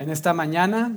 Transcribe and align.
En 0.00 0.08
esta 0.08 0.32
mañana 0.32 0.92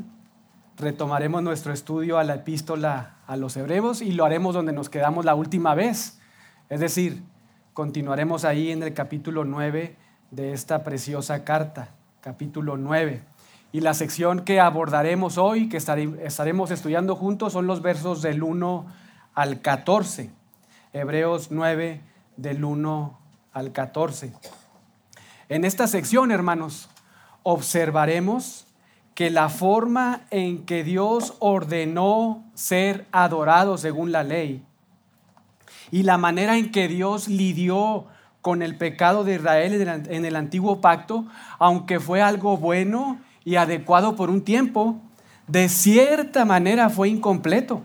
retomaremos 0.78 1.44
nuestro 1.44 1.74
estudio 1.74 2.20
a 2.20 2.24
la 2.24 2.36
epístola 2.36 3.18
a 3.28 3.36
los 3.36 3.58
hebreos 3.58 4.02
y 4.02 4.14
lo 4.14 4.24
haremos 4.24 4.56
donde 4.56 4.72
nos 4.72 4.90
quedamos 4.90 5.26
la 5.26 5.36
última 5.36 5.76
vez. 5.76 6.22
Es 6.70 6.80
decir, 6.80 7.22
continuaremos 7.74 8.46
ahí 8.46 8.72
en 8.72 8.82
el 8.82 8.94
capítulo 8.94 9.44
9 9.44 9.98
de 10.32 10.54
esta 10.54 10.86
preciosa 10.86 11.44
carta, 11.44 11.90
capítulo 12.22 12.78
9. 12.78 13.22
Y 13.74 13.82
la 13.82 13.94
sección 13.94 14.46
que 14.46 14.62
abordaremos 14.62 15.38
hoy, 15.38 15.68
que 15.68 15.76
estaremos 15.76 16.72
estudiando 16.72 17.18
juntos, 17.18 17.52
son 17.52 17.68
los 17.68 17.82
versos 17.82 18.22
del 18.22 18.42
1 18.42 18.86
al 19.34 19.60
14. 19.60 20.32
Hebreos 20.94 21.50
9, 21.52 22.00
del 22.38 22.64
1 22.64 23.20
al 23.52 23.74
14. 23.74 24.32
En 25.50 25.66
esta 25.66 25.88
sección, 25.88 26.32
hermanos, 26.32 26.90
observaremos 27.44 28.68
que 29.14 29.30
la 29.30 29.50
forma 29.50 30.22
en 30.32 30.66
que 30.66 30.84
Dios 30.84 31.36
ordenó 31.40 32.44
ser 32.56 33.06
adorado 33.12 33.78
según 33.78 34.12
la 34.12 34.24
ley 34.24 34.64
y 35.92 36.04
la 36.04 36.18
manera 36.18 36.58
en 36.58 36.72
que 36.72 36.88
Dios 36.88 37.28
lidió 37.28 38.06
con 38.42 38.62
el 38.62 38.76
pecado 38.76 39.24
de 39.24 39.36
Israel 39.36 40.06
en 40.10 40.26
el 40.26 40.36
antiguo 40.36 40.82
pacto, 40.82 41.26
aunque 41.60 42.00
fue 42.00 42.22
algo 42.22 42.58
bueno 42.58 43.20
y 43.46 43.56
adecuado 43.56 44.16
por 44.16 44.30
un 44.30 44.42
tiempo, 44.42 45.00
de 45.48 45.70
cierta 45.70 46.44
manera 46.46 46.90
fue 46.90 47.10
incompleto, 47.10 47.84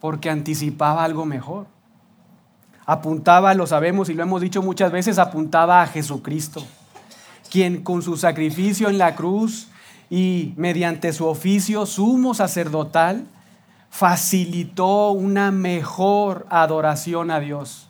porque 0.00 0.30
anticipaba 0.30 1.04
algo 1.04 1.26
mejor. 1.26 1.66
Apuntaba, 2.86 3.52
lo 3.54 3.66
sabemos 3.66 4.08
y 4.08 4.14
lo 4.14 4.22
hemos 4.22 4.40
dicho 4.40 4.62
muchas 4.62 4.90
veces, 4.90 5.18
apuntaba 5.18 5.82
a 5.82 5.86
Jesucristo, 5.86 6.64
quien 7.50 7.82
con 7.82 8.00
su 8.02 8.16
sacrificio 8.16 8.88
en 8.88 8.98
la 8.98 9.14
cruz 9.14 9.68
y 10.10 10.54
mediante 10.56 11.12
su 11.12 11.26
oficio 11.26 11.86
sumo 11.86 12.34
sacerdotal 12.34 13.26
facilitó 13.90 15.12
una 15.12 15.50
mejor 15.50 16.46
adoración 16.50 17.30
a 17.30 17.40
Dios 17.40 17.88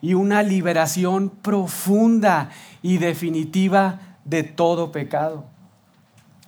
y 0.00 0.14
una 0.14 0.42
liberación 0.42 1.30
profunda 1.30 2.50
y 2.82 2.98
definitiva 2.98 4.00
de 4.24 4.42
todo 4.42 4.92
pecado. 4.92 5.44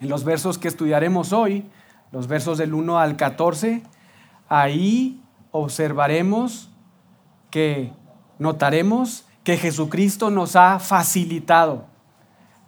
En 0.01 0.09
los 0.09 0.25
versos 0.25 0.59
que 0.59 0.69
estudiaremos 0.69 1.33
hoy, 1.33 1.67
los 2.13 2.27
versos 2.27 2.59
del 2.59 2.75
1 2.75 2.99
al 2.99 3.17
14, 3.17 3.83
ahí 4.49 5.21
observaremos 5.51 6.71
que 7.51 7.93
notaremos 8.39 9.27
que 9.45 9.57
Jesucristo 9.57 10.31
nos 10.31 10.57
ha 10.57 10.79
facilitado 10.79 11.90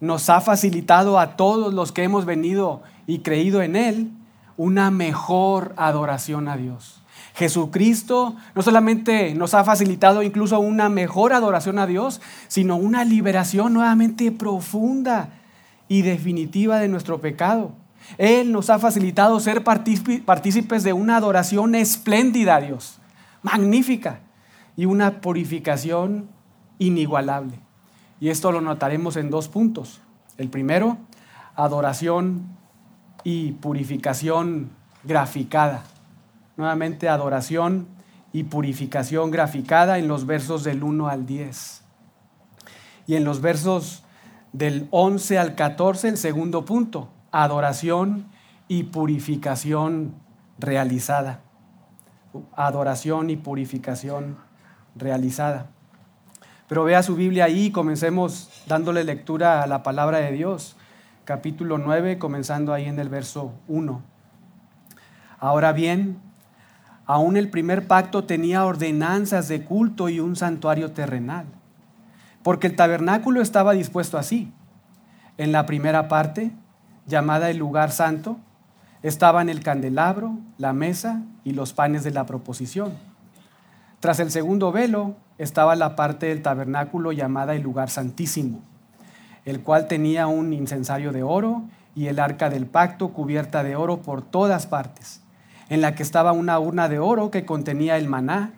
nos 0.02 0.28
ha 0.30 0.40
facilitado 0.40 1.20
a 1.20 1.36
todos 1.36 1.72
los 1.72 1.92
que 1.92 2.02
hemos 2.02 2.24
venido 2.24 2.82
y 3.06 3.20
creído 3.20 3.62
en 3.62 3.76
Él 3.76 4.10
una 4.56 4.90
mejor 4.90 5.74
adoración 5.76 6.48
a 6.48 6.56
Dios. 6.56 7.00
Jesucristo 7.34 8.34
no 8.56 8.62
solamente 8.62 9.32
nos 9.36 9.54
ha 9.54 9.62
facilitado 9.62 10.24
incluso 10.24 10.58
una 10.58 10.88
mejor 10.88 11.32
adoración 11.32 11.78
a 11.78 11.86
Dios, 11.86 12.20
sino 12.48 12.74
una 12.74 13.04
liberación 13.04 13.74
nuevamente 13.74 14.32
profunda 14.32 15.28
y 15.86 16.02
definitiva 16.02 16.80
de 16.80 16.88
nuestro 16.88 17.20
pecado. 17.20 17.70
Él 18.18 18.50
nos 18.50 18.70
ha 18.70 18.80
facilitado 18.80 19.38
ser 19.38 19.62
partícipes 19.62 20.82
de 20.82 20.92
una 20.92 21.16
adoración 21.16 21.76
espléndida 21.76 22.56
a 22.56 22.60
Dios, 22.60 22.98
magnífica, 23.42 24.18
y 24.76 24.86
una 24.86 25.20
purificación 25.20 26.28
inigualable. 26.80 27.60
Y 28.22 28.30
esto 28.30 28.52
lo 28.52 28.60
notaremos 28.60 29.16
en 29.16 29.30
dos 29.30 29.48
puntos. 29.48 30.00
El 30.38 30.48
primero, 30.48 30.96
adoración 31.56 32.56
y 33.24 33.50
purificación 33.50 34.70
graficada. 35.02 35.82
Nuevamente, 36.56 37.08
adoración 37.08 37.88
y 38.32 38.44
purificación 38.44 39.32
graficada 39.32 39.98
en 39.98 40.06
los 40.06 40.24
versos 40.24 40.62
del 40.62 40.84
1 40.84 41.08
al 41.08 41.26
10. 41.26 41.82
Y 43.08 43.16
en 43.16 43.24
los 43.24 43.40
versos 43.40 44.04
del 44.52 44.86
11 44.92 45.40
al 45.40 45.56
14, 45.56 46.10
el 46.10 46.16
segundo 46.16 46.64
punto, 46.64 47.08
adoración 47.32 48.28
y 48.68 48.84
purificación 48.84 50.14
realizada. 50.60 51.40
Adoración 52.54 53.30
y 53.30 53.36
purificación 53.36 54.36
realizada. 54.94 55.70
Pero 56.72 56.84
vea 56.84 57.02
su 57.02 57.16
Biblia 57.16 57.44
ahí 57.44 57.66
y 57.66 57.70
comencemos 57.70 58.48
dándole 58.66 59.04
lectura 59.04 59.62
a 59.62 59.66
la 59.66 59.82
palabra 59.82 60.20
de 60.20 60.32
Dios. 60.32 60.74
Capítulo 61.26 61.76
9, 61.76 62.16
comenzando 62.16 62.72
ahí 62.72 62.86
en 62.86 62.98
el 62.98 63.10
verso 63.10 63.52
1. 63.68 64.00
Ahora 65.38 65.72
bien, 65.72 66.16
aún 67.04 67.36
el 67.36 67.50
primer 67.50 67.86
pacto 67.86 68.24
tenía 68.24 68.64
ordenanzas 68.64 69.48
de 69.48 69.66
culto 69.66 70.08
y 70.08 70.18
un 70.18 70.34
santuario 70.34 70.92
terrenal, 70.92 71.44
porque 72.42 72.68
el 72.68 72.74
tabernáculo 72.74 73.42
estaba 73.42 73.74
dispuesto 73.74 74.16
así. 74.16 74.50
En 75.36 75.52
la 75.52 75.66
primera 75.66 76.08
parte, 76.08 76.52
llamada 77.06 77.50
el 77.50 77.58
lugar 77.58 77.90
santo, 77.90 78.38
estaban 79.02 79.50
el 79.50 79.62
candelabro, 79.62 80.38
la 80.56 80.72
mesa 80.72 81.20
y 81.44 81.52
los 81.52 81.74
panes 81.74 82.02
de 82.02 82.12
la 82.12 82.24
proposición. 82.24 82.94
Tras 84.00 84.20
el 84.20 84.30
segundo 84.30 84.72
velo 84.72 85.16
estaba 85.42 85.74
la 85.74 85.96
parte 85.96 86.26
del 86.26 86.40
tabernáculo 86.40 87.10
llamada 87.10 87.54
el 87.54 87.62
lugar 87.62 87.90
santísimo, 87.90 88.60
el 89.44 89.60
cual 89.60 89.88
tenía 89.88 90.28
un 90.28 90.52
incensario 90.52 91.12
de 91.12 91.24
oro 91.24 91.64
y 91.96 92.06
el 92.06 92.20
arca 92.20 92.48
del 92.48 92.66
pacto 92.66 93.08
cubierta 93.08 93.64
de 93.64 93.74
oro 93.74 94.02
por 94.02 94.22
todas 94.22 94.66
partes, 94.66 95.20
en 95.68 95.80
la 95.80 95.94
que 95.94 96.04
estaba 96.04 96.32
una 96.32 96.58
urna 96.60 96.88
de 96.88 97.00
oro 97.00 97.30
que 97.30 97.44
contenía 97.44 97.96
el 97.96 98.08
maná, 98.08 98.52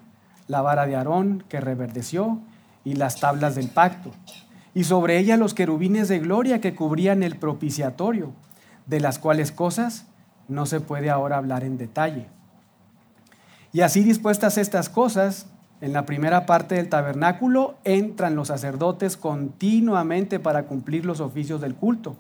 la 0.47 0.61
vara 0.61 0.87
de 0.87 0.95
Aarón 0.95 1.43
que 1.49 1.61
reverdeció 1.61 2.41
y 2.85 2.95
las 2.97 3.19
tablas 3.19 3.55
del 3.55 3.69
pacto, 3.69 4.11
y 4.75 4.85
sobre 4.85 5.19
ella 5.19 5.39
los 5.39 5.55
querubines 5.55 6.09
de 6.09 6.19
gloria 6.19 6.61
que 6.61 6.75
cubrían 6.75 7.23
el 7.23 7.37
propiciatorio, 7.37 8.33
de 8.87 9.01
las 9.01 9.19
cuales 9.19 9.53
cosas 9.53 10.07
no 10.49 10.67
se 10.67 10.81
puede 10.81 11.09
ahora 11.09 11.39
hablar 11.39 11.65
en 11.65 11.79
detalle. 11.79 12.27
Y 13.73 13.81
así 13.81 14.05
dispuestas 14.05 14.59
estas 14.59 14.91
cosas, 14.91 15.47
en 15.81 15.93
la 15.93 16.07
primera 16.07 16.47
parte 16.47 16.77
del 16.77 16.89
tabernáculo 16.89 17.77
entran 17.85 18.37
los 18.37 18.49
sacerdotes 18.49 19.17
continuamente 19.17 20.39
para 20.39 20.65
cumplir 20.65 21.05
los 21.05 21.21
oficios 21.21 21.61
del 21.61 21.75
culto. 21.75 22.17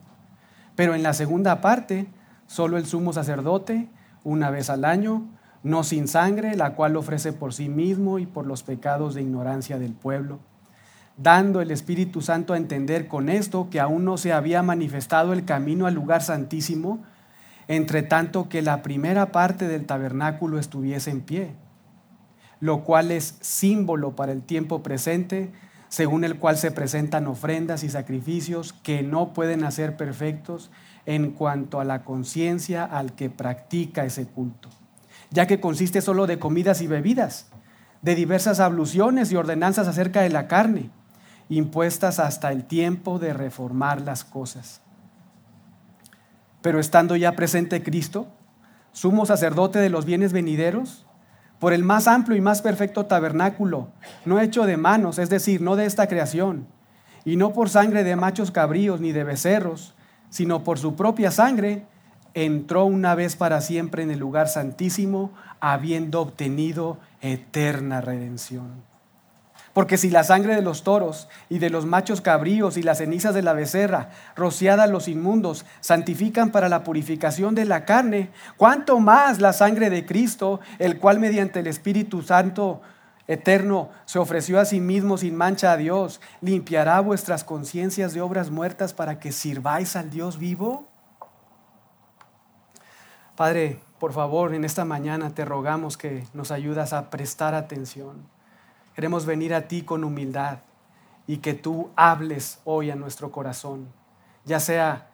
Pero 0.77 0.95
en 0.95 1.03
la 1.03 1.15
segunda 1.15 1.61
parte, 1.61 2.07
solo 2.47 2.77
el 2.77 2.87
sumo 2.87 3.13
sacerdote, 3.13 3.89
una 4.25 4.51
vez 4.51 4.71
al 4.71 4.85
año, 4.85 5.27
no 5.63 5.83
sin 5.83 6.09
sangre, 6.09 6.57
la 6.57 6.75
cual 6.75 6.97
ofrece 6.97 7.33
por 7.33 7.55
sí 7.55 7.69
mismo 7.69 8.19
y 8.19 8.27
por 8.27 8.47
los 8.47 8.63
pecados 8.63 9.15
de 9.15 9.23
ignorancia 9.23 9.79
del 9.79 9.93
pueblo, 9.93 10.41
dando 11.17 11.63
el 11.63 11.71
Espíritu 11.71 12.21
Santo 12.21 12.53
a 12.53 12.59
entender 12.59 13.09
con 13.09 13.29
esto 13.29 13.69
que 13.71 13.81
aún 13.81 14.05
no 14.05 14.19
se 14.19 14.33
había 14.33 14.63
manifestado 14.63 15.33
el 15.33 15.45
camino 15.45 15.87
al 15.87 15.95
lugar 15.95 16.23
santísimo, 16.23 17.03
entre 17.67 18.03
tanto 18.03 18.51
que 18.51 18.61
la 18.61 18.83
primera 18.83 19.33
parte 19.33 19.69
del 19.69 19.87
tabernáculo 19.87 20.59
estuviese 20.59 21.11
en 21.11 21.23
pie, 21.23 21.55
lo 22.61 22.85
cual 22.85 23.11
es 23.11 23.37
símbolo 23.41 24.17
para 24.17 24.33
el 24.33 24.43
tiempo 24.43 24.83
presente, 24.83 25.53
según 25.89 26.25
el 26.25 26.39
cual 26.39 26.57
se 26.57 26.71
presentan 26.71 27.27
ofrendas 27.27 27.85
y 27.85 27.89
sacrificios 27.89 28.73
que 28.73 29.03
no 29.03 29.33
pueden 29.33 29.65
hacer 29.65 29.97
perfectos 29.97 30.71
en 31.07 31.31
cuanto 31.33 31.81
a 31.81 31.85
la 31.85 32.05
conciencia 32.05 32.85
al 32.85 33.15
que 33.15 33.31
practica 33.31 34.05
ese 34.05 34.27
culto, 34.27 34.71
ya 35.31 35.47
que 35.47 35.61
consiste 35.61 36.01
solo 36.01 36.27
de 36.27 36.39
comidas 36.39 36.81
y 36.81 36.87
bebidas, 36.87 37.47
de 38.03 38.15
diversas 38.15 38.61
abluciones 38.61 39.31
y 39.31 39.37
ordenanzas 39.37 39.89
acerca 39.89 40.23
de 40.23 40.31
la 40.31 40.49
carne, 40.49 40.91
impuestas 41.49 42.19
hasta 42.19 42.53
el 42.53 42.65
tiempo 42.65 43.19
de 43.19 43.33
reformar 43.33 44.01
las 44.01 44.25
cosas. 44.25 44.81
Pero 46.63 46.81
estando 46.81 47.17
ya 47.17 47.33
presente 47.33 47.83
Cristo, 47.83 48.29
sumo 48.93 49.27
sacerdote 49.27 49.79
de 49.79 49.91
los 49.91 50.07
bienes 50.07 50.33
venideros, 50.33 51.07
por 51.65 51.73
el 51.73 51.83
más 51.83 52.09
amplio 52.09 52.37
y 52.37 52.43
más 52.43 52.61
perfecto 52.61 53.07
tabernáculo, 53.07 53.89
no 54.27 54.39
hecho 54.39 54.67
de 54.67 54.77
manos, 54.77 55.19
es 55.19 55.31
decir, 55.31 55.63
no 55.63 55.77
de 55.77 55.87
esta 55.87 56.09
creación, 56.09 56.67
y 57.25 57.37
no 57.37 57.55
por 57.55 57.71
sangre 57.71 58.05
de 58.05 58.17
machos 58.17 58.51
cabríos 58.51 59.01
ni 59.01 59.13
de 59.13 59.25
becerros, 59.25 59.95
sino 60.29 60.63
por 60.63 60.79
su 60.79 60.95
propia 60.95 61.31
sangre, 61.31 61.87
entró 62.35 62.85
una 62.85 63.15
vez 63.15 63.35
para 63.35 63.63
siempre 63.63 64.03
en 64.03 64.11
el 64.11 64.19
lugar 64.19 64.49
santísimo, 64.49 65.33
habiendo 65.59 66.21
obtenido 66.21 66.99
eterna 67.23 68.03
redención. 68.03 68.83
Porque 69.75 69.99
si 69.99 70.09
la 70.09 70.23
sangre 70.23 70.55
de 70.55 70.63
los 70.63 70.85
toros 70.85 71.29
y 71.51 71.59
de 71.59 71.69
los 71.69 71.85
machos 71.85 72.21
cabríos 72.21 72.77
y 72.77 72.83
las 72.83 72.99
cenizas 72.99 73.35
de 73.35 73.43
la 73.43 73.53
becerra, 73.53 74.11
rociada 74.37 74.85
a 74.85 74.87
los 74.87 75.09
inmundos, 75.09 75.67
santifican 75.81 76.53
para 76.53 76.69
la 76.69 76.85
purificación 76.85 77.57
de 77.57 77.65
la 77.65 77.85
carne, 77.85 78.31
cuánto 78.57 79.01
más 79.01 79.41
la 79.41 79.53
sangre 79.53 79.91
de 79.91 80.07
Cristo, 80.07 80.61
el 80.79 81.01
cual 81.01 81.19
mediante 81.19 81.59
el 81.59 81.67
Espíritu 81.67 82.23
Santo 82.23 82.83
eterno 83.27 83.91
se 84.05 84.21
ofreció 84.21 84.61
a 84.61 84.65
sí 84.65 84.79
mismo 84.79 85.19
sin 85.19 85.35
mancha 85.35 85.73
a 85.73 85.77
Dios, 85.77 86.21
limpiará 86.41 87.01
vuestras 87.01 87.43
conciencias 87.43 88.15
de 88.15 88.21
obras 88.21 88.51
muertas 88.51 88.95
para 88.95 89.19
que 89.19 89.33
sirváis 89.33 89.97
al 89.97 90.09
Dios 90.09 90.39
vivo? 90.39 90.89
Padre, 93.35 93.81
por 93.99 94.13
favor, 94.13 94.55
en 94.55 94.65
esta 94.65 94.85
mañana 94.85 95.35
te 95.35 95.45
rogamos 95.45 95.97
que 95.97 96.25
nos 96.33 96.53
ayudas 96.53 96.93
a 96.93 97.11
prestar 97.11 97.55
atención. 97.55 98.34
Queremos 98.95 99.27
venir 99.27 99.55
a 99.55 99.69
ti 99.69 99.83
con 99.83 100.05
humildad 100.05 100.59
y 101.27 101.39
que 101.39 101.55
tú 101.55 101.91
hables 101.97 102.61
hoy 102.65 102.91
a 102.91 102.97
nuestro 102.97 103.33
corazón, 103.33 103.89
ya 104.45 104.61
sea 104.61 105.09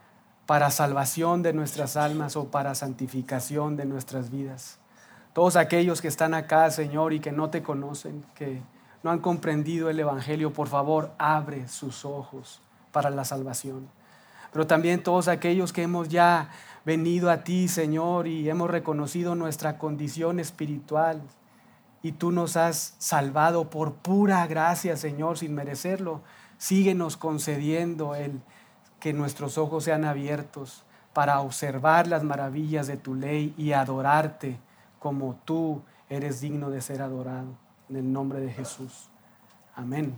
para 0.46 0.70
salvación 0.70 1.42
de 1.42 1.52
nuestras 1.52 1.96
almas 1.96 2.36
o 2.36 2.46
para 2.46 2.74
santificación 2.74 3.76
de 3.76 3.84
nuestras 3.86 4.30
vidas. 4.30 4.78
Todos 5.32 5.56
aquellos 5.56 6.02
que 6.02 6.08
están 6.08 6.34
acá, 6.34 6.70
Señor, 6.70 7.12
y 7.12 7.20
que 7.20 7.30
no 7.30 7.50
te 7.50 7.62
conocen, 7.62 8.24
que 8.34 8.60
no 9.02 9.10
han 9.10 9.20
comprendido 9.20 9.88
el 9.88 10.00
Evangelio, 10.00 10.52
por 10.52 10.68
favor, 10.68 11.12
abre 11.18 11.68
sus 11.68 12.04
ojos 12.04 12.60
para 12.90 13.10
la 13.10 13.24
salvación. 13.24 13.88
Pero 14.52 14.66
también 14.66 15.02
todos 15.02 15.28
aquellos 15.28 15.72
que 15.72 15.84
hemos 15.84 16.08
ya 16.08 16.50
venido 16.84 17.30
a 17.30 17.44
ti, 17.44 17.68
Señor, 17.68 18.26
y 18.26 18.50
hemos 18.50 18.68
reconocido 18.68 19.36
nuestra 19.36 19.78
condición 19.78 20.40
espiritual, 20.40 21.22
y 22.02 22.12
tú 22.12 22.32
nos 22.32 22.56
has 22.56 22.94
salvado 22.98 23.70
por 23.70 23.94
pura 23.94 24.46
gracia, 24.46 24.96
Señor, 24.96 25.38
sin 25.38 25.54
merecerlo. 25.54 26.22
Síguenos 26.58 27.16
concediendo 27.16 28.14
el 28.14 28.40
que 29.00 29.12
nuestros 29.12 29.58
ojos 29.58 29.84
sean 29.84 30.04
abiertos 30.04 30.84
para 31.12 31.40
observar 31.40 32.06
las 32.06 32.22
maravillas 32.22 32.86
de 32.86 32.96
tu 32.96 33.14
ley 33.14 33.54
y 33.56 33.72
adorarte 33.72 34.58
como 34.98 35.38
tú 35.44 35.82
eres 36.08 36.40
digno 36.40 36.70
de 36.70 36.80
ser 36.80 37.02
adorado. 37.02 37.48
En 37.88 37.96
el 37.96 38.12
nombre 38.12 38.40
de 38.40 38.52
Jesús. 38.52 39.08
Amén. 39.74 40.16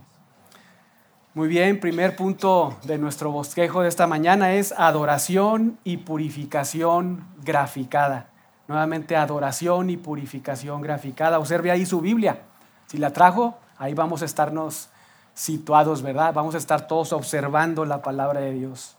Muy 1.33 1.47
bien, 1.47 1.79
primer 1.79 2.15
punto 2.15 2.77
de 2.83 2.99
nuestro 2.99 3.31
bosquejo 3.31 3.81
de 3.81 3.89
esta 3.89 4.05
mañana 4.05 4.53
es 4.53 4.71
adoración 4.77 5.79
y 5.83 5.97
purificación 5.97 7.25
graficada. 7.43 8.29
Nuevamente, 8.67 9.15
adoración 9.15 9.89
y 9.89 9.97
purificación 9.97 10.81
graficada. 10.81 11.39
Observe 11.39 11.71
ahí 11.71 11.85
su 11.85 12.01
Biblia. 12.01 12.41
Si 12.87 12.97
la 12.97 13.11
trajo, 13.11 13.57
ahí 13.77 13.93
vamos 13.93 14.21
a 14.21 14.25
estarnos 14.25 14.89
situados, 15.33 16.01
¿verdad? 16.01 16.33
Vamos 16.33 16.55
a 16.55 16.59
estar 16.59 16.87
todos 16.87 17.11
observando 17.11 17.85
la 17.85 18.01
palabra 18.01 18.39
de 18.39 18.53
Dios. 18.53 18.95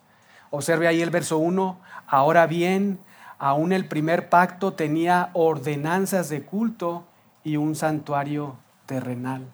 Observe 0.50 0.86
ahí 0.86 1.00
el 1.00 1.10
verso 1.10 1.38
1. 1.38 1.78
Ahora 2.06 2.46
bien, 2.46 2.98
aún 3.38 3.72
el 3.72 3.86
primer 3.86 4.28
pacto 4.28 4.72
tenía 4.72 5.30
ordenanzas 5.32 6.28
de 6.28 6.42
culto 6.42 7.04
y 7.42 7.56
un 7.56 7.74
santuario 7.74 8.56
terrenal. 8.86 9.46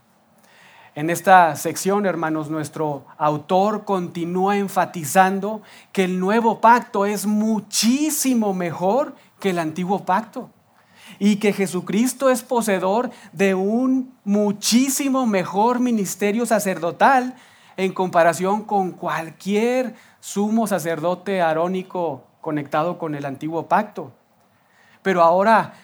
En 0.95 1.09
esta 1.09 1.55
sección, 1.55 2.05
hermanos, 2.05 2.51
nuestro 2.51 3.05
autor 3.17 3.85
continúa 3.85 4.57
enfatizando 4.57 5.63
que 5.93 6.05
el 6.05 6.19
nuevo 6.19 6.61
pacto 6.61 7.07
es 7.07 7.27
muchísimo 7.27 8.53
mejor 8.55 9.15
que 9.41 9.51
el 9.51 9.59
antiguo 9.59 10.05
pacto 10.05 10.51
y 11.19 11.37
que 11.37 11.53
Jesucristo 11.53 12.31
es 12.31 12.43
poseedor 12.43 13.11
de 13.33 13.55
un 13.55 14.15
muchísimo 14.25 15.27
mejor 15.27 15.81
ministerio 15.81 16.47
sacerdotal 16.47 17.35
en 17.77 17.93
comparación 17.93 18.63
con 18.65 18.93
cualquier 18.93 19.95
sumo 20.21 20.67
sacerdote 20.67 21.43
arónico 21.43 22.25
conectado 22.41 22.99
con 22.99 23.15
el 23.15 23.25
antiguo 23.25 23.67
pacto. 23.67 24.13
Pero 25.03 25.23
ahora 25.23 25.75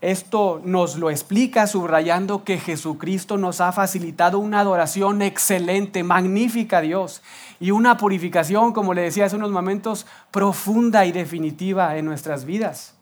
esto 0.00 0.62
nos 0.64 0.96
lo 0.96 1.10
explica 1.10 1.66
subrayando 1.66 2.42
que 2.44 2.58
Jesucristo 2.58 3.36
nos 3.36 3.60
ha 3.60 3.70
facilitado 3.72 4.38
una 4.38 4.60
adoración 4.60 5.20
excelente, 5.20 6.02
magnífica 6.04 6.78
a 6.78 6.80
Dios 6.80 7.22
y 7.58 7.70
una 7.70 7.98
purificación, 7.98 8.72
como 8.72 8.94
le 8.94 9.02
decía 9.02 9.26
hace 9.26 9.36
unos 9.36 9.50
momentos, 9.50 10.06
profunda 10.30 11.04
y 11.04 11.12
definitiva 11.12 11.98
en 11.98 12.06
nuestras 12.06 12.46
vidas. 12.46 12.99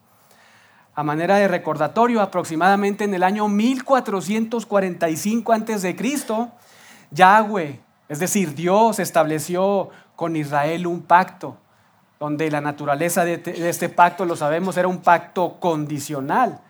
A 0.98 1.04
manera 1.04 1.36
de 1.36 1.46
recordatorio, 1.46 2.20
aproximadamente 2.20 3.04
en 3.04 3.14
el 3.14 3.22
año 3.22 3.46
1445 3.46 5.52
a.C., 5.52 5.96
Yahweh, 7.12 7.80
es 8.08 8.18
decir, 8.18 8.56
Dios 8.56 8.98
estableció 8.98 9.90
con 10.16 10.34
Israel 10.34 10.88
un 10.88 11.02
pacto, 11.02 11.56
donde 12.18 12.50
la 12.50 12.60
naturaleza 12.60 13.24
de 13.24 13.40
este 13.44 13.88
pacto, 13.88 14.24
lo 14.24 14.34
sabemos, 14.34 14.76
era 14.76 14.88
un 14.88 14.98
pacto 14.98 15.60
condicional, 15.60 16.62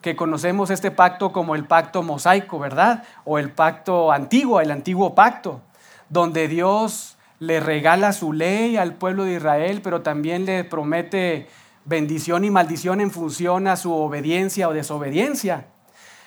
que 0.00 0.14
conocemos 0.14 0.70
este 0.70 0.92
pacto 0.92 1.32
como 1.32 1.56
el 1.56 1.64
pacto 1.64 2.04
mosaico, 2.04 2.60
¿verdad? 2.60 3.02
O 3.24 3.36
el 3.36 3.50
pacto 3.50 4.12
antiguo, 4.12 4.60
el 4.60 4.70
antiguo 4.70 5.16
pacto, 5.16 5.60
donde 6.08 6.46
Dios 6.46 7.16
le 7.40 7.58
regala 7.58 8.12
su 8.12 8.32
ley 8.32 8.76
al 8.76 8.94
pueblo 8.94 9.24
de 9.24 9.32
Israel, 9.32 9.80
pero 9.82 10.02
también 10.02 10.46
le 10.46 10.62
promete 10.62 11.48
bendición 11.86 12.44
y 12.44 12.50
maldición 12.50 13.00
en 13.00 13.10
función 13.10 13.68
a 13.68 13.76
su 13.76 13.92
obediencia 13.94 14.68
o 14.68 14.74
desobediencia. 14.74 15.68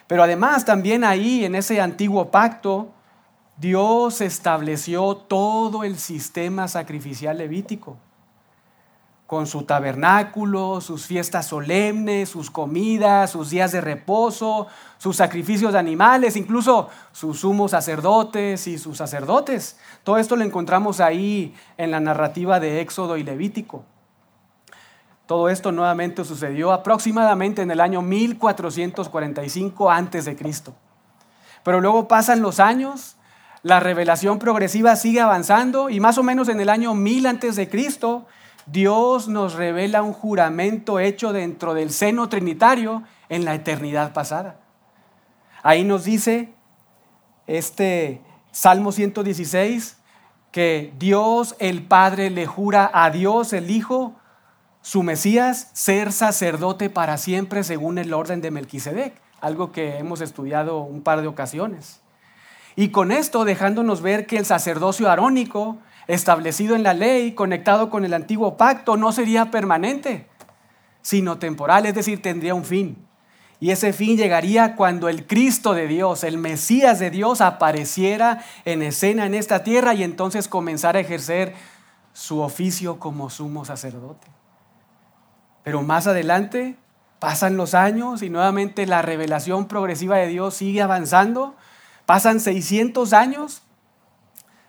Pero 0.07 0.23
además 0.23 0.65
también 0.65 1.03
ahí 1.03 1.45
en 1.45 1.53
ese 1.53 1.79
antiguo 1.79 2.31
pacto, 2.31 2.93
Dios 3.57 4.21
estableció 4.21 5.15
todo 5.15 5.83
el 5.83 5.99
sistema 5.99 6.67
sacrificial 6.67 7.37
levítico, 7.37 7.97
con 9.27 9.45
su 9.45 9.63
tabernáculo, 9.63 10.81
sus 10.81 11.05
fiestas 11.05 11.47
solemnes, 11.47 12.29
sus 12.29 12.49
comidas, 12.49 13.29
sus 13.29 13.51
días 13.51 13.73
de 13.73 13.81
reposo, 13.81 14.65
sus 14.97 15.17
sacrificios 15.17 15.73
de 15.73 15.79
animales, 15.79 16.37
incluso 16.37 16.89
sus 17.11 17.41
sumos 17.41 17.71
sacerdotes 17.71 18.65
y 18.65 18.79
sus 18.79 18.97
sacerdotes. 18.97 19.77
Todo 20.03 20.17
esto 20.17 20.35
lo 20.35 20.45
encontramos 20.45 21.01
ahí 21.01 21.53
en 21.77 21.91
la 21.91 21.99
narrativa 21.99 22.59
de 22.59 22.81
Éxodo 22.81 23.17
y 23.17 23.23
Levítico. 23.23 23.83
Todo 25.29 25.47
esto 25.47 25.71
nuevamente 25.71 26.25
sucedió 26.25 26.71
aproximadamente 26.71 27.61
en 27.61 27.69
el 27.69 27.81
año 27.81 28.01
1445 28.01 29.91
antes 29.91 30.25
de 30.25 30.35
Cristo. 30.35 30.73
Pero 31.63 31.81
luego 31.81 32.07
pasan 32.07 32.41
los 32.41 32.59
años, 32.59 33.15
la 33.61 33.79
revelación 33.79 34.39
progresiva 34.39 34.95
sigue 34.95 35.21
avanzando 35.21 35.91
y 35.91 35.99
más 35.99 36.17
o 36.17 36.23
menos 36.23 36.49
en 36.49 36.59
el 36.59 36.67
año 36.67 36.95
1000 36.95 37.27
antes 37.27 37.55
de 37.57 37.69
Cristo, 37.69 38.25
Dios 38.65 39.27
nos 39.27 39.53
revela 39.53 40.01
un 40.01 40.13
juramento 40.13 40.97
hecho 40.97 41.31
dentro 41.31 41.75
del 41.75 41.91
seno 41.91 42.27
trinitario 42.27 43.03
en 43.29 43.45
la 43.45 43.53
eternidad 43.53 44.13
pasada. 44.13 44.59
Ahí 45.61 45.83
nos 45.83 46.05
dice 46.05 46.55
este 47.45 48.23
Salmo 48.51 48.91
116 48.91 49.95
que 50.51 50.91
Dios 50.97 51.55
el 51.59 51.83
Padre 51.83 52.31
le 52.31 52.47
jura 52.47 52.89
a 52.91 53.11
Dios 53.11 53.53
el 53.53 53.69
Hijo 53.69 54.15
su 54.89 55.03
Mesías 55.03 55.69
ser 55.73 56.11
sacerdote 56.11 56.89
para 56.89 57.19
siempre 57.19 57.63
según 57.63 57.99
el 57.99 58.11
orden 58.11 58.41
de 58.41 58.49
Melquisedec, 58.49 59.13
algo 59.39 59.71
que 59.71 59.99
hemos 59.99 60.19
estudiado 60.19 60.79
un 60.79 61.03
par 61.03 61.21
de 61.21 61.27
ocasiones. 61.27 62.01
Y 62.75 62.89
con 62.89 63.11
esto 63.11 63.45
dejándonos 63.45 64.01
ver 64.01 64.25
que 64.25 64.37
el 64.37 64.47
sacerdocio 64.47 65.07
arónico, 65.11 65.77
establecido 66.07 66.75
en 66.75 66.81
la 66.81 66.95
ley, 66.95 67.33
conectado 67.33 67.91
con 67.91 68.03
el 68.03 68.15
antiguo 68.15 68.57
pacto, 68.57 68.97
no 68.97 69.11
sería 69.11 69.51
permanente, 69.51 70.25
sino 71.03 71.37
temporal, 71.37 71.85
es 71.85 71.93
decir, 71.93 72.23
tendría 72.23 72.55
un 72.55 72.65
fin. 72.65 72.97
Y 73.59 73.69
ese 73.69 73.93
fin 73.93 74.17
llegaría 74.17 74.75
cuando 74.75 75.07
el 75.07 75.27
Cristo 75.27 75.75
de 75.75 75.85
Dios, 75.85 76.23
el 76.23 76.39
Mesías 76.39 76.97
de 76.97 77.11
Dios, 77.11 77.41
apareciera 77.41 78.43
en 78.65 78.81
escena 78.81 79.27
en 79.27 79.35
esta 79.35 79.61
tierra 79.61 79.93
y 79.93 80.01
entonces 80.01 80.47
comenzara 80.47 80.97
a 80.97 81.03
ejercer 81.03 81.53
su 82.11 82.39
oficio 82.39 82.97
como 82.97 83.29
sumo 83.29 83.65
sacerdote. 83.65 84.38
Pero 85.63 85.81
más 85.81 86.07
adelante 86.07 86.75
pasan 87.19 87.57
los 87.57 87.73
años 87.73 88.23
y 88.23 88.29
nuevamente 88.29 88.85
la 88.85 89.01
revelación 89.01 89.67
progresiva 89.67 90.17
de 90.17 90.27
Dios 90.27 90.55
sigue 90.55 90.81
avanzando. 90.81 91.55
Pasan 92.05 92.39
600 92.39 93.13
años. 93.13 93.61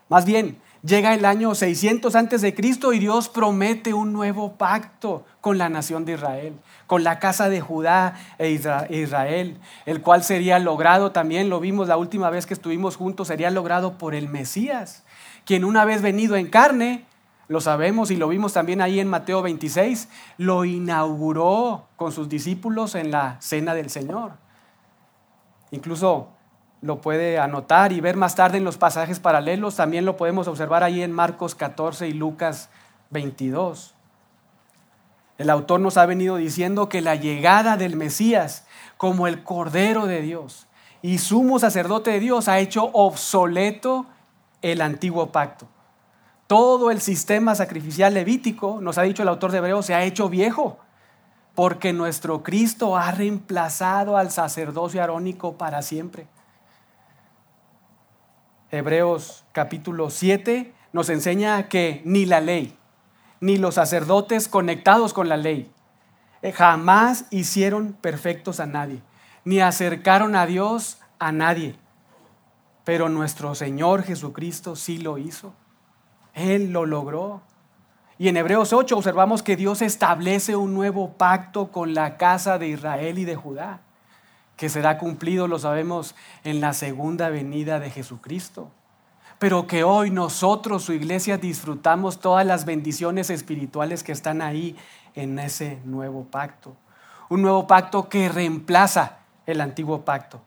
Más 0.09 0.25
bien, 0.25 0.59
llega 0.83 1.13
el 1.13 1.25
año 1.25 1.55
600 1.55 2.15
antes 2.15 2.41
de 2.41 2.53
Cristo 2.53 2.93
y 2.93 2.99
Dios 2.99 3.29
promete 3.29 3.93
un 3.93 4.13
nuevo 4.13 4.57
pacto 4.57 5.25
con 5.39 5.57
la 5.57 5.69
nación 5.69 6.05
de 6.05 6.13
Israel, 6.13 6.53
con 6.87 7.03
la 7.03 7.19
casa 7.19 7.49
de 7.49 7.61
Judá 7.61 8.15
e 8.37 8.51
Israel, 8.89 9.59
el 9.85 10.01
cual 10.01 10.23
sería 10.23 10.59
logrado 10.59 11.11
también, 11.11 11.49
lo 11.49 11.59
vimos 11.59 11.87
la 11.87 11.97
última 11.97 12.29
vez 12.29 12.45
que 12.45 12.53
estuvimos 12.53 12.97
juntos, 12.97 13.27
sería 13.27 13.49
logrado 13.49 13.97
por 13.97 14.15
el 14.15 14.27
Mesías, 14.27 15.03
quien 15.45 15.63
una 15.63 15.85
vez 15.85 16.01
venido 16.01 16.35
en 16.35 16.49
carne 16.49 17.05
lo 17.51 17.59
sabemos 17.59 18.11
y 18.11 18.15
lo 18.15 18.29
vimos 18.29 18.53
también 18.53 18.79
ahí 18.79 19.01
en 19.01 19.09
Mateo 19.09 19.41
26, 19.41 20.07
lo 20.37 20.63
inauguró 20.63 21.89
con 21.97 22.13
sus 22.13 22.29
discípulos 22.29 22.95
en 22.95 23.11
la 23.11 23.41
cena 23.41 23.73
del 23.73 23.89
Señor. 23.89 24.35
Incluso 25.71 26.29
lo 26.81 27.01
puede 27.01 27.39
anotar 27.39 27.91
y 27.91 27.99
ver 27.99 28.15
más 28.15 28.35
tarde 28.35 28.57
en 28.57 28.63
los 28.63 28.77
pasajes 28.77 29.19
paralelos, 29.19 29.75
también 29.75 30.05
lo 30.05 30.15
podemos 30.15 30.47
observar 30.47 30.81
ahí 30.81 31.03
en 31.03 31.11
Marcos 31.11 31.53
14 31.53 32.07
y 32.07 32.13
Lucas 32.13 32.69
22. 33.09 33.95
El 35.37 35.49
autor 35.49 35.81
nos 35.81 35.97
ha 35.97 36.05
venido 36.05 36.37
diciendo 36.37 36.87
que 36.87 37.01
la 37.01 37.15
llegada 37.15 37.75
del 37.75 37.97
Mesías 37.97 38.65
como 38.95 39.27
el 39.27 39.43
Cordero 39.43 40.05
de 40.05 40.21
Dios 40.21 40.67
y 41.01 41.17
sumo 41.17 41.59
sacerdote 41.59 42.11
de 42.11 42.21
Dios 42.21 42.47
ha 42.47 42.59
hecho 42.59 42.91
obsoleto 42.93 44.05
el 44.61 44.79
antiguo 44.79 45.33
pacto. 45.33 45.67
Todo 46.51 46.91
el 46.91 46.99
sistema 46.99 47.55
sacrificial 47.55 48.13
levítico, 48.13 48.81
nos 48.81 48.97
ha 48.97 49.03
dicho 49.03 49.23
el 49.23 49.29
autor 49.29 49.53
de 49.53 49.59
Hebreos, 49.59 49.85
se 49.85 49.93
ha 49.93 50.03
hecho 50.03 50.27
viejo. 50.27 50.79
porque 51.55 51.93
nuestro 51.93 52.43
Cristo 52.43 52.97
ha 52.97 53.09
reemplazado 53.11 54.17
al 54.17 54.31
sacerdocio 54.31 55.01
arónico 55.01 55.57
para 55.57 55.81
siempre. 55.81 56.27
Hebreos 58.69 59.45
capítulo 59.53 60.09
7 60.09 60.73
nos 60.91 61.07
enseña 61.07 61.69
que 61.69 62.01
ni 62.03 62.25
la 62.25 62.41
ley, 62.41 62.77
ni 63.39 63.57
los 63.57 63.75
sacerdotes 63.75 64.49
conectados 64.49 65.13
con 65.13 65.29
la 65.29 65.37
ley, 65.37 65.71
eh, 66.41 66.51
jamás 66.51 67.27
hicieron 67.29 67.93
perfectos 67.93 68.59
a 68.59 68.65
nadie, 68.65 69.01
ni 69.45 69.61
acercaron 69.61 70.35
a 70.35 70.45
Dios 70.45 70.99
a 71.17 71.31
nadie. 71.31 71.77
Pero 72.83 73.07
nuestro 73.07 73.55
Señor 73.55 74.03
Jesucristo 74.03 74.75
sí 74.75 74.97
lo 74.97 75.17
hizo. 75.17 75.53
Él 76.33 76.71
lo 76.71 76.85
logró. 76.85 77.41
Y 78.17 78.27
en 78.27 78.37
Hebreos 78.37 78.71
8 78.73 78.97
observamos 78.97 79.41
que 79.41 79.55
Dios 79.55 79.81
establece 79.81 80.55
un 80.55 80.73
nuevo 80.73 81.13
pacto 81.13 81.71
con 81.71 81.93
la 81.93 82.17
casa 82.17 82.59
de 82.59 82.67
Israel 82.67 83.17
y 83.17 83.25
de 83.25 83.35
Judá, 83.35 83.81
que 84.57 84.69
será 84.69 84.97
cumplido, 84.97 85.47
lo 85.47 85.57
sabemos, 85.57 86.15
en 86.43 86.61
la 86.61 86.73
segunda 86.73 87.29
venida 87.29 87.79
de 87.79 87.89
Jesucristo. 87.89 88.69
Pero 89.39 89.65
que 89.65 89.83
hoy 89.83 90.11
nosotros, 90.11 90.83
su 90.83 90.93
iglesia, 90.93 91.39
disfrutamos 91.39 92.19
todas 92.19 92.45
las 92.45 92.65
bendiciones 92.65 93.31
espirituales 93.31 94.03
que 94.03 94.11
están 94.11 94.43
ahí 94.43 94.75
en 95.15 95.39
ese 95.39 95.79
nuevo 95.83 96.25
pacto. 96.25 96.75
Un 97.27 97.41
nuevo 97.41 97.65
pacto 97.65 98.07
que 98.07 98.29
reemplaza 98.29 99.17
el 99.47 99.61
antiguo 99.61 100.05
pacto. 100.05 100.41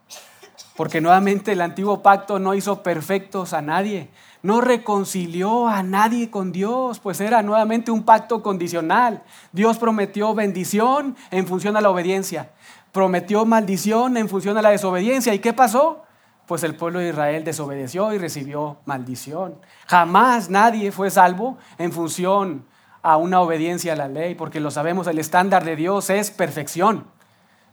Porque 0.76 1.00
nuevamente 1.00 1.52
el 1.52 1.60
antiguo 1.60 2.02
pacto 2.02 2.38
no 2.38 2.54
hizo 2.54 2.84
perfectos 2.84 3.52
a 3.52 3.62
nadie, 3.62 4.10
no 4.44 4.60
reconcilió 4.60 5.68
a 5.68 5.82
nadie 5.82 6.30
con 6.30 6.52
Dios, 6.52 7.00
pues 7.00 7.18
era 7.22 7.42
nuevamente 7.42 7.90
un 7.90 8.02
pacto 8.02 8.42
condicional. 8.42 9.22
Dios 9.52 9.78
prometió 9.78 10.34
bendición 10.34 11.16
en 11.30 11.46
función 11.46 11.78
a 11.78 11.80
la 11.80 11.88
obediencia, 11.88 12.50
prometió 12.92 13.46
maldición 13.46 14.18
en 14.18 14.28
función 14.28 14.58
a 14.58 14.62
la 14.62 14.68
desobediencia. 14.68 15.32
¿Y 15.32 15.38
qué 15.38 15.54
pasó? 15.54 16.02
Pues 16.44 16.62
el 16.62 16.76
pueblo 16.76 16.98
de 16.98 17.08
Israel 17.08 17.42
desobedeció 17.42 18.12
y 18.12 18.18
recibió 18.18 18.76
maldición. 18.84 19.56
Jamás 19.86 20.50
nadie 20.50 20.92
fue 20.92 21.10
salvo 21.10 21.56
en 21.78 21.90
función 21.90 22.66
a 23.00 23.16
una 23.16 23.40
obediencia 23.40 23.94
a 23.94 23.96
la 23.96 24.08
ley, 24.08 24.34
porque 24.34 24.60
lo 24.60 24.70
sabemos, 24.70 25.06
el 25.06 25.18
estándar 25.18 25.64
de 25.64 25.74
Dios 25.74 26.10
es 26.10 26.30
perfección, 26.30 27.06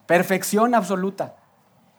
perfección 0.06 0.74
absoluta. 0.74 1.36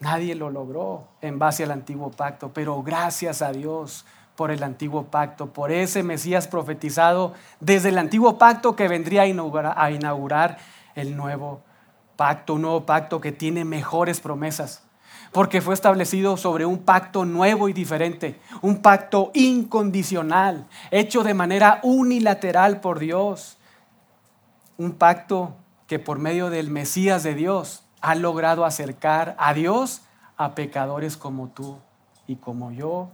Nadie 0.00 0.34
lo 0.34 0.48
logró 0.48 1.08
en 1.20 1.38
base 1.38 1.62
al 1.62 1.72
antiguo 1.72 2.10
pacto, 2.10 2.52
pero 2.54 2.82
gracias 2.82 3.42
a 3.42 3.52
Dios 3.52 4.06
por 4.36 4.50
el 4.50 4.62
antiguo 4.62 5.04
pacto, 5.04 5.52
por 5.52 5.70
ese 5.70 6.02
Mesías 6.02 6.48
profetizado 6.48 7.34
desde 7.60 7.90
el 7.90 7.98
antiguo 7.98 8.38
pacto 8.38 8.76
que 8.76 8.88
vendría 8.88 9.22
a 9.22 9.90
inaugurar, 9.90 10.58
el 10.94 11.16
nuevo 11.16 11.62
pacto, 12.16 12.54
un 12.54 12.62
nuevo 12.62 12.84
pacto 12.84 13.20
que 13.20 13.32
tiene 13.32 13.64
mejores 13.64 14.20
promesas, 14.20 14.82
porque 15.32 15.60
fue 15.60 15.74
establecido 15.74 16.36
sobre 16.36 16.66
un 16.66 16.78
pacto 16.78 17.24
nuevo 17.24 17.68
y 17.68 17.72
diferente, 17.72 18.38
un 18.60 18.82
pacto 18.82 19.30
incondicional, 19.34 20.66
hecho 20.90 21.22
de 21.22 21.34
manera 21.34 21.80
unilateral 21.82 22.80
por 22.80 22.98
Dios, 22.98 23.56
un 24.76 24.92
pacto 24.92 25.56
que 25.86 25.98
por 25.98 26.18
medio 26.18 26.50
del 26.50 26.70
Mesías 26.70 27.22
de 27.22 27.34
Dios 27.34 27.84
ha 28.00 28.14
logrado 28.14 28.64
acercar 28.64 29.34
a 29.38 29.54
Dios 29.54 30.02
a 30.36 30.54
pecadores 30.54 31.16
como 31.16 31.48
tú 31.48 31.78
y 32.26 32.36
como 32.36 32.72
yo, 32.72 33.10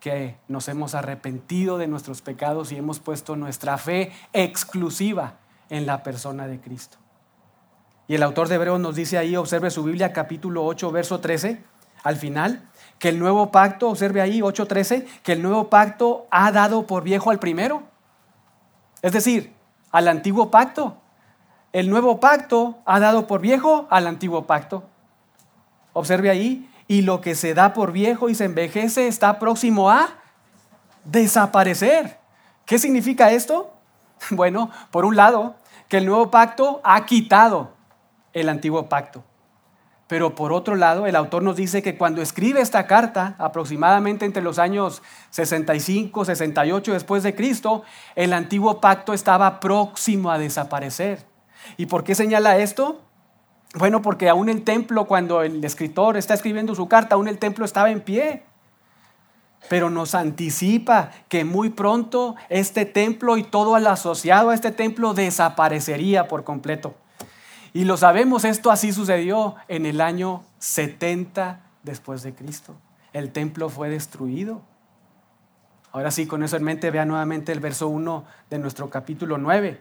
que 0.00 0.36
nos 0.48 0.68
hemos 0.68 0.94
arrepentido 0.94 1.78
de 1.78 1.86
nuestros 1.86 2.22
pecados 2.22 2.72
y 2.72 2.76
hemos 2.76 3.00
puesto 3.00 3.36
nuestra 3.36 3.78
fe 3.78 4.12
exclusiva 4.32 5.34
en 5.70 5.86
la 5.86 6.02
persona 6.02 6.46
de 6.46 6.60
Cristo. 6.60 6.98
Y 8.06 8.14
el 8.14 8.22
autor 8.22 8.48
de 8.48 8.54
Hebreos 8.54 8.80
nos 8.80 8.94
dice 8.94 9.18
ahí, 9.18 9.36
observe 9.36 9.70
su 9.70 9.82
Biblia 9.82 10.12
capítulo 10.12 10.64
8, 10.64 10.90
verso 10.92 11.20
13, 11.20 11.62
al 12.02 12.16
final, 12.16 12.68
que 12.98 13.10
el 13.10 13.18
nuevo 13.18 13.50
pacto, 13.50 13.90
observe 13.90 14.20
ahí 14.20 14.40
8.13, 14.40 15.04
que 15.22 15.32
el 15.32 15.42
nuevo 15.42 15.68
pacto 15.68 16.26
ha 16.30 16.50
dado 16.52 16.86
por 16.86 17.02
viejo 17.02 17.30
al 17.30 17.38
primero. 17.38 17.82
Es 19.02 19.12
decir, 19.12 19.52
al 19.92 20.08
antiguo 20.08 20.50
pacto. 20.50 20.96
El 21.72 21.90
nuevo 21.90 22.18
pacto 22.18 22.78
ha 22.86 22.98
dado 22.98 23.26
por 23.26 23.40
viejo 23.40 23.86
al 23.90 24.06
antiguo 24.06 24.46
pacto. 24.46 24.84
Observe 25.92 26.30
ahí, 26.30 26.70
y 26.88 27.02
lo 27.02 27.20
que 27.20 27.34
se 27.34 27.54
da 27.54 27.74
por 27.74 27.92
viejo 27.92 28.30
y 28.30 28.34
se 28.34 28.46
envejece 28.46 29.06
está 29.06 29.38
próximo 29.38 29.90
a 29.90 30.08
desaparecer. 31.04 32.18
¿Qué 32.64 32.78
significa 32.78 33.30
esto? 33.30 33.74
Bueno, 34.30 34.70
por 34.90 35.04
un 35.04 35.14
lado, 35.14 35.54
que 35.86 35.98
el 35.98 36.06
nuevo 36.06 36.28
pacto 36.28 36.80
ha 36.82 37.06
quitado 37.06 37.70
el 38.32 38.48
antiguo 38.48 38.88
pacto. 38.88 39.22
Pero 40.08 40.34
por 40.34 40.52
otro 40.52 40.74
lado, 40.74 41.06
el 41.06 41.14
autor 41.14 41.42
nos 41.42 41.54
dice 41.54 41.82
que 41.82 41.96
cuando 41.96 42.20
escribe 42.20 42.60
esta 42.60 42.86
carta, 42.86 43.36
aproximadamente 43.38 44.24
entre 44.24 44.42
los 44.42 44.58
años 44.58 45.02
65, 45.30 46.24
68 46.24 46.92
después 46.94 47.22
de 47.22 47.34
Cristo, 47.34 47.84
el 48.16 48.32
antiguo 48.32 48.80
pacto 48.80 49.12
estaba 49.12 49.60
próximo 49.60 50.30
a 50.32 50.38
desaparecer. 50.38 51.26
¿Y 51.76 51.86
por 51.86 52.04
qué 52.04 52.14
señala 52.14 52.58
esto? 52.58 53.02
Bueno, 53.78 54.02
porque 54.02 54.28
aún 54.28 54.48
el 54.48 54.64
templo, 54.64 55.04
cuando 55.06 55.42
el 55.42 55.64
escritor 55.64 56.16
está 56.16 56.34
escribiendo 56.34 56.74
su 56.74 56.88
carta, 56.88 57.14
aún 57.14 57.28
el 57.28 57.38
templo 57.38 57.64
estaba 57.64 57.90
en 57.90 58.00
pie. 58.00 58.42
Pero 59.68 59.88
nos 59.88 60.14
anticipa 60.14 61.10
que 61.28 61.44
muy 61.44 61.70
pronto 61.70 62.34
este 62.48 62.86
templo 62.86 63.36
y 63.36 63.44
todo 63.44 63.78
lo 63.78 63.88
asociado 63.90 64.50
a 64.50 64.54
este 64.54 64.72
templo 64.72 65.14
desaparecería 65.14 66.26
por 66.26 66.42
completo. 66.42 66.94
Y 67.72 67.84
lo 67.84 67.96
sabemos, 67.96 68.44
esto 68.44 68.72
así 68.72 68.92
sucedió 68.92 69.54
en 69.68 69.86
el 69.86 70.00
año 70.00 70.42
70 70.58 71.60
después 71.84 72.22
de 72.22 72.34
Cristo. 72.34 72.74
El 73.12 73.30
templo 73.30 73.68
fue 73.68 73.90
destruido. 73.90 74.62
Ahora 75.92 76.10
sí, 76.10 76.26
con 76.26 76.42
eso 76.42 76.56
en 76.56 76.64
mente, 76.64 76.90
vea 76.90 77.04
nuevamente 77.04 77.52
el 77.52 77.60
verso 77.60 77.86
1 77.88 78.24
de 78.50 78.58
nuestro 78.58 78.90
capítulo 78.90 79.38
9. 79.38 79.80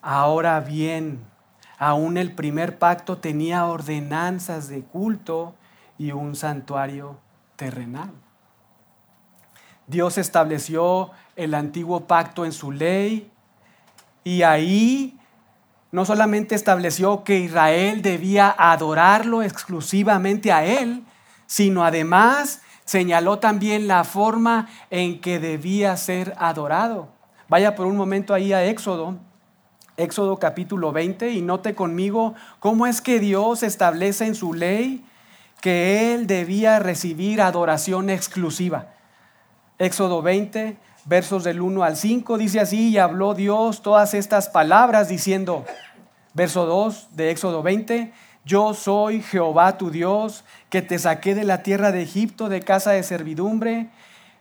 Ahora 0.00 0.58
bien, 0.60 1.20
aún 1.82 2.16
el 2.16 2.30
primer 2.30 2.78
pacto 2.78 3.18
tenía 3.18 3.66
ordenanzas 3.66 4.68
de 4.68 4.82
culto 4.84 5.56
y 5.98 6.12
un 6.12 6.36
santuario 6.36 7.18
terrenal. 7.56 8.12
Dios 9.88 10.16
estableció 10.16 11.10
el 11.34 11.54
antiguo 11.54 12.06
pacto 12.06 12.44
en 12.44 12.52
su 12.52 12.70
ley 12.70 13.32
y 14.22 14.42
ahí 14.42 15.18
no 15.90 16.04
solamente 16.04 16.54
estableció 16.54 17.24
que 17.24 17.40
Israel 17.40 18.00
debía 18.00 18.54
adorarlo 18.56 19.42
exclusivamente 19.42 20.52
a 20.52 20.64
Él, 20.64 21.02
sino 21.46 21.84
además 21.84 22.62
señaló 22.84 23.40
también 23.40 23.88
la 23.88 24.04
forma 24.04 24.68
en 24.90 25.20
que 25.20 25.40
debía 25.40 25.96
ser 25.96 26.32
adorado. 26.38 27.08
Vaya 27.48 27.74
por 27.74 27.86
un 27.86 27.96
momento 27.96 28.34
ahí 28.34 28.52
a 28.52 28.64
Éxodo, 28.64 29.18
Éxodo 30.02 30.38
capítulo 30.38 30.90
20, 30.90 31.30
y 31.30 31.42
note 31.42 31.74
conmigo 31.74 32.34
cómo 32.58 32.86
es 32.86 33.00
que 33.00 33.20
Dios 33.20 33.62
establece 33.62 34.26
en 34.26 34.34
su 34.34 34.52
ley 34.52 35.04
que 35.60 36.12
Él 36.12 36.26
debía 36.26 36.80
recibir 36.80 37.40
adoración 37.40 38.10
exclusiva. 38.10 38.88
Éxodo 39.78 40.20
20, 40.20 40.76
versos 41.04 41.44
del 41.44 41.60
1 41.60 41.84
al 41.84 41.96
5, 41.96 42.36
dice 42.36 42.58
así, 42.58 42.90
y 42.90 42.98
habló 42.98 43.34
Dios 43.34 43.80
todas 43.82 44.12
estas 44.14 44.48
palabras 44.48 45.08
diciendo, 45.08 45.64
verso 46.34 46.66
2 46.66 47.16
de 47.16 47.30
Éxodo 47.30 47.62
20, 47.62 48.12
yo 48.44 48.74
soy 48.74 49.22
Jehová 49.22 49.78
tu 49.78 49.92
Dios, 49.92 50.44
que 50.68 50.82
te 50.82 50.98
saqué 50.98 51.36
de 51.36 51.44
la 51.44 51.62
tierra 51.62 51.92
de 51.92 52.02
Egipto, 52.02 52.48
de 52.48 52.60
casa 52.60 52.90
de 52.90 53.04
servidumbre. 53.04 53.88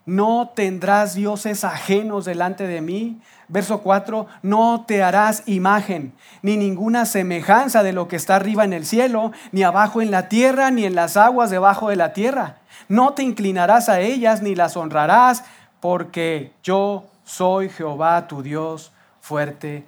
No 0.05 0.51
tendrás 0.55 1.13
dioses 1.15 1.63
ajenos 1.63 2.25
delante 2.25 2.67
de 2.67 2.81
mí. 2.81 3.21
Verso 3.47 3.81
4, 3.81 4.27
no 4.43 4.85
te 4.87 5.03
harás 5.03 5.43
imagen, 5.45 6.13
ni 6.41 6.55
ninguna 6.55 7.05
semejanza 7.05 7.83
de 7.83 7.91
lo 7.91 8.07
que 8.07 8.15
está 8.15 8.37
arriba 8.37 8.63
en 8.63 8.71
el 8.71 8.85
cielo, 8.85 9.33
ni 9.51 9.63
abajo 9.63 10.01
en 10.01 10.09
la 10.09 10.29
tierra, 10.29 10.71
ni 10.71 10.85
en 10.85 10.95
las 10.95 11.17
aguas 11.17 11.49
debajo 11.49 11.89
de 11.89 11.97
la 11.97 12.13
tierra. 12.13 12.59
No 12.87 13.13
te 13.13 13.23
inclinarás 13.23 13.89
a 13.89 13.99
ellas, 13.99 14.41
ni 14.41 14.55
las 14.55 14.77
honrarás, 14.77 15.43
porque 15.81 16.53
yo 16.63 17.07
soy 17.25 17.69
Jehová 17.69 18.27
tu 18.27 18.41
Dios 18.41 18.93
fuerte 19.19 19.85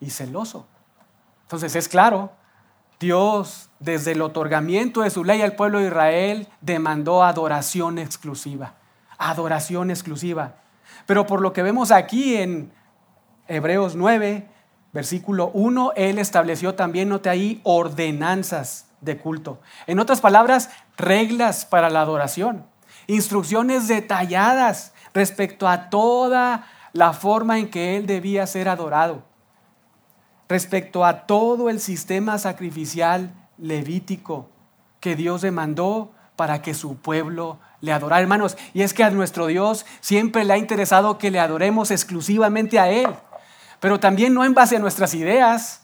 y 0.00 0.10
celoso. 0.10 0.66
Entonces 1.42 1.74
es 1.74 1.88
claro, 1.88 2.30
Dios 3.00 3.70
desde 3.80 4.12
el 4.12 4.22
otorgamiento 4.22 5.00
de 5.00 5.10
su 5.10 5.24
ley 5.24 5.42
al 5.42 5.56
pueblo 5.56 5.78
de 5.78 5.86
Israel 5.86 6.48
demandó 6.60 7.24
adoración 7.24 7.98
exclusiva, 7.98 8.74
adoración 9.20 9.90
exclusiva. 9.90 10.56
Pero 11.06 11.26
por 11.26 11.40
lo 11.40 11.52
que 11.52 11.62
vemos 11.62 11.92
aquí 11.92 12.36
en 12.36 12.72
Hebreos 13.46 13.94
9, 13.94 14.48
versículo 14.92 15.50
1, 15.54 15.92
Él 15.94 16.18
estableció 16.18 16.74
también, 16.74 17.08
note 17.08 17.28
ahí, 17.28 17.60
ordenanzas 17.62 18.86
de 19.00 19.18
culto. 19.18 19.60
En 19.86 19.98
otras 20.00 20.20
palabras, 20.20 20.70
reglas 20.96 21.64
para 21.64 21.90
la 21.90 22.00
adoración, 22.00 22.66
instrucciones 23.06 23.88
detalladas 23.88 24.92
respecto 25.14 25.68
a 25.68 25.90
toda 25.90 26.66
la 26.92 27.12
forma 27.12 27.58
en 27.58 27.70
que 27.70 27.96
Él 27.96 28.06
debía 28.06 28.46
ser 28.46 28.68
adorado. 28.68 29.22
respecto 30.48 31.04
a 31.04 31.26
todo 31.26 31.70
el 31.70 31.78
sistema 31.78 32.36
sacrificial 32.36 33.32
levítico 33.56 34.48
que 34.98 35.14
Dios 35.14 35.42
demandó 35.42 36.10
para 36.34 36.60
que 36.60 36.74
su 36.74 36.96
pueblo 36.96 37.60
le 37.80 37.92
adorara, 37.92 38.22
hermanos. 38.22 38.56
Y 38.74 38.82
es 38.82 38.94
que 38.94 39.04
a 39.04 39.10
nuestro 39.10 39.46
Dios 39.46 39.86
siempre 40.00 40.44
le 40.44 40.52
ha 40.52 40.58
interesado 40.58 41.18
que 41.18 41.30
le 41.30 41.40
adoremos 41.40 41.90
exclusivamente 41.90 42.78
a 42.78 42.90
Él, 42.90 43.08
pero 43.80 44.00
también 44.00 44.34
no 44.34 44.44
en 44.44 44.54
base 44.54 44.76
a 44.76 44.80
nuestras 44.80 45.14
ideas, 45.14 45.82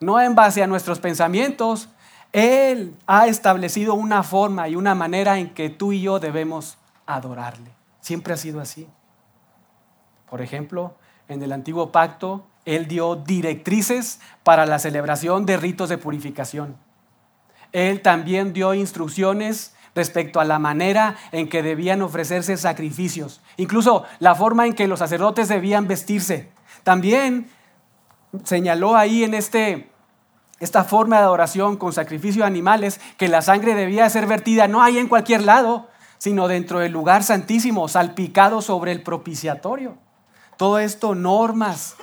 no 0.00 0.20
en 0.20 0.34
base 0.34 0.62
a 0.62 0.66
nuestros 0.66 0.98
pensamientos. 0.98 1.88
Él 2.32 2.96
ha 3.06 3.26
establecido 3.26 3.94
una 3.94 4.22
forma 4.22 4.68
y 4.68 4.76
una 4.76 4.94
manera 4.94 5.38
en 5.38 5.50
que 5.52 5.70
tú 5.70 5.92
y 5.92 6.02
yo 6.02 6.20
debemos 6.20 6.78
adorarle. 7.06 7.70
Siempre 8.00 8.34
ha 8.34 8.36
sido 8.36 8.60
así. 8.60 8.86
Por 10.28 10.42
ejemplo, 10.42 10.94
en 11.28 11.42
el 11.42 11.52
antiguo 11.52 11.90
pacto, 11.90 12.46
Él 12.64 12.86
dio 12.86 13.16
directrices 13.16 14.20
para 14.44 14.64
la 14.64 14.78
celebración 14.78 15.44
de 15.44 15.56
ritos 15.56 15.88
de 15.88 15.98
purificación. 15.98 16.76
Él 17.72 18.00
también 18.02 18.52
dio 18.52 18.74
instrucciones 18.74 19.74
respecto 19.94 20.40
a 20.40 20.44
la 20.44 20.58
manera 20.58 21.16
en 21.32 21.48
que 21.48 21.62
debían 21.62 22.02
ofrecerse 22.02 22.56
sacrificios, 22.56 23.40
incluso 23.56 24.04
la 24.18 24.34
forma 24.34 24.66
en 24.66 24.74
que 24.74 24.88
los 24.88 24.98
sacerdotes 24.98 25.48
debían 25.48 25.88
vestirse. 25.88 26.50
También 26.84 27.50
señaló 28.44 28.96
ahí 28.96 29.24
en 29.24 29.34
este, 29.34 29.90
esta 30.60 30.84
forma 30.84 31.18
de 31.18 31.24
adoración 31.24 31.76
con 31.76 31.92
sacrificio 31.92 32.42
de 32.42 32.46
animales 32.46 33.00
que 33.16 33.28
la 33.28 33.42
sangre 33.42 33.74
debía 33.74 34.08
ser 34.08 34.26
vertida 34.26 34.68
no 34.68 34.82
ahí 34.82 34.98
en 34.98 35.08
cualquier 35.08 35.42
lado, 35.42 35.88
sino 36.18 36.48
dentro 36.48 36.80
del 36.80 36.92
lugar 36.92 37.22
santísimo, 37.22 37.88
salpicado 37.88 38.60
sobre 38.62 38.92
el 38.92 39.02
propiciatorio. 39.02 39.96
Todo 40.56 40.78
esto 40.78 41.14
normas, 41.14 41.96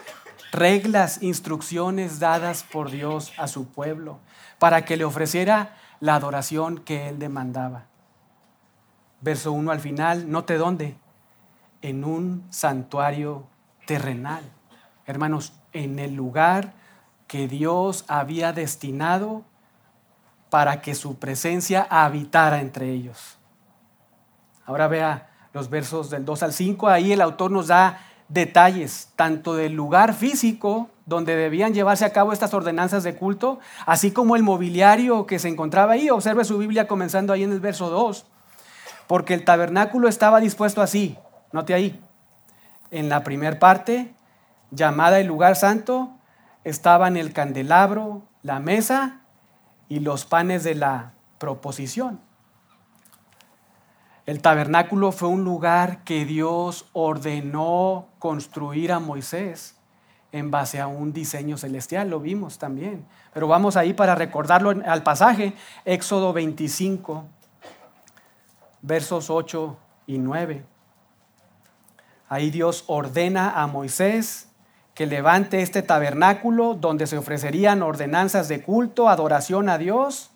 reglas, 0.52 1.22
instrucciones 1.22 2.20
dadas 2.20 2.64
por 2.64 2.90
Dios 2.90 3.32
a 3.38 3.48
su 3.48 3.68
pueblo 3.68 4.20
para 4.58 4.86
que 4.86 4.98
le 4.98 5.06
ofreciera 5.06 5.78
la 6.00 6.16
adoración 6.16 6.80
que 6.80 7.10
él 7.10 7.20
demandaba. 7.20 7.86
Verso 9.22 9.52
1 9.52 9.72
al 9.72 9.80
final, 9.80 10.30
note 10.30 10.58
dónde, 10.58 10.96
en 11.82 12.04
un 12.04 12.46
santuario 12.50 13.48
terrenal. 13.86 14.44
Hermanos, 15.06 15.54
en 15.74 16.00
el 16.00 16.16
lugar 16.16 16.74
que 17.28 17.48
Dios 17.48 18.06
había 18.08 18.54
destinado 18.54 19.44
para 20.50 20.82
que 20.82 20.96
su 20.96 21.18
presencia 21.18 21.88
habitara 21.90 22.62
entre 22.62 22.92
ellos. 22.92 23.38
Ahora 24.66 24.88
vea 24.88 25.30
los 25.54 25.70
versos 25.70 26.10
del 26.10 26.26
2 26.26 26.44
al 26.44 26.54
5, 26.54 26.88
ahí 26.88 27.12
el 27.12 27.22
autor 27.22 27.52
nos 27.52 27.68
da 27.68 28.00
detalles, 28.28 29.12
tanto 29.16 29.56
del 29.56 29.74
lugar 29.74 30.14
físico 30.14 30.90
donde 31.08 31.38
debían 31.38 31.74
llevarse 31.74 32.04
a 32.04 32.12
cabo 32.12 32.34
estas 32.34 32.54
ordenanzas 32.54 33.04
de 33.04 33.16
culto, 33.16 33.60
así 33.86 34.12
como 34.12 34.36
el 34.36 34.44
mobiliario 34.44 35.26
que 35.26 35.40
se 35.40 35.48
encontraba 35.48 35.94
ahí. 35.94 36.10
Observe 36.10 36.44
su 36.44 36.58
Biblia 36.58 36.86
comenzando 36.86 37.32
ahí 37.32 37.44
en 37.44 37.54
el 37.54 37.62
verso 37.62 37.90
2, 37.90 38.26
porque 39.08 39.34
el 39.34 39.46
tabernáculo 39.46 40.10
estaba 40.10 40.42
dispuesto 40.42 40.82
así, 40.82 41.18
note 41.54 41.74
ahí, 41.74 42.04
en 42.92 43.08
la 43.08 43.24
primera 43.24 43.58
parte, 43.58 44.14
llamada 44.70 45.20
el 45.22 45.28
lugar 45.28 45.56
santo, 45.56 46.12
estaban 46.66 47.16
el 47.16 47.32
candelabro, 47.32 48.24
la 48.44 48.60
mesa 48.60 49.22
y 49.88 50.02
los 50.02 50.26
panes 50.26 50.66
de 50.66 50.76
la 50.76 51.14
proposición. 51.38 52.20
El 54.26 54.42
tabernáculo 54.42 55.14
fue 55.14 55.30
un 55.30 55.46
lugar 55.46 56.04
que 56.04 56.26
Dios 56.26 56.90
ordenó 56.92 58.08
construir 58.20 58.92
a 58.92 59.00
Moisés 59.00 59.77
en 60.32 60.52
base 60.52 60.80
a 60.80 60.88
un 60.88 61.14
diseño 61.14 61.58
celestial, 61.58 62.10
lo 62.10 62.20
vimos 62.20 62.58
también. 62.58 63.06
Pero 63.34 63.48
vamos 63.48 63.78
ahí 63.78 63.94
para 63.94 64.16
recordarlo 64.16 64.70
al 64.86 65.04
pasaje, 65.04 65.54
Éxodo 65.86 66.34
25, 66.34 67.26
versos 68.82 69.30
8 69.30 69.78
y 70.08 70.18
9. 70.18 70.64
Ahí 72.30 72.52
Dios 72.52 72.84
ordena 72.88 73.62
a 73.62 73.68
Moisés 73.68 74.50
que 74.94 75.06
levante 75.06 75.62
este 75.62 75.82
tabernáculo 75.82 76.74
donde 76.74 77.08
se 77.08 77.18
ofrecerían 77.18 77.84
ordenanzas 77.84 78.48
de 78.48 78.62
culto, 78.62 79.10
adoración 79.10 79.70
a 79.70 79.78
Dios 79.78 80.32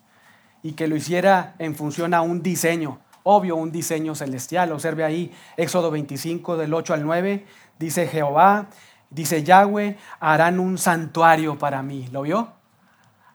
y 0.62 0.72
que 0.72 0.86
lo 0.86 0.96
hiciera 0.96 1.54
en 1.58 1.74
función 1.74 2.14
a 2.14 2.22
un 2.22 2.42
diseño 2.42 3.00
obvio 3.22 3.56
un 3.56 3.72
diseño 3.72 4.14
celestial. 4.14 4.72
Observe 4.72 5.04
ahí 5.04 5.32
Éxodo 5.56 5.90
25 5.90 6.56
del 6.56 6.74
8 6.74 6.94
al 6.94 7.04
9, 7.04 7.44
dice 7.78 8.06
Jehová, 8.06 8.68
dice 9.12 9.42
Yahweh, 9.42 9.96
harán 10.20 10.58
un 10.58 10.78
santuario 10.78 11.58
para 11.58 11.82
mí. 11.82 12.08
¿Lo 12.10 12.22
vio? 12.22 12.48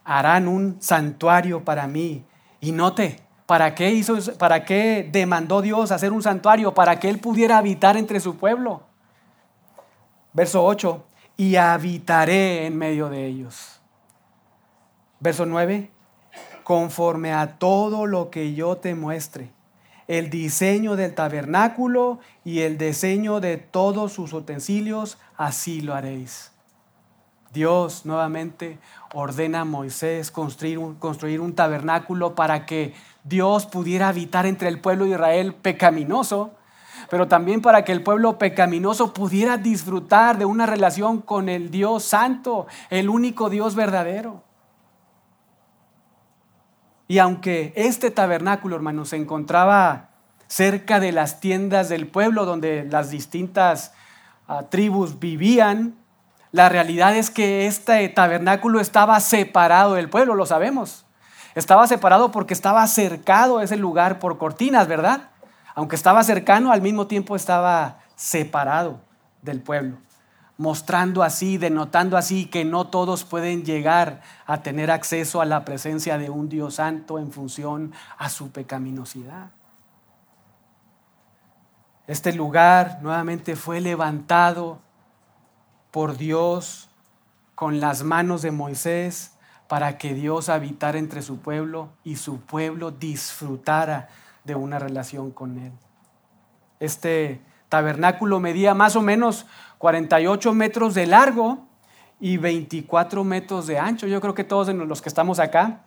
Harán 0.03 0.47
un 0.47 0.77
santuario 0.81 1.63
para 1.63 1.87
mí. 1.87 2.25
Y 2.59 2.71
note, 2.71 3.21
¿para 3.45 3.75
qué 3.75 3.91
hizo 3.91 4.17
para 4.37 4.65
qué 4.65 5.07
demandó 5.11 5.61
Dios 5.61 5.91
hacer 5.91 6.11
un 6.11 6.23
santuario 6.23 6.73
para 6.73 6.99
que 6.99 7.09
él 7.09 7.19
pudiera 7.19 7.57
habitar 7.57 7.97
entre 7.97 8.19
su 8.19 8.37
pueblo? 8.37 8.83
Verso 10.33 10.63
8, 10.65 11.03
y 11.37 11.55
habitaré 11.55 12.65
en 12.65 12.77
medio 12.77 13.09
de 13.09 13.25
ellos. 13.25 13.81
Verso 15.19 15.45
9, 15.45 15.89
conforme 16.63 17.33
a 17.33 17.57
todo 17.57 18.05
lo 18.05 18.29
que 18.29 18.53
yo 18.53 18.77
te 18.77 18.93
muestre 18.93 19.56
el 20.07 20.29
diseño 20.29 20.95
del 20.95 21.13
tabernáculo 21.13 22.19
y 22.45 22.61
el 22.61 22.77
diseño 22.77 23.39
de 23.39 23.57
todos 23.57 24.13
sus 24.13 24.33
utensilios, 24.33 25.17
así 25.35 25.81
lo 25.81 25.93
haréis. 25.93 26.51
Dios 27.53 28.05
nuevamente 28.05 28.77
ordena 29.13 29.61
a 29.61 29.65
Moisés 29.65 30.31
construir 30.31 30.77
un, 30.77 30.95
construir 30.95 31.41
un 31.41 31.53
tabernáculo 31.53 32.35
para 32.35 32.65
que 32.65 32.93
Dios 33.23 33.65
pudiera 33.65 34.09
habitar 34.09 34.45
entre 34.45 34.69
el 34.69 34.79
pueblo 34.79 35.05
de 35.05 35.11
Israel 35.11 35.53
pecaminoso, 35.53 36.51
pero 37.09 37.27
también 37.27 37.61
para 37.61 37.83
que 37.83 37.91
el 37.91 38.03
pueblo 38.03 38.37
pecaminoso 38.37 39.13
pudiera 39.13 39.57
disfrutar 39.57 40.37
de 40.37 40.45
una 40.45 40.65
relación 40.65 41.21
con 41.21 41.49
el 41.49 41.71
Dios 41.71 42.03
santo, 42.03 42.67
el 42.89 43.09
único 43.09 43.49
Dios 43.49 43.75
verdadero. 43.75 44.46
Y 47.07 47.19
aunque 47.19 47.73
este 47.75 48.11
tabernáculo, 48.11 48.75
hermanos, 48.75 49.09
se 49.09 49.15
encontraba 49.15 50.09
cerca 50.47 50.99
de 50.99 51.11
las 51.11 51.39
tiendas 51.39 51.89
del 51.89 52.07
pueblo 52.07 52.45
donde 52.45 52.85
las 52.89 53.09
distintas 53.09 53.93
ah, 54.47 54.63
tribus 54.69 55.19
vivían, 55.19 55.95
la 56.51 56.69
realidad 56.69 57.15
es 57.15 57.29
que 57.29 57.67
este 57.67 58.07
tabernáculo 58.09 58.79
estaba 58.79 59.19
separado 59.19 59.93
del 59.93 60.09
pueblo, 60.09 60.35
lo 60.35 60.45
sabemos. 60.45 61.05
Estaba 61.55 61.87
separado 61.87 62.31
porque 62.31 62.53
estaba 62.53 62.85
cercado 62.87 63.57
a 63.57 63.63
ese 63.63 63.77
lugar 63.77 64.19
por 64.19 64.37
cortinas, 64.37 64.87
¿verdad? 64.87 65.29
Aunque 65.75 65.95
estaba 65.95 66.23
cercano, 66.23 66.71
al 66.71 66.81
mismo 66.81 67.07
tiempo 67.07 67.35
estaba 67.35 67.99
separado 68.15 69.01
del 69.41 69.61
pueblo 69.61 69.97
mostrando 70.57 71.23
así, 71.23 71.57
denotando 71.57 72.17
así 72.17 72.45
que 72.45 72.65
no 72.65 72.87
todos 72.87 73.23
pueden 73.23 73.63
llegar 73.63 74.21
a 74.45 74.63
tener 74.63 74.89
acceso 74.89 75.39
a 75.41 75.45
la 75.45 75.63
presencia 75.63 76.17
de 76.17 76.29
un 76.29 76.49
Dios 76.49 76.75
santo 76.75 77.19
en 77.19 77.31
función 77.31 77.93
a 78.17 78.29
su 78.29 78.51
pecaminosidad. 78.51 79.51
Este 82.07 82.33
lugar 82.33 82.99
nuevamente 83.01 83.55
fue 83.55 83.81
levantado 83.81 84.79
por 85.91 86.17
Dios 86.17 86.89
con 87.53 87.79
las 87.79 88.03
manos 88.03 88.41
de 88.41 88.51
Moisés 88.51 89.33
para 89.67 89.97
que 89.97 90.13
Dios 90.13 90.47
habitara 90.49 90.97
entre 90.97 91.21
su 91.21 91.39
pueblo 91.39 91.89
y 92.03 92.15
su 92.15 92.39
pueblo 92.39 92.91
disfrutara 92.91 94.07
de 94.45 94.55
una 94.55 94.79
relación 94.79 95.31
con 95.31 95.59
Él. 95.59 95.73
Este 96.79 97.41
tabernáculo 97.69 98.39
medía 98.39 98.73
más 98.73 98.95
o 98.95 99.01
menos 99.01 99.45
48 99.77 100.53
metros 100.53 100.93
de 100.93 101.07
largo 101.07 101.67
y 102.19 102.37
24 102.37 103.23
metros 103.23 103.67
de 103.67 103.77
ancho. 103.77 104.07
Yo 104.07 104.21
creo 104.21 104.33
que 104.33 104.43
todos 104.43 104.73
los 104.73 105.01
que 105.01 105.09
estamos 105.09 105.39
acá 105.39 105.81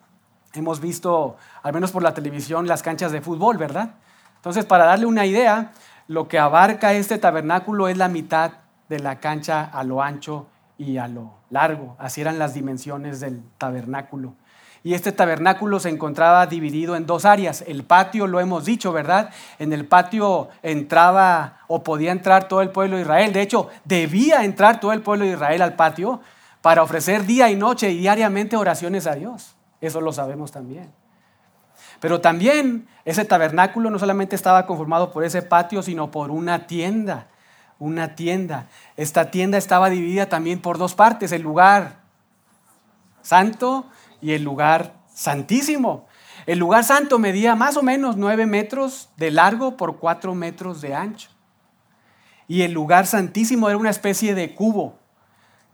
hemos 0.55 0.81
visto, 0.81 1.37
al 1.63 1.73
menos 1.73 1.93
por 1.93 2.03
la 2.03 2.15
televisión, 2.15 2.67
las 2.67 2.83
canchas 2.83 3.13
de 3.13 3.21
fútbol, 3.21 3.59
¿verdad? 3.59 3.95
Entonces, 4.37 4.65
para 4.65 4.85
darle 4.85 5.07
una 5.07 5.27
idea, 5.27 5.73
lo 6.09 6.29
que 6.29 6.39
abarca 6.39 6.93
este 6.93 7.19
tabernáculo 7.19 7.89
es 7.89 7.97
la 7.97 8.09
mitad 8.09 8.53
de 8.89 8.99
la 8.99 9.21
cancha 9.21 9.65
a 9.65 9.85
lo 9.85 10.03
ancho 10.03 10.47
y 10.79 10.97
a 10.97 11.09
lo 11.09 11.35
largo. 11.51 11.97
Así 11.99 12.21
eran 12.21 12.39
las 12.39 12.55
dimensiones 12.55 13.21
del 13.21 13.43
tabernáculo. 13.59 14.35
Y 14.83 14.95
este 14.95 15.13
tabernáculo 15.13 15.79
se 15.79 15.91
encontraba 15.91 16.47
dividido 16.47 16.97
en 16.97 17.07
dos 17.07 17.25
áreas. 17.27 17.63
El 17.67 17.85
patio, 17.85 18.27
lo 18.27 18.41
hemos 18.41 18.65
dicho, 18.65 18.93
¿verdad? 18.93 19.31
En 19.59 19.73
el 19.73 19.87
patio 19.87 20.49
entraba 20.63 21.59
o 21.69 21.83
podía 21.83 22.13
entrar 22.13 22.49
todo 22.49 22.63
el 22.63 22.71
pueblo 22.71 22.97
de 22.97 23.03
Israel. 23.03 23.33
De 23.33 23.43
hecho, 23.43 23.69
debía 23.85 24.45
entrar 24.45 24.81
todo 24.81 24.93
el 24.93 25.03
pueblo 25.03 25.27
de 25.27 25.33
Israel 25.33 25.61
al 25.61 25.75
patio 25.75 26.21
para 26.63 26.83
ofrecer 26.83 27.27
día 27.27 27.51
y 27.51 27.57
noche 27.57 27.91
y 27.91 27.99
diariamente 27.99 28.57
oraciones 28.57 29.07
a 29.07 29.15
Dios. 29.15 29.55
Eso 29.83 30.01
lo 30.01 30.13
sabemos 30.13 30.51
también. 30.51 30.91
Pero 32.01 32.23
también 32.23 32.89
ese 33.05 33.27
tabernáculo 33.27 33.91
no 33.91 33.99
solamente 33.99 34.35
estaba 34.35 34.67
conformado 34.67 35.13
por 35.13 35.25
ese 35.25 35.43
patio, 35.43 35.83
sino 35.83 36.11
por 36.11 36.31
una 36.31 36.67
tienda. 36.67 37.27
Una 37.79 38.15
tienda. 38.15 38.67
Esta 38.97 39.31
tienda 39.31 39.59
estaba 39.59 39.91
dividida 39.91 40.27
también 40.27 40.61
por 40.61 40.79
dos 40.79 40.95
partes. 40.95 41.33
El 41.33 41.43
lugar 41.43 42.01
santo 43.23 43.87
y 44.21 44.33
el 44.33 44.43
lugar 44.43 44.95
santísimo. 45.13 46.07
El 46.47 46.59
lugar 46.59 46.85
santo 46.85 47.19
medía 47.19 47.55
más 47.55 47.77
o 47.77 47.83
menos 47.83 48.17
9 48.17 48.47
metros 48.47 49.11
de 49.17 49.31
largo 49.31 49.77
por 49.77 49.99
4 49.99 50.35
metros 50.35 50.81
de 50.81 50.95
ancho. 50.95 51.31
Y 52.49 52.63
el 52.63 52.73
lugar 52.73 53.07
santísimo 53.07 53.69
era 53.69 53.79
una 53.79 53.91
especie 53.91 54.35
de 54.35 54.55
cubo 54.55 54.99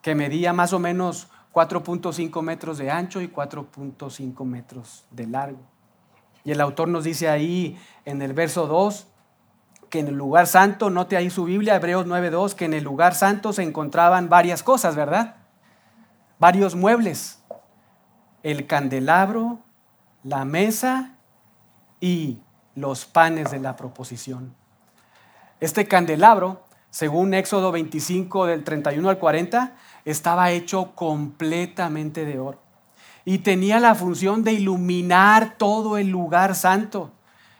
que 0.03 0.15
medía 0.15 0.53
más 0.53 0.73
o 0.73 0.79
menos 0.79 1.29
4.5 1.53 2.43
metros 2.43 2.77
de 2.77 2.91
ancho 2.91 3.23
y 3.23 3.29
4.5 3.29 4.45
metros 4.45 5.07
de 5.11 5.27
largo. 5.27 5.61
Y 6.45 6.53
el 6.53 6.61
autor 6.61 6.89
nos 6.89 7.05
dice 7.05 7.29
ahí 7.29 7.79
en 8.05 8.21
el 8.21 8.35
verso 8.35 8.67
2 8.67 9.07
que 9.89 10.01
en 10.01 10.09
el 10.09 10.15
lugar 10.15 10.47
santo, 10.47 10.91
note 10.91 11.17
ahí 11.17 11.31
su 11.31 11.45
Biblia, 11.45 11.77
Hebreos 11.77 12.07
9.2, 12.07 12.55
que 12.55 12.67
en 12.67 12.75
el 12.75 12.85
lugar 12.85 13.15
santo 13.15 13.53
se 13.53 13.63
encontraban 13.63 14.29
varias 14.29 14.63
cosas, 14.63 14.97
¿verdad? 14.97 15.37
Varios 16.39 16.75
muebles. 16.75 17.36
El 18.47 18.69
candelabro, 18.69 19.59
la 20.23 20.45
mesa 20.45 21.17
y 21.99 22.39
los 22.77 23.05
panes 23.05 23.51
de 23.51 23.59
la 23.59 23.75
proposición. 23.75 24.55
Este 25.59 25.89
candelabro, 25.89 26.63
según 26.91 27.35
Éxodo 27.35 27.73
25 27.73 28.47
del 28.47 28.63
31 28.63 29.09
al 29.09 29.19
40, 29.19 29.75
estaba 30.05 30.53
hecho 30.53 30.93
completamente 30.95 32.25
de 32.25 32.39
oro 32.39 32.61
y 33.25 33.39
tenía 33.39 33.81
la 33.81 33.97
función 33.97 34.45
de 34.45 34.53
iluminar 34.53 35.57
todo 35.59 35.99
el 35.99 36.11
lugar 36.11 36.55
santo. 36.55 37.11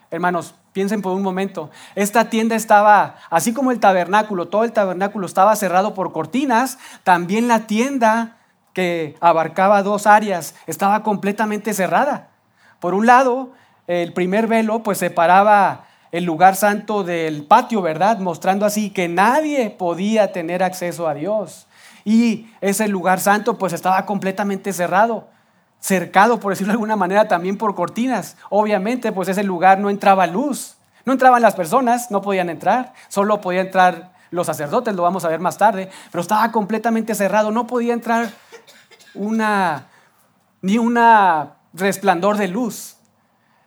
Hermanos, 0.09 0.55
piensen 0.71 1.01
por 1.01 1.11
un 1.11 1.21
momento, 1.21 1.69
esta 1.95 2.29
tienda 2.29 2.55
estaba, 2.55 3.17
así 3.29 3.53
como 3.53 3.71
el 3.71 3.81
tabernáculo, 3.81 4.47
todo 4.47 4.63
el 4.63 4.71
tabernáculo 4.71 5.25
estaba 5.25 5.53
cerrado 5.57 5.93
por 5.93 6.13
cortinas, 6.13 6.79
también 7.03 7.49
la 7.49 7.67
tienda 7.67 8.36
que 8.77 9.15
abarcaba 9.21 9.81
dos 9.81 10.05
áreas 10.05 10.53
estaba 10.67 11.01
completamente 11.01 11.73
cerrada. 11.73 12.27
Por 12.79 12.93
un 12.93 13.07
lado, 13.07 13.49
el 13.87 14.13
primer 14.13 14.45
velo 14.45 14.83
pues 14.83 14.99
separaba 14.99 15.85
el 16.11 16.25
lugar 16.25 16.55
santo 16.55 17.03
del 17.03 17.43
patio, 17.47 17.81
¿verdad? 17.81 18.19
Mostrando 18.19 18.67
así 18.67 18.91
que 18.91 19.07
nadie 19.07 19.71
podía 19.71 20.31
tener 20.31 20.61
acceso 20.61 21.07
a 21.07 21.15
Dios. 21.15 21.65
Y 22.05 22.51
ese 22.61 22.87
lugar 22.87 23.19
santo 23.19 23.57
pues 23.57 23.73
estaba 23.73 24.05
completamente 24.05 24.71
cerrado, 24.73 25.27
cercado, 25.79 26.39
por 26.39 26.51
decirlo 26.51 26.73
de 26.73 26.75
alguna 26.75 26.95
manera, 26.95 27.27
también 27.27 27.57
por 27.57 27.73
cortinas. 27.73 28.37
Obviamente 28.51 29.11
pues 29.11 29.27
ese 29.27 29.43
lugar 29.43 29.79
no 29.79 29.89
entraba 29.89 30.27
luz, 30.27 30.75
no 31.03 31.13
entraban 31.13 31.41
las 31.41 31.55
personas, 31.55 32.11
no 32.11 32.21
podían 32.21 32.51
entrar, 32.51 32.93
solo 33.07 33.41
podían 33.41 33.65
entrar 33.65 34.11
los 34.29 34.45
sacerdotes, 34.45 34.93
lo 34.95 35.03
vamos 35.03 35.25
a 35.25 35.29
ver 35.29 35.39
más 35.39 35.57
tarde, 35.57 35.89
pero 36.11 36.21
estaba 36.21 36.51
completamente 36.51 37.15
cerrado, 37.15 37.49
no 37.49 37.65
podía 37.65 37.93
entrar 37.93 38.29
una, 39.13 39.87
ni 40.61 40.77
una 40.77 41.57
resplandor 41.73 42.37
de 42.37 42.47
luz. 42.47 42.97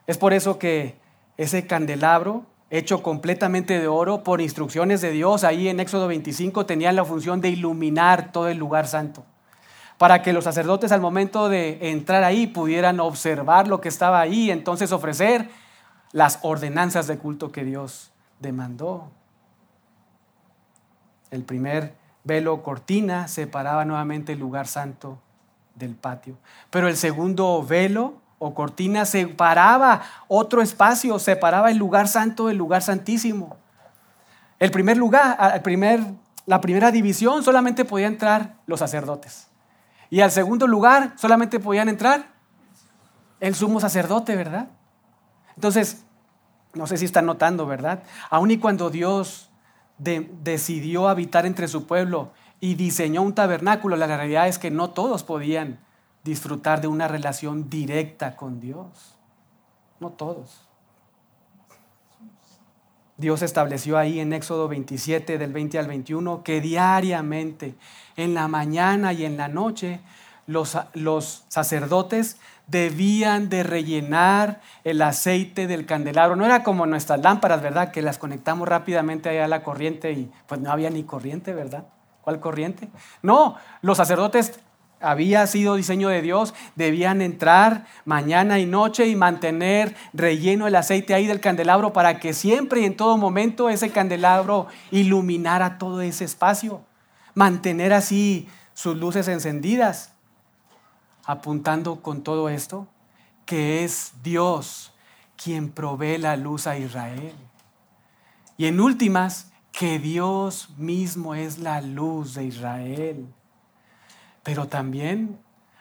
Es 0.06 0.18
por 0.18 0.32
eso 0.32 0.58
que 0.58 0.98
ese 1.36 1.66
candelabro, 1.66 2.44
hecho 2.68 3.02
completamente 3.02 3.78
de 3.78 3.88
oro 3.88 4.22
por 4.22 4.40
instrucciones 4.40 5.00
de 5.00 5.10
Dios, 5.10 5.44
ahí 5.44 5.68
en 5.68 5.80
Éxodo 5.80 6.08
25 6.08 6.66
tenía 6.66 6.92
la 6.92 7.04
función 7.04 7.40
de 7.40 7.50
iluminar 7.50 8.32
todo 8.32 8.48
el 8.48 8.58
lugar 8.58 8.86
santo, 8.86 9.24
para 9.98 10.22
que 10.22 10.32
los 10.32 10.44
sacerdotes 10.44 10.92
al 10.92 11.00
momento 11.00 11.48
de 11.48 11.90
entrar 11.90 12.24
ahí 12.24 12.46
pudieran 12.46 13.00
observar 13.00 13.68
lo 13.68 13.80
que 13.80 13.88
estaba 13.88 14.20
ahí, 14.20 14.50
entonces 14.50 14.92
ofrecer 14.92 15.48
las 16.12 16.38
ordenanzas 16.42 17.06
de 17.06 17.18
culto 17.18 17.52
que 17.52 17.64
Dios 17.64 18.12
demandó. 18.40 19.10
El 21.30 21.44
primer 21.44 21.94
velo 22.24 22.62
cortina 22.62 23.28
separaba 23.28 23.84
nuevamente 23.84 24.32
el 24.32 24.40
lugar 24.40 24.66
santo 24.66 25.18
del 25.80 25.96
patio. 25.96 26.38
Pero 26.70 26.86
el 26.86 26.96
segundo 26.96 27.64
velo 27.66 28.14
o 28.38 28.54
cortina 28.54 29.04
separaba 29.04 30.02
otro 30.28 30.62
espacio, 30.62 31.18
separaba 31.18 31.70
el 31.70 31.76
lugar 31.76 32.06
santo 32.06 32.46
del 32.46 32.56
lugar 32.56 32.82
santísimo. 32.82 33.56
El 34.60 34.70
primer 34.70 34.96
lugar, 34.96 35.36
el 35.54 35.62
primer, 35.62 36.00
la 36.46 36.60
primera 36.60 36.92
división 36.92 37.42
solamente 37.42 37.84
podían 37.84 38.12
entrar 38.12 38.54
los 38.66 38.78
sacerdotes. 38.78 39.48
Y 40.10 40.20
al 40.20 40.30
segundo 40.30 40.66
lugar 40.66 41.14
solamente 41.16 41.58
podían 41.58 41.88
entrar 41.88 42.28
el 43.40 43.54
sumo 43.54 43.80
sacerdote, 43.80 44.36
¿verdad? 44.36 44.68
Entonces, 45.56 46.04
no 46.74 46.86
sé 46.86 46.96
si 46.96 47.04
están 47.04 47.26
notando, 47.26 47.66
¿verdad? 47.66 48.02
Aun 48.30 48.50
y 48.50 48.58
cuando 48.58 48.90
Dios 48.90 49.50
decidió 49.98 51.08
habitar 51.08 51.44
entre 51.44 51.68
su 51.68 51.86
pueblo 51.86 52.32
y 52.60 52.74
diseñó 52.74 53.22
un 53.22 53.34
tabernáculo, 53.34 53.96
la 53.96 54.06
realidad 54.06 54.46
es 54.46 54.58
que 54.58 54.70
no 54.70 54.90
todos 54.90 55.24
podían 55.24 55.78
disfrutar 56.24 56.80
de 56.80 56.88
una 56.88 57.08
relación 57.08 57.70
directa 57.70 58.36
con 58.36 58.60
Dios. 58.60 59.16
No 59.98 60.10
todos. 60.10 60.66
Dios 63.16 63.42
estableció 63.42 63.98
ahí 63.98 64.20
en 64.20 64.32
Éxodo 64.32 64.68
27 64.68 65.38
del 65.38 65.52
20 65.52 65.78
al 65.78 65.86
21 65.86 66.42
que 66.42 66.60
diariamente, 66.60 67.74
en 68.16 68.34
la 68.34 68.48
mañana 68.48 69.12
y 69.12 69.24
en 69.24 69.36
la 69.36 69.48
noche, 69.48 70.00
los, 70.46 70.76
los 70.94 71.44
sacerdotes 71.48 72.38
debían 72.66 73.48
de 73.48 73.62
rellenar 73.62 74.60
el 74.84 75.02
aceite 75.02 75.66
del 75.66 75.86
candelabro. 75.86 76.36
No 76.36 76.46
era 76.46 76.62
como 76.62 76.86
nuestras 76.86 77.20
lámparas, 77.20 77.60
¿verdad? 77.62 77.90
Que 77.90 78.00
las 78.00 78.16
conectamos 78.16 78.68
rápidamente 78.68 79.28
allá 79.28 79.44
a 79.44 79.48
la 79.48 79.62
corriente 79.62 80.12
y 80.12 80.30
pues 80.46 80.60
no 80.60 80.70
había 80.70 80.88
ni 80.88 81.02
corriente, 81.02 81.52
¿verdad? 81.52 81.84
¿Cuál 82.22 82.40
corriente? 82.40 82.88
No, 83.22 83.56
los 83.82 83.96
sacerdotes 83.96 84.60
había 85.00 85.46
sido 85.46 85.76
diseño 85.76 86.08
de 86.08 86.20
Dios, 86.20 86.54
debían 86.76 87.22
entrar 87.22 87.86
mañana 88.04 88.58
y 88.58 88.66
noche 88.66 89.06
y 89.06 89.16
mantener 89.16 89.96
relleno 90.12 90.66
el 90.66 90.76
aceite 90.76 91.14
ahí 91.14 91.26
del 91.26 91.40
candelabro 91.40 91.92
para 91.92 92.20
que 92.20 92.34
siempre 92.34 92.82
y 92.82 92.84
en 92.84 92.96
todo 92.96 93.16
momento 93.16 93.70
ese 93.70 93.90
candelabro 93.90 94.66
iluminara 94.90 95.78
todo 95.78 96.02
ese 96.02 96.24
espacio, 96.24 96.82
mantener 97.34 97.94
así 97.94 98.48
sus 98.74 98.96
luces 98.96 99.26
encendidas, 99.28 100.12
apuntando 101.24 102.02
con 102.02 102.22
todo 102.22 102.48
esto 102.48 102.86
que 103.46 103.84
es 103.84 104.12
Dios 104.22 104.92
quien 105.42 105.70
provee 105.70 106.18
la 106.18 106.36
luz 106.36 106.66
a 106.66 106.76
Israel. 106.76 107.34
Y 108.56 108.66
en 108.66 108.78
últimas, 108.78 109.49
que 109.72 109.98
Dios 109.98 110.70
mismo 110.76 111.34
es 111.34 111.58
la 111.58 111.80
luz 111.80 112.34
de 112.34 112.44
Israel, 112.44 113.26
pero 114.42 114.68
también 114.68 115.38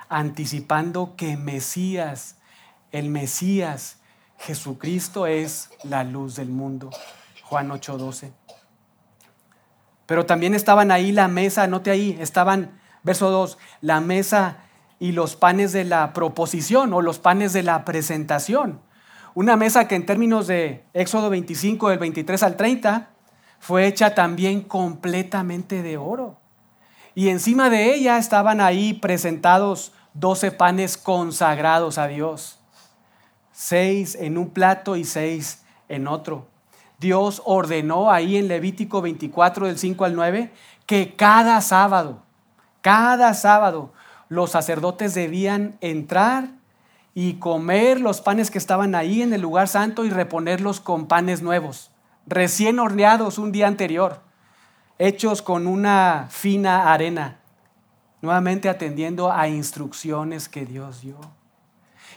anticipando 0.09 1.15
que 1.15 1.37
Mesías, 1.37 2.37
el 2.91 3.09
Mesías, 3.09 3.97
Jesucristo 4.39 5.27
es 5.27 5.69
la 5.83 6.03
luz 6.03 6.35
del 6.35 6.49
mundo. 6.49 6.89
Juan 7.43 7.69
8:12. 7.71 8.31
Pero 10.05 10.25
también 10.25 10.55
estaban 10.55 10.91
ahí 10.91 11.11
la 11.11 11.27
mesa, 11.27 11.67
note 11.67 11.91
ahí, 11.91 12.17
estaban, 12.19 12.79
verso 13.03 13.29
2, 13.29 13.57
la 13.81 14.01
mesa 14.01 14.57
y 14.97 15.11
los 15.11 15.35
panes 15.35 15.71
de 15.71 15.83
la 15.83 16.13
proposición 16.13 16.93
o 16.93 17.01
los 17.01 17.19
panes 17.19 17.53
de 17.53 17.63
la 17.63 17.85
presentación. 17.85 18.81
Una 19.35 19.55
mesa 19.55 19.87
que 19.87 19.95
en 19.95 20.05
términos 20.05 20.47
de 20.47 20.83
Éxodo 20.93 21.29
25, 21.29 21.89
del 21.89 21.99
23 21.99 22.41
al 22.43 22.57
30, 22.57 23.09
fue 23.59 23.85
hecha 23.85 24.15
también 24.15 24.61
completamente 24.61 25.83
de 25.83 25.97
oro. 25.97 26.37
Y 27.13 27.29
encima 27.29 27.69
de 27.69 27.93
ella 27.93 28.17
estaban 28.17 28.61
ahí 28.61 28.93
presentados 28.93 29.91
doce 30.13 30.51
panes 30.51 30.97
consagrados 30.97 31.97
a 31.97 32.07
Dios. 32.07 32.59
Seis 33.51 34.15
en 34.15 34.37
un 34.37 34.49
plato 34.51 34.95
y 34.95 35.03
seis 35.03 35.63
en 35.89 36.07
otro. 36.07 36.47
Dios 36.99 37.41
ordenó 37.45 38.11
ahí 38.11 38.37
en 38.37 38.47
Levítico 38.47 39.01
24 39.01 39.67
del 39.67 39.77
5 39.77 40.05
al 40.05 40.15
9 40.15 40.51
que 40.85 41.15
cada 41.15 41.61
sábado, 41.61 42.23
cada 42.81 43.33
sábado, 43.33 43.93
los 44.27 44.51
sacerdotes 44.51 45.13
debían 45.13 45.77
entrar 45.81 46.49
y 47.13 47.35
comer 47.35 47.99
los 47.99 48.21
panes 48.21 48.51
que 48.51 48.57
estaban 48.57 48.95
ahí 48.95 49.21
en 49.21 49.33
el 49.33 49.41
lugar 49.41 49.67
santo 49.67 50.05
y 50.05 50.09
reponerlos 50.09 50.79
con 50.79 51.07
panes 51.07 51.41
nuevos 51.41 51.91
recién 52.29 52.79
horneados 52.79 53.39
un 53.39 53.51
día 53.51 53.67
anterior, 53.67 54.21
hechos 54.99 55.41
con 55.41 55.65
una 55.65 56.27
fina 56.29 56.93
arena, 56.93 57.39
nuevamente 58.21 58.69
atendiendo 58.69 59.31
a 59.31 59.47
instrucciones 59.47 60.47
que 60.47 60.65
Dios 60.65 61.01
dio, 61.01 61.19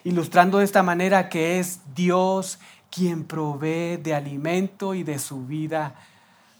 ilustrando 0.04 0.58
de 0.58 0.64
esta 0.64 0.82
manera 0.82 1.28
que 1.28 1.58
es 1.58 1.80
Dios 1.94 2.58
quien 2.90 3.24
provee 3.24 3.96
de 3.96 4.14
alimento 4.14 4.94
y 4.94 5.02
de 5.02 5.18
su 5.18 5.46
vida, 5.46 5.94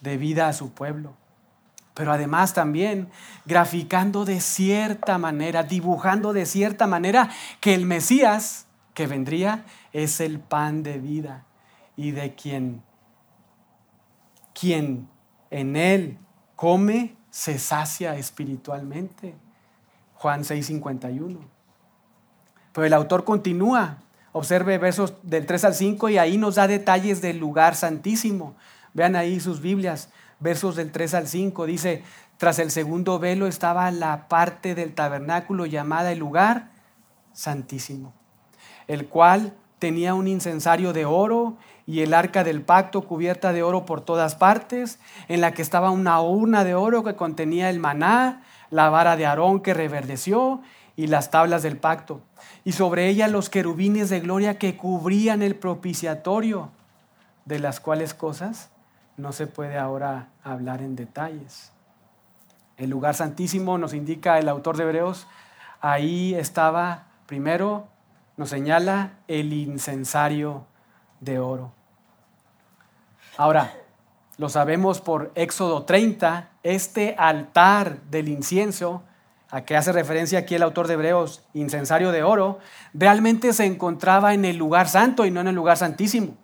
de 0.01 0.17
vida 0.17 0.49
a 0.49 0.55
su 0.55 0.73
pueblo. 0.73 1.12
Pero 1.93 2.11
además 2.11 2.55
también 2.55 3.11
graficando 3.45 4.25
de 4.25 4.41
cierta 4.41 5.19
manera, 5.19 5.62
dibujando 5.62 6.33
de 6.33 6.47
cierta 6.47 6.87
manera 6.87 7.29
que 7.61 7.75
el 7.75 7.85
Mesías 7.85 8.67
que 8.95 9.07
vendría 9.07 9.67
es 9.93 10.21
el 10.21 10.41
pan 10.41 10.83
de 10.83 10.99
vida 10.99 11.45
y 11.95 12.12
de 12.12 12.35
quien 12.35 12.83
quien 14.62 15.09
en 15.51 15.75
él 15.75 16.18
come 16.55 17.16
se 17.31 17.59
sacia 17.59 18.14
espiritualmente. 18.14 19.35
Juan 20.14 20.44
6:51. 20.44 21.40
Pero 22.72 22.87
el 22.87 22.92
autor 22.92 23.25
continúa, 23.25 23.98
observe 24.31 24.79
versos 24.79 25.14
del 25.25 25.46
3 25.46 25.64
al 25.64 25.75
5 25.75 26.11
y 26.11 26.18
ahí 26.18 26.38
nos 26.38 26.55
da 26.55 26.68
detalles 26.68 27.20
del 27.20 27.38
lugar 27.38 27.75
santísimo. 27.75 28.55
Vean 28.94 29.16
ahí 29.16 29.40
sus 29.40 29.61
Biblias, 29.61 30.11
versos 30.38 30.77
del 30.77 30.92
3 30.92 31.14
al 31.14 31.27
5, 31.27 31.66
dice, 31.66 32.05
tras 32.37 32.61
el 32.61 32.70
segundo 32.70 33.18
velo 33.18 33.48
estaba 33.48 33.90
la 33.90 34.29
parte 34.29 34.77
del 34.77 34.94
tabernáculo 34.94 35.66
llamada 35.66 36.12
el 36.12 36.20
lugar 36.20 36.70
santísimo, 37.33 38.12
el 38.87 39.09
cual 39.09 39.55
tenía 39.81 40.14
un 40.14 40.29
incensario 40.29 40.92
de 40.92 41.05
oro 41.05 41.57
y 41.87 42.01
el 42.01 42.14
arca 42.14 42.45
del 42.45 42.62
pacto 42.62 43.03
cubierta 43.03 43.53
de 43.53 43.62
oro 43.62 43.85
por 43.85 44.01
todas 44.01 44.35
partes, 44.35 44.99
en 45.29 45.40
la 45.40 45.53
que 45.53 45.62
estaba 45.62 45.90
una 45.90 46.21
urna 46.21 46.64
de 46.64 46.75
oro 46.75 47.03
que 47.03 47.16
contenía 47.16 47.71
el 47.71 47.81
maná, 47.81 48.42
la 48.71 48.88
vara 48.88 49.16
de 49.16 49.27
Aarón 49.27 49.61
que 49.61 49.75
reverdeció 49.75 50.62
y 50.97 51.07
las 51.07 51.31
tablas 51.31 51.62
del 51.62 51.77
pacto, 51.77 52.21
y 52.64 52.73
sobre 52.73 53.09
ella 53.09 53.29
los 53.29 53.51
querubines 53.51 54.11
de 54.11 54.21
gloria 54.21 54.59
que 54.59 54.77
cubrían 54.77 55.42
el 55.42 55.55
propiciatorio, 55.55 56.71
de 57.45 57.59
las 57.59 57.81
cuales 57.81 58.14
cosas 58.14 58.71
no 59.16 59.33
se 59.33 59.47
puede 59.47 59.79
ahora 59.79 60.29
hablar 60.45 60.81
en 60.83 60.97
detalles. 60.97 61.73
El 62.77 62.90
lugar 62.90 63.14
santísimo 63.14 63.79
nos 63.79 63.95
indica 63.95 64.38
el 64.38 64.49
autor 64.49 64.77
de 64.77 64.85
Hebreos, 64.85 65.27
ahí 65.81 66.35
estaba 66.35 67.07
primero, 67.27 67.88
nos 68.37 68.51
señala 68.51 69.12
el 69.29 69.53
incensario 69.53 70.66
de 71.23 71.39
oro. 71.39 71.73
Ahora, 73.39 73.73
lo 74.37 74.49
sabemos 74.49 75.01
por 75.01 75.31
Éxodo 75.35 75.85
30, 75.85 76.51
este 76.63 77.15
altar 77.17 78.03
del 78.11 78.29
incienso, 78.29 79.03
a 79.51 79.65
que 79.65 79.77
hace 79.77 79.93
referencia 79.93 80.41
aquí 80.41 80.55
el 80.55 80.63
autor 80.63 80.89
de 80.89 80.95
Hebreos, 80.95 81.43
incensario 81.55 82.11
de 82.11 82.23
oro, 82.23 82.59
realmente 82.93 83.53
se 83.53 83.67
encontraba 83.67 84.35
en 84.35 84.45
el 84.45 84.57
lugar 84.57 84.89
santo 84.89 85.27
y 85.27 85.31
no 85.31 85.41
en 85.41 85.49
el 85.49 85.55
lugar 85.55 85.77
santísimo. 85.77 86.35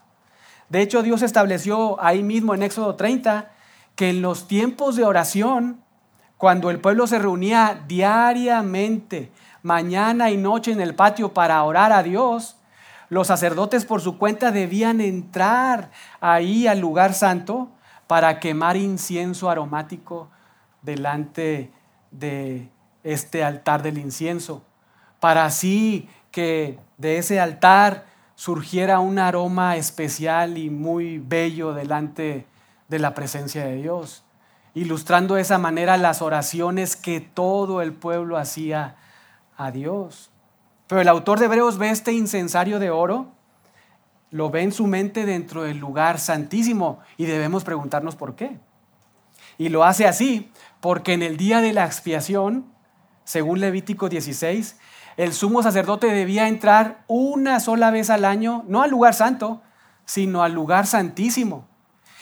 De 0.68 0.82
hecho, 0.82 1.02
Dios 1.02 1.22
estableció 1.22 2.02
ahí 2.02 2.22
mismo 2.22 2.54
en 2.54 2.62
Éxodo 2.62 2.94
30 2.94 3.50
que 3.96 4.10
en 4.10 4.22
los 4.22 4.46
tiempos 4.46 4.94
de 4.94 5.04
oración, 5.04 5.82
cuando 6.36 6.70
el 6.70 6.80
pueblo 6.80 7.06
se 7.06 7.18
reunía 7.18 7.82
diariamente, 7.88 9.32
mañana 9.62 10.30
y 10.30 10.36
noche 10.36 10.70
en 10.70 10.80
el 10.80 10.94
patio 10.94 11.32
para 11.32 11.62
orar 11.64 11.92
a 11.92 12.02
Dios, 12.02 12.57
los 13.08 13.26
sacerdotes 13.26 13.84
por 13.84 14.00
su 14.00 14.18
cuenta 14.18 14.50
debían 14.50 15.00
entrar 15.00 15.90
ahí 16.20 16.66
al 16.66 16.80
lugar 16.80 17.14
santo 17.14 17.70
para 18.06 18.40
quemar 18.40 18.76
incienso 18.76 19.50
aromático 19.50 20.28
delante 20.82 21.70
de 22.10 22.68
este 23.04 23.44
altar 23.44 23.82
del 23.82 23.98
incienso, 23.98 24.62
para 25.20 25.44
así 25.44 26.08
que 26.30 26.78
de 26.96 27.18
ese 27.18 27.40
altar 27.40 28.06
surgiera 28.34 29.00
un 29.00 29.18
aroma 29.18 29.76
especial 29.76 30.58
y 30.58 30.70
muy 30.70 31.18
bello 31.18 31.72
delante 31.72 32.46
de 32.88 32.98
la 32.98 33.14
presencia 33.14 33.64
de 33.64 33.76
Dios, 33.76 34.24
ilustrando 34.74 35.34
de 35.34 35.42
esa 35.42 35.58
manera 35.58 35.96
las 35.96 36.22
oraciones 36.22 36.96
que 36.96 37.20
todo 37.20 37.82
el 37.82 37.92
pueblo 37.92 38.36
hacía 38.36 38.96
a 39.56 39.70
Dios. 39.70 40.30
Pero 40.88 41.00
el 41.02 41.08
autor 41.08 41.38
de 41.38 41.44
Hebreos 41.44 41.78
ve 41.78 41.90
este 41.90 42.12
incensario 42.12 42.78
de 42.78 42.90
oro, 42.90 43.28
lo 44.30 44.50
ve 44.50 44.62
en 44.62 44.72
su 44.72 44.86
mente 44.86 45.26
dentro 45.26 45.62
del 45.62 45.78
lugar 45.78 46.18
santísimo 46.18 46.98
y 47.16 47.26
debemos 47.26 47.62
preguntarnos 47.62 48.16
por 48.16 48.34
qué. 48.34 48.58
Y 49.58 49.68
lo 49.68 49.84
hace 49.84 50.06
así 50.06 50.50
porque 50.80 51.12
en 51.12 51.22
el 51.22 51.36
día 51.36 51.60
de 51.60 51.72
la 51.72 51.84
expiación, 51.84 52.66
según 53.24 53.60
Levítico 53.60 54.08
16, 54.08 54.76
el 55.18 55.32
sumo 55.32 55.62
sacerdote 55.62 56.06
debía 56.06 56.48
entrar 56.48 57.04
una 57.06 57.60
sola 57.60 57.90
vez 57.90 58.08
al 58.08 58.24
año, 58.24 58.64
no 58.68 58.82
al 58.82 58.90
lugar 58.90 59.14
santo, 59.14 59.60
sino 60.04 60.42
al 60.42 60.52
lugar 60.52 60.86
santísimo. 60.86 61.66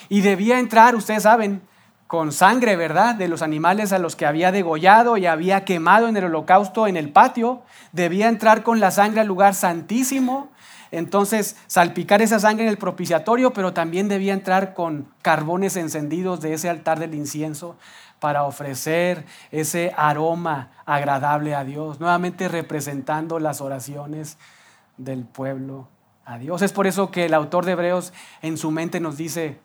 Y 0.08 0.22
debía 0.22 0.58
entrar, 0.58 0.96
ustedes 0.96 1.24
saben, 1.24 1.62
con 2.06 2.32
sangre, 2.32 2.76
¿verdad? 2.76 3.14
De 3.16 3.28
los 3.28 3.42
animales 3.42 3.92
a 3.92 3.98
los 3.98 4.14
que 4.14 4.26
había 4.26 4.52
degollado 4.52 5.16
y 5.16 5.26
había 5.26 5.64
quemado 5.64 6.08
en 6.08 6.16
el 6.16 6.24
holocausto 6.24 6.86
en 6.86 6.96
el 6.96 7.10
patio. 7.10 7.62
Debía 7.92 8.28
entrar 8.28 8.62
con 8.62 8.78
la 8.80 8.90
sangre 8.90 9.20
al 9.20 9.26
lugar 9.26 9.54
santísimo. 9.54 10.50
Entonces, 10.92 11.56
salpicar 11.66 12.22
esa 12.22 12.38
sangre 12.38 12.64
en 12.64 12.70
el 12.70 12.78
propiciatorio, 12.78 13.52
pero 13.52 13.72
también 13.72 14.08
debía 14.08 14.32
entrar 14.34 14.72
con 14.72 15.08
carbones 15.20 15.76
encendidos 15.76 16.40
de 16.40 16.54
ese 16.54 16.68
altar 16.68 17.00
del 17.00 17.14
incienso 17.14 17.76
para 18.20 18.44
ofrecer 18.44 19.26
ese 19.50 19.92
aroma 19.96 20.70
agradable 20.86 21.54
a 21.54 21.64
Dios, 21.64 22.00
nuevamente 22.00 22.48
representando 22.48 23.40
las 23.40 23.60
oraciones 23.60 24.38
del 24.96 25.24
pueblo 25.24 25.88
a 26.24 26.38
Dios. 26.38 26.62
Es 26.62 26.72
por 26.72 26.86
eso 26.86 27.10
que 27.10 27.26
el 27.26 27.34
autor 27.34 27.64
de 27.64 27.72
Hebreos 27.72 28.12
en 28.40 28.56
su 28.56 28.70
mente 28.70 29.00
nos 29.00 29.16
dice 29.16 29.58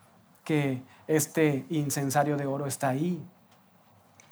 que 0.44 0.82
este 1.16 1.66
incensario 1.70 2.38
de 2.38 2.46
oro 2.46 2.68
está 2.68 2.90
ahí. 2.90 3.22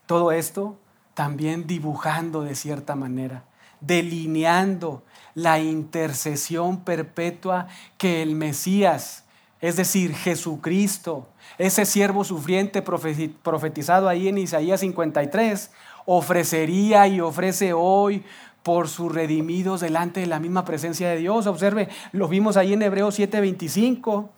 Todo 0.06 0.32
esto 0.32 0.78
también 1.13 1.68
dibujando 1.68 2.42
de 2.42 2.56
cierta 2.56 2.96
manera, 2.96 3.44
delineando 3.82 5.04
la 5.36 5.60
intercesión 5.60 6.84
perpetua 6.84 7.68
que 7.98 8.22
el 8.22 8.36
Mesías, 8.36 9.26
es 9.62 9.76
decir, 9.76 10.15
Jesucristo, 10.15 11.28
ese 11.58 11.86
siervo 11.86 12.24
sufriente 12.24 12.82
profetizado 12.82 14.08
ahí 14.08 14.30
en 14.30 14.38
Isaías 14.38 14.80
53, 14.80 15.72
ofrecería 16.06 17.08
y 17.08 17.20
ofrece 17.20 17.74
hoy 17.74 18.24
por 18.63 18.88
sus 18.88 19.13
redimidos 19.13 19.82
delante 19.82 20.22
de 20.22 20.28
la 20.28 20.39
misma 20.39 20.65
presencia 20.65 21.10
de 21.10 21.18
Dios. 21.18 21.48
Observe, 21.48 21.89
lo 22.12 22.28
vimos 22.28 22.56
ahí 22.56 22.74
en 22.74 22.82
Hebreos 22.82 23.20
7:25, 23.20 24.30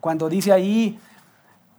cuando 0.00 0.28
dice 0.28 0.52
ahí, 0.52 0.98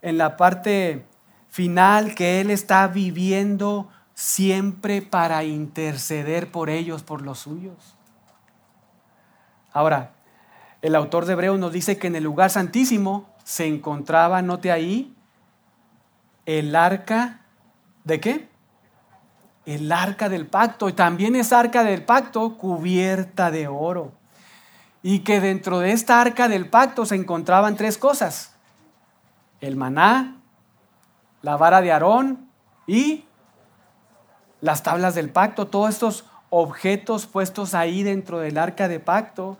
en 0.02 0.18
la 0.18 0.36
parte 0.36 1.06
final 1.48 2.14
que 2.14 2.40
Él 2.40 2.50
está 2.50 2.88
viviendo 2.88 3.88
siempre 4.14 5.00
para 5.00 5.44
interceder 5.44 6.50
por 6.50 6.68
ellos, 6.68 7.02
por 7.02 7.22
los 7.22 7.38
suyos. 7.38 7.96
Ahora, 9.72 10.12
el 10.82 10.94
autor 10.96 11.24
de 11.24 11.32
Hebreos 11.32 11.58
nos 11.58 11.72
dice 11.72 11.96
que 11.96 12.08
en 12.08 12.16
el 12.16 12.24
lugar 12.24 12.50
santísimo 12.50 13.30
se 13.44 13.66
encontraba, 13.66 14.42
note 14.42 14.70
ahí, 14.70 15.14
el 16.44 16.74
arca 16.74 17.40
de 18.04 18.20
qué? 18.20 18.48
El 19.64 19.92
arca 19.92 20.28
del 20.28 20.46
pacto. 20.46 20.88
Y 20.88 20.92
también 20.92 21.36
es 21.36 21.52
arca 21.52 21.84
del 21.84 22.04
pacto 22.04 22.58
cubierta 22.58 23.50
de 23.52 23.68
oro. 23.68 24.12
Y 25.04 25.20
que 25.20 25.40
dentro 25.40 25.78
de 25.78 25.92
esta 25.92 26.20
arca 26.20 26.48
del 26.48 26.68
pacto 26.68 27.06
se 27.06 27.14
encontraban 27.14 27.76
tres 27.76 27.96
cosas 27.96 28.51
el 29.62 29.76
maná, 29.76 30.36
la 31.40 31.56
vara 31.56 31.80
de 31.80 31.92
Aarón 31.92 32.48
y 32.86 33.24
las 34.60 34.82
tablas 34.82 35.14
del 35.14 35.30
pacto, 35.30 35.68
todos 35.68 35.90
estos 35.90 36.24
objetos 36.50 37.26
puestos 37.26 37.72
ahí 37.72 38.02
dentro 38.02 38.40
del 38.40 38.58
arca 38.58 38.88
de 38.88 39.00
pacto 39.00 39.56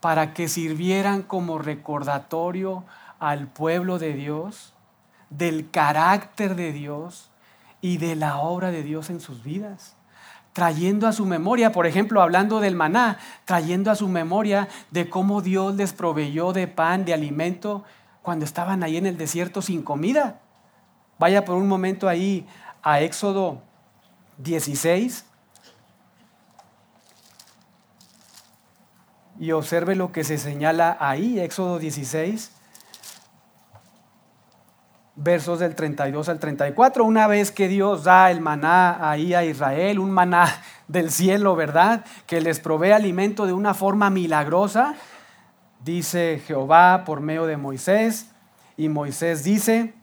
para 0.00 0.32
que 0.32 0.48
sirvieran 0.48 1.22
como 1.22 1.58
recordatorio 1.58 2.84
al 3.18 3.46
pueblo 3.48 3.98
de 3.98 4.14
Dios, 4.14 4.72
del 5.30 5.70
carácter 5.70 6.54
de 6.54 6.72
Dios 6.72 7.30
y 7.80 7.98
de 7.98 8.16
la 8.16 8.38
obra 8.38 8.70
de 8.70 8.82
Dios 8.82 9.10
en 9.10 9.20
sus 9.20 9.42
vidas. 9.42 9.94
Trayendo 10.54 11.06
a 11.06 11.12
su 11.12 11.26
memoria, 11.26 11.70
por 11.70 11.86
ejemplo, 11.86 12.22
hablando 12.22 12.60
del 12.60 12.74
maná, 12.74 13.18
trayendo 13.44 13.90
a 13.90 13.94
su 13.94 14.08
memoria 14.08 14.68
de 14.90 15.08
cómo 15.08 15.42
Dios 15.42 15.74
les 15.74 15.92
proveyó 15.92 16.52
de 16.52 16.66
pan, 16.66 17.04
de 17.04 17.14
alimento 17.14 17.84
cuando 18.28 18.44
estaban 18.44 18.82
ahí 18.82 18.98
en 18.98 19.06
el 19.06 19.16
desierto 19.16 19.62
sin 19.62 19.82
comida. 19.82 20.38
Vaya 21.18 21.46
por 21.46 21.54
un 21.54 21.66
momento 21.66 22.10
ahí 22.10 22.46
a 22.82 23.00
Éxodo 23.00 23.62
16 24.36 25.24
y 29.40 29.52
observe 29.52 29.96
lo 29.96 30.12
que 30.12 30.24
se 30.24 30.36
señala 30.36 30.98
ahí, 31.00 31.40
Éxodo 31.40 31.78
16, 31.78 32.52
versos 35.16 35.60
del 35.60 35.74
32 35.74 36.28
al 36.28 36.38
34. 36.38 37.02
Una 37.02 37.28
vez 37.28 37.50
que 37.50 37.66
Dios 37.66 38.04
da 38.04 38.30
el 38.30 38.42
maná 38.42 39.10
ahí 39.10 39.32
a 39.32 39.42
Israel, 39.42 39.98
un 39.98 40.10
maná 40.10 40.54
del 40.86 41.10
cielo, 41.10 41.56
¿verdad? 41.56 42.04
Que 42.26 42.42
les 42.42 42.60
provee 42.60 42.90
alimento 42.90 43.46
de 43.46 43.54
una 43.54 43.72
forma 43.72 44.10
milagrosa 44.10 44.96
dice 45.88 46.42
Jehová 46.46 47.04
por 47.06 47.20
medio 47.20 47.46
de 47.46 47.56
Moisés, 47.56 48.30
y 48.76 48.90
Moisés 48.90 49.42
dice, 49.42 49.94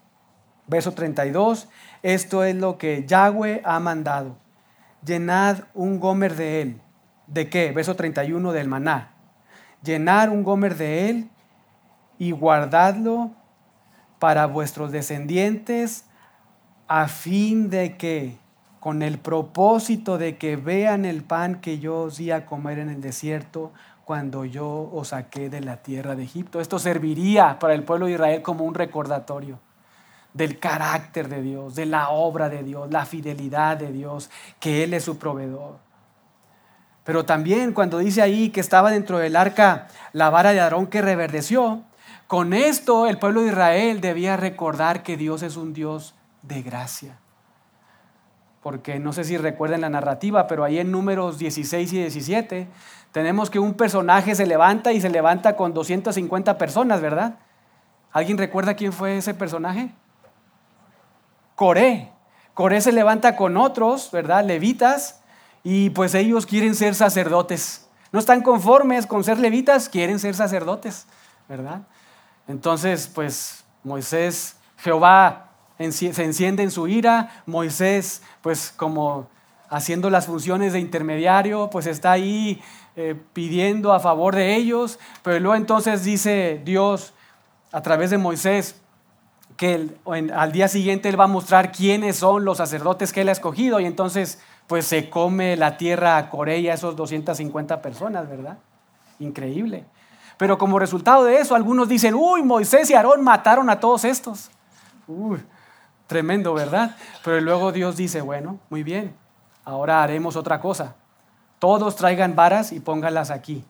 verso 0.65 0.93
32, 0.93 1.69
esto 2.01 2.43
es 2.43 2.55
lo 2.55 2.79
que 2.79 3.05
Yahweh 3.05 3.61
ha 3.63 3.79
mandado, 3.79 4.35
llenad 5.05 5.59
un 5.75 5.99
gomer 5.99 6.35
de 6.35 6.61
él. 6.61 6.81
¿De 7.27 7.49
qué? 7.49 7.71
Verso 7.71 7.95
31 7.95 8.51
del 8.51 8.67
maná. 8.67 9.11
Llenar 9.83 10.29
un 10.29 10.43
gomer 10.43 10.75
de 10.75 11.09
él 11.09 11.29
y 12.17 12.31
guardadlo 12.31 13.31
para 14.19 14.47
vuestros 14.47 14.91
descendientes 14.91 16.05
a 16.87 17.07
fin 17.07 17.69
de 17.69 17.97
que 17.97 18.37
con 18.79 19.01
el 19.01 19.17
propósito 19.17 20.17
de 20.17 20.37
que 20.37 20.55
vean 20.55 21.05
el 21.05 21.23
pan 21.23 21.61
que 21.61 21.79
yo 21.79 22.03
os 22.03 22.17
di 22.17 22.29
a 22.29 22.45
comer 22.45 22.77
en 22.77 22.89
el 22.89 23.01
desierto 23.01 23.71
cuando 24.05 24.45
yo 24.45 24.67
os 24.93 25.09
saqué 25.09 25.49
de 25.49 25.61
la 25.61 25.77
tierra 25.77 26.15
de 26.15 26.23
Egipto. 26.23 26.61
Esto 26.61 26.77
serviría 26.77 27.57
para 27.57 27.73
el 27.73 27.83
pueblo 27.83 28.05
de 28.05 28.13
Israel 28.13 28.41
como 28.43 28.63
un 28.63 28.75
recordatorio 28.75 29.59
del 30.31 30.59
carácter 30.59 31.27
de 31.27 31.41
Dios, 31.41 31.75
de 31.75 31.87
la 31.87 32.09
obra 32.09 32.47
de 32.47 32.61
Dios, 32.61 32.91
la 32.91 33.05
fidelidad 33.05 33.77
de 33.77 33.91
Dios, 33.91 34.29
que 34.59 34.83
Él 34.83 34.93
es 34.93 35.03
su 35.03 35.17
proveedor. 35.17 35.79
Pero 37.03 37.25
también 37.25 37.73
cuando 37.73 37.97
dice 37.97 38.21
ahí 38.21 38.49
que 38.49 38.59
estaba 38.59 38.91
dentro 38.91 39.17
del 39.17 39.35
arca 39.35 39.87
la 40.13 40.29
vara 40.29 40.53
de 40.53 40.59
Aarón 40.59 40.87
que 40.87 41.01
reverdeció, 41.01 41.81
con 42.27 42.53
esto 42.53 43.07
el 43.07 43.17
pueblo 43.17 43.41
de 43.41 43.47
Israel 43.47 44.01
debía 44.01 44.37
recordar 44.37 45.03
que 45.03 45.17
Dios 45.17 45.41
es 45.41 45.57
un 45.57 45.73
Dios 45.73 46.13
de 46.43 46.61
gracia 46.61 47.17
porque 48.65 48.97
no 48.97 49.13
sé 49.13 49.23
si 49.25 49.37
recuerden 49.37 49.81
la 49.81 49.91
narrativa, 49.91 50.47
pero 50.47 50.63
ahí 50.63 50.79
en 50.79 50.89
números 50.89 51.37
16 51.37 51.93
y 51.93 51.97
17 51.99 52.67
tenemos 53.15 53.49
que 53.49 53.59
un 53.59 53.75
personaje 53.75 54.35
se 54.35 54.45
levanta 54.45 54.91
y 54.91 54.99
se 54.99 55.09
levanta 55.09 55.55
con 55.55 55.73
250 55.73 56.57
personas, 56.57 56.99
¿verdad? 56.99 57.35
¿Alguien 58.11 58.37
recuerda 58.37 58.73
quién 58.73 58.91
fue 58.91 59.15
ese 59.15 59.33
personaje? 59.33 59.89
Coré. 61.55 62.11
Coré 62.53 62.81
se 62.81 62.91
levanta 62.91 63.37
con 63.37 63.55
otros, 63.55 64.11
¿verdad? 64.11 64.43
Levitas, 64.43 65.21
y 65.63 65.91
pues 65.91 66.13
ellos 66.13 66.45
quieren 66.45 66.75
ser 66.75 66.93
sacerdotes. 66.93 67.87
No 68.11 68.19
están 68.19 68.41
conformes 68.41 69.07
con 69.07 69.23
ser 69.23 69.39
levitas, 69.39 69.87
quieren 69.87 70.19
ser 70.19 70.35
sacerdotes, 70.35 71.07
¿verdad? 71.47 71.83
Entonces, 72.49 73.07
pues 73.07 73.63
Moisés, 73.85 74.57
Jehová 74.79 75.51
se 75.77 76.21
enciende 76.21 76.63
en 76.63 76.69
su 76.69 76.89
ira, 76.89 77.43
Moisés 77.45 78.21
pues 78.41 78.73
como 78.75 79.29
haciendo 79.69 80.09
las 80.09 80.25
funciones 80.25 80.73
de 80.73 80.79
intermediario, 80.79 81.69
pues 81.69 81.87
está 81.87 82.11
ahí 82.11 82.61
eh, 82.95 83.15
pidiendo 83.33 83.93
a 83.93 83.99
favor 83.99 84.35
de 84.35 84.55
ellos, 84.55 84.99
pero 85.23 85.39
luego 85.39 85.55
entonces 85.55 86.03
dice 86.03 86.61
Dios 86.63 87.13
a 87.71 87.81
través 87.81 88.09
de 88.09 88.17
Moisés 88.17 88.81
que 89.57 89.89
al 90.33 90.51
día 90.51 90.67
siguiente 90.67 91.09
él 91.09 91.19
va 91.19 91.25
a 91.25 91.27
mostrar 91.27 91.71
quiénes 91.71 92.17
son 92.17 92.45
los 92.45 92.57
sacerdotes 92.57 93.13
que 93.13 93.21
él 93.21 93.29
ha 93.29 93.31
escogido 93.31 93.79
y 93.79 93.85
entonces 93.85 94.39
pues 94.67 94.85
se 94.85 95.09
come 95.09 95.55
la 95.55 95.77
tierra 95.77 96.17
a 96.17 96.29
Corea 96.29 96.73
esos 96.73 96.95
250 96.95 97.81
personas, 97.81 98.27
¿verdad? 98.29 98.57
Increíble. 99.19 99.85
Pero 100.37 100.57
como 100.57 100.79
resultado 100.79 101.23
de 101.23 101.39
eso, 101.39 101.55
algunos 101.55 101.87
dicen, 101.87 102.13
uy, 102.15 102.43
Moisés 102.43 102.89
y 102.89 102.93
Aarón 102.93 103.23
mataron 103.23 103.69
a 103.69 103.79
todos 103.79 104.03
estos. 104.03 104.49
Uy, 105.07 105.39
Tremendo, 106.07 106.53
¿verdad? 106.53 106.95
Pero 107.23 107.41
luego 107.41 107.71
Dios 107.71 107.97
dice, 107.97 108.21
bueno, 108.21 108.59
muy 108.69 108.83
bien, 108.83 109.15
ahora 109.63 110.03
haremos 110.03 110.35
otra 110.35 110.59
cosa. 110.59 110.95
Todos 111.65 111.95
traigan 111.95 112.35
varas 112.35 112.71
y 112.71 112.79
póngalas 112.79 113.31
aquí, 113.31 113.65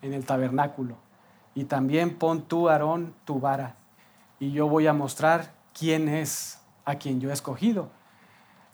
en 0.00 0.14
el 0.14 0.24
tabernáculo. 0.24 0.94
Y 1.56 1.64
también 1.64 2.16
pon 2.18 2.42
tú, 2.42 2.68
Aarón, 2.68 3.14
tu 3.24 3.40
vara. 3.40 3.74
Y 4.38 4.52
yo 4.52 4.68
voy 4.68 4.86
a 4.86 4.92
mostrar 4.92 5.50
quién 5.76 6.08
es 6.08 6.60
a 6.84 6.94
quien 6.94 7.20
yo 7.20 7.30
he 7.30 7.32
escogido. 7.32 7.90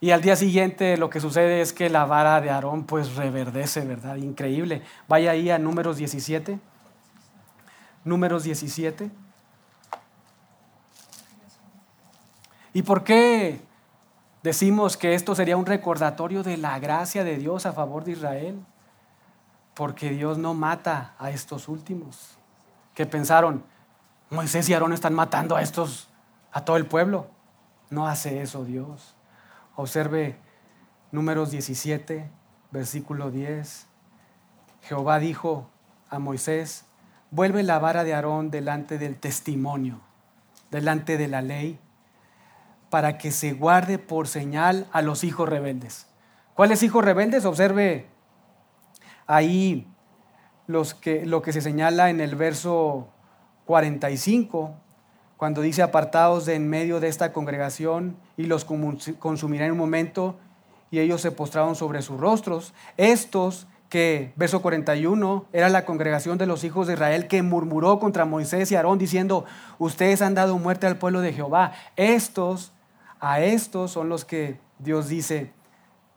Y 0.02 0.11
al 0.11 0.20
día 0.20 0.37
siguiente 0.37 0.98
lo 0.98 1.08
que 1.08 1.18
sucede 1.18 1.62
es 1.62 1.72
que 1.72 1.88
la 1.88 2.04
vara 2.04 2.42
de 2.42 2.50
Aarón 2.50 2.85
pues 2.85 3.16
reverdece, 3.16 3.87
¿verdad? 3.87 4.16
Increíble. 4.16 4.82
Vaya 5.08 5.30
ahí 5.30 5.48
a 5.48 5.58
números 5.58 5.96
17. 5.96 6.61
Números 8.04 8.44
17. 8.44 9.11
¿Y 12.74 12.82
por 12.82 13.02
qué 13.02 13.62
decimos 14.42 14.96
que 14.96 15.14
esto 15.14 15.35
sería 15.35 15.57
un 15.57 15.66
recordatorio 15.66 16.42
de 16.42 16.57
la 16.57 16.78
gracia 16.78 17.24
de 17.24 17.37
Dios 17.37 17.66
a 17.66 17.72
favor 17.72 18.05
de 18.05 18.12
Israel? 18.12 18.64
Porque 19.74 20.11
Dios 20.11 20.38
no 20.38 20.55
mata 20.55 21.14
a 21.18 21.31
estos 21.31 21.68
últimos, 21.68 22.37
que 22.94 23.07
pensaron, 23.07 23.64
Moisés 24.31 24.68
y 24.68 24.74
Aarón 24.74 24.92
están 24.92 25.14
matando 25.14 25.57
a 25.57 25.62
estos, 25.62 26.09
a 26.52 26.64
todo 26.64 26.76
el 26.76 26.87
pueblo. 26.87 27.26
No 27.90 28.07
hace 28.07 28.40
eso 28.40 28.64
Dios. 28.64 29.14
Observe 29.76 30.37
números 31.11 31.50
17, 31.50 32.31
versículo 32.70 33.31
10. 33.31 33.87
Jehová 34.83 35.18
dijo 35.18 35.68
a 36.09 36.18
Moisés, 36.18 36.87
vuelve 37.31 37.62
la 37.62 37.78
vara 37.78 38.05
de 38.05 38.14
Aarón 38.14 38.50
delante 38.50 38.98
del 38.98 39.18
testimonio, 39.18 40.00
delante 40.70 41.16
de 41.16 41.28
la 41.28 41.42
ley 41.42 41.78
para 42.92 43.16
que 43.16 43.31
se 43.31 43.55
guarde 43.55 43.96
por 43.96 44.28
señal 44.28 44.87
a 44.92 45.00
los 45.00 45.24
hijos 45.24 45.48
rebeldes. 45.48 46.09
¿Cuáles 46.52 46.83
hijos 46.83 47.02
rebeldes? 47.02 47.46
Observe 47.46 48.05
ahí 49.26 49.88
los 50.66 50.92
que, 50.92 51.24
lo 51.24 51.40
que 51.40 51.55
se 51.55 51.62
señala 51.62 52.11
en 52.11 52.20
el 52.20 52.37
verso 52.37 53.09
45, 53.64 54.74
cuando 55.38 55.62
dice 55.62 55.81
apartados 55.81 56.44
de 56.44 56.57
en 56.57 56.68
medio 56.68 57.00
de 57.00 57.09
esta 57.09 57.33
congregación 57.33 58.18
y 58.37 58.44
los 58.44 58.66
consumirá 58.66 59.64
en 59.64 59.72
un 59.72 59.78
momento, 59.78 60.37
y 60.90 60.98
ellos 60.98 61.22
se 61.22 61.31
postraron 61.31 61.74
sobre 61.74 62.02
sus 62.02 62.20
rostros. 62.20 62.74
Estos 62.98 63.68
que, 63.88 64.35
verso 64.37 64.61
41, 64.61 65.46
era 65.55 65.70
la 65.70 65.87
congregación 65.87 66.37
de 66.37 66.44
los 66.44 66.62
hijos 66.62 66.88
de 66.88 66.92
Israel 66.92 67.26
que 67.26 67.42
murmuró 67.42 67.98
contra 67.98 68.26
Moisés 68.26 68.70
y 68.70 68.76
Aarón 68.76 68.98
diciendo, 68.98 69.46
ustedes 69.78 70.20
han 70.20 70.35
dado 70.35 70.59
muerte 70.59 70.87
al 70.87 70.98
pueblo 70.98 71.22
de 71.22 71.33
Jehová. 71.33 71.72
Estos 71.96 72.71
a 73.22 73.40
estos 73.40 73.92
son 73.92 74.08
los 74.08 74.24
que 74.24 74.58
Dios 74.80 75.08
dice 75.08 75.52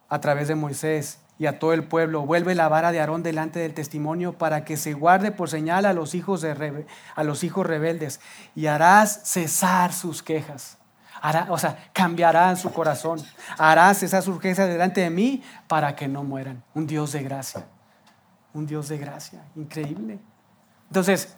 a 0.09 0.19
través 0.19 0.47
de 0.47 0.55
Moisés 0.55 1.19
y 1.37 1.45
a 1.45 1.59
todo 1.59 1.71
el 1.73 1.83
pueblo, 1.83 2.25
vuelve 2.25 2.55
la 2.55 2.67
vara 2.67 2.91
de 2.91 2.99
Aarón 2.99 3.21
delante 3.21 3.59
del 3.59 3.75
testimonio 3.75 4.33
para 4.33 4.65
que 4.65 4.75
se 4.75 4.93
guarde 4.93 5.31
por 5.31 5.47
señal 5.47 5.85
a 5.85 5.93
los 5.93 6.15
hijos, 6.15 6.41
de, 6.41 6.87
a 7.15 7.23
los 7.23 7.43
hijos 7.43 7.67
rebeldes 7.67 8.21
y 8.55 8.65
harás 8.65 9.21
cesar 9.23 9.93
sus 9.93 10.23
quejas. 10.23 10.79
Hará, 11.21 11.45
o 11.49 11.59
sea, 11.59 11.89
cambiará 11.93 12.55
su 12.55 12.73
corazón. 12.73 13.19
Harás 13.59 13.99
cesar 13.99 14.23
sus 14.23 14.39
quejas 14.39 14.67
delante 14.67 15.01
de 15.01 15.11
mí 15.11 15.43
para 15.67 15.95
que 15.95 16.07
no 16.07 16.23
mueran. 16.23 16.63
Un 16.73 16.87
Dios 16.87 17.11
de 17.11 17.21
gracia. 17.21 17.65
Un 18.51 18.65
Dios 18.65 18.89
de 18.89 18.97
gracia. 18.97 19.43
Increíble. 19.55 20.17
Entonces, 20.87 21.37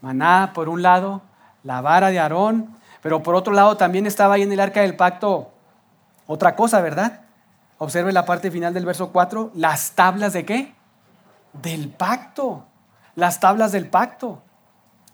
maná 0.00 0.52
por 0.54 0.70
un 0.70 0.80
lado, 0.80 1.20
la 1.62 1.82
vara 1.82 2.08
de 2.08 2.18
Aarón 2.18 2.78
pero 3.08 3.22
por 3.22 3.34
otro 3.36 3.54
lado 3.54 3.78
también 3.78 4.04
estaba 4.06 4.34
ahí 4.34 4.42
en 4.42 4.52
el 4.52 4.60
arca 4.60 4.82
del 4.82 4.94
pacto 4.94 5.50
otra 6.26 6.54
cosa, 6.54 6.82
¿verdad? 6.82 7.22
Observe 7.78 8.12
la 8.12 8.26
parte 8.26 8.50
final 8.50 8.74
del 8.74 8.84
verso 8.84 9.12
4, 9.12 9.52
las 9.54 9.92
tablas 9.92 10.34
de 10.34 10.44
qué? 10.44 10.74
Del 11.54 11.88
pacto. 11.88 12.66
Las 13.14 13.40
tablas 13.40 13.72
del 13.72 13.88
pacto. 13.88 14.42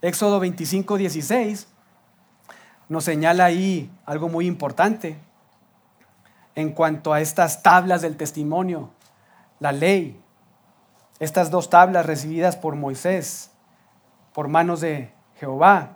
Éxodo 0.01 0.41
25, 0.41 0.97
16 0.97 1.69
nos 2.89 3.05
señala 3.05 3.45
ahí 3.45 3.89
algo 4.05 4.27
muy 4.27 4.45
importante 4.45 5.17
en 6.53 6.73
cuanto 6.73 7.13
a 7.13 7.21
estas 7.21 7.63
tablas 7.63 8.01
del 8.01 8.17
testimonio, 8.17 8.89
la 9.61 9.71
ley, 9.71 10.21
estas 11.19 11.49
dos 11.49 11.69
tablas 11.69 12.05
recibidas 12.05 12.57
por 12.57 12.75
Moisés, 12.75 13.51
por 14.33 14.49
manos 14.49 14.81
de 14.81 15.13
Jehová. 15.39 15.93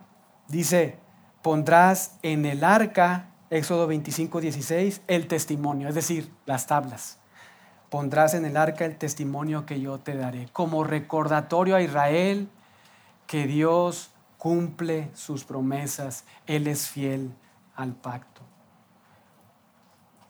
Dice, 0.48 0.98
pondrás 1.42 2.18
en 2.22 2.46
el 2.46 2.64
arca, 2.64 3.28
Éxodo 3.50 3.88
25, 3.88 4.42
16, 4.42 5.02
el 5.08 5.28
testimonio, 5.28 5.90
es 5.90 5.96
decir, 5.96 6.32
las 6.46 6.68
tablas. 6.68 7.18
Pondrás 7.90 8.34
en 8.34 8.46
el 8.46 8.58
arca 8.58 8.86
el 8.86 8.98
testimonio 8.98 9.66
que 9.66 9.82
yo 9.82 9.98
te 10.00 10.16
daré, 10.16 10.48
como 10.54 10.84
recordatorio 10.84 11.76
a 11.76 11.82
Israel 11.82 12.50
que 13.26 13.48
Dios 13.48 14.12
cumple 14.38 15.10
sus 15.14 15.44
promesas, 15.44 16.26
Él 16.46 16.68
es 16.68 16.88
fiel 16.88 17.34
al 17.76 17.94
pacto. 17.94 18.42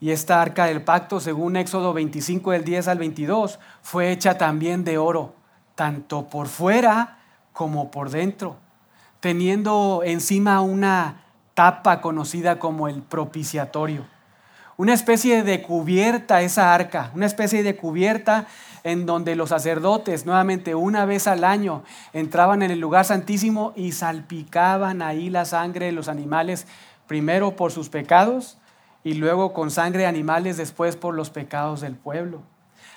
Y 0.00 0.12
esta 0.12 0.40
arca 0.40 0.64
del 0.64 0.82
pacto, 0.82 1.20
según 1.20 1.56
Éxodo 1.56 1.92
25 1.92 2.52
del 2.52 2.64
10 2.64 2.88
al 2.88 2.98
22, 2.98 3.58
fue 3.82 4.10
hecha 4.10 4.38
también 4.38 4.82
de 4.82 4.96
oro, 4.96 5.34
tanto 5.74 6.26
por 6.28 6.48
fuera 6.48 7.18
como 7.52 7.90
por 7.90 8.08
dentro 8.08 8.56
teniendo 9.20 10.02
encima 10.04 10.60
una 10.62 11.22
tapa 11.54 12.00
conocida 12.00 12.58
como 12.58 12.88
el 12.88 13.02
propiciatorio. 13.02 14.06
Una 14.78 14.94
especie 14.94 15.42
de 15.42 15.60
cubierta, 15.60 16.40
esa 16.40 16.74
arca, 16.74 17.10
una 17.14 17.26
especie 17.26 17.62
de 17.62 17.76
cubierta 17.76 18.46
en 18.82 19.04
donde 19.04 19.36
los 19.36 19.50
sacerdotes, 19.50 20.24
nuevamente 20.24 20.74
una 20.74 21.04
vez 21.04 21.26
al 21.26 21.44
año, 21.44 21.82
entraban 22.14 22.62
en 22.62 22.70
el 22.70 22.80
lugar 22.80 23.04
santísimo 23.04 23.74
y 23.76 23.92
salpicaban 23.92 25.02
ahí 25.02 25.28
la 25.28 25.44
sangre 25.44 25.86
de 25.86 25.92
los 25.92 26.08
animales, 26.08 26.66
primero 27.06 27.56
por 27.56 27.72
sus 27.72 27.90
pecados 27.90 28.56
y 29.04 29.14
luego 29.14 29.52
con 29.52 29.70
sangre 29.70 30.00
de 30.02 30.06
animales 30.06 30.56
después 30.56 30.96
por 30.96 31.14
los 31.14 31.28
pecados 31.28 31.82
del 31.82 31.96
pueblo. 31.96 32.40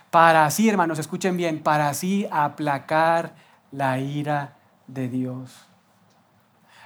Para 0.10 0.46
así, 0.46 0.70
hermanos, 0.70 1.00
escuchen 1.00 1.36
bien, 1.36 1.62
para 1.62 1.90
así 1.90 2.30
aplacar 2.32 3.34
la 3.72 4.00
ira 4.00 4.54
de 4.88 5.10
Dios 5.10 5.73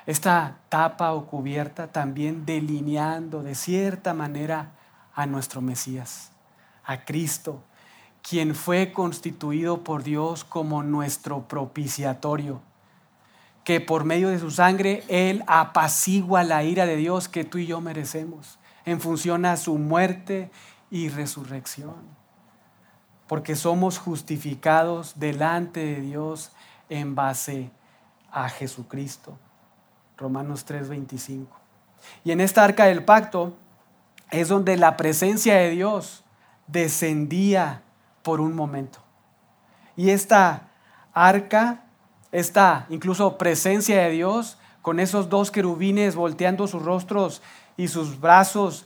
esta 0.08 0.60
tapa 0.70 1.12
o 1.12 1.28
cubierta 1.28 1.88
también 1.92 2.46
delineando 2.46 3.44
de 3.44 3.56
cierta 3.56 4.14
manera 4.14 4.72
a 5.14 5.26
nuestro 5.26 5.60
Mesías, 5.62 6.32
a 6.86 7.04
Cristo, 7.04 7.62
quien 8.22 8.56
fue 8.56 8.94
constituido 8.94 9.84
por 9.84 10.04
Dios 10.04 10.46
como 10.46 10.82
nuestro 10.82 11.50
propiciatorio, 11.50 12.62
que 13.66 13.82
por 13.82 14.06
medio 14.06 14.30
de 14.30 14.40
su 14.40 14.50
sangre 14.50 15.04
Él 15.10 15.44
apacigua 15.46 16.46
la 16.46 16.64
ira 16.64 16.86
de 16.86 16.96
Dios 16.96 17.28
que 17.28 17.44
tú 17.44 17.58
y 17.58 17.68
yo 17.68 17.82
merecemos 17.82 18.60
en 18.86 19.02
función 19.02 19.46
a 19.46 19.58
su 19.58 19.78
muerte 19.78 20.50
y 20.90 21.10
resurrección. 21.10 21.96
Porque 23.28 23.58
somos 23.58 23.98
justificados 23.98 25.20
delante 25.20 25.82
de 25.82 26.00
Dios 26.00 26.54
en 26.88 27.14
base 27.14 27.72
a 28.32 28.48
Jesucristo. 28.48 29.38
Romanos 30.18 30.66
3:25. 30.66 31.48
Y 32.24 32.32
en 32.32 32.42
esta 32.42 32.64
arca 32.64 32.86
del 32.86 33.04
pacto 33.06 33.54
es 34.32 34.50
donde 34.50 34.76
la 34.78 34.98
presencia 34.98 35.56
de 35.56 35.70
Dios 35.70 36.24
descendía 36.68 37.82
por 38.24 38.42
un 38.42 38.56
momento. 38.56 39.00
Y 39.96 40.10
esta 40.10 40.70
arca, 41.14 41.84
esta 42.32 42.86
incluso 42.90 43.38
presencia 43.38 44.02
de 44.04 44.12
Dios, 44.12 44.58
con 44.82 45.00
esos 45.00 45.30
dos 45.30 45.52
querubines 45.52 46.16
volteando 46.16 46.68
sus 46.68 46.84
rostros 46.84 47.42
y 47.76 47.88
sus 47.88 48.20
brazos 48.20 48.86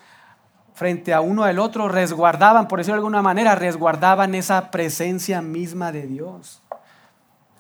frente 0.74 1.14
a 1.14 1.22
uno 1.22 1.44
del 1.44 1.60
otro, 1.60 1.90
resguardaban, 1.90 2.68
por 2.68 2.80
decirlo 2.80 2.96
de 2.96 3.00
alguna 3.00 3.22
manera, 3.22 3.56
resguardaban 3.56 4.34
esa 4.36 4.72
presencia 4.72 5.42
misma 5.42 5.92
de 5.92 6.08
Dios, 6.08 6.62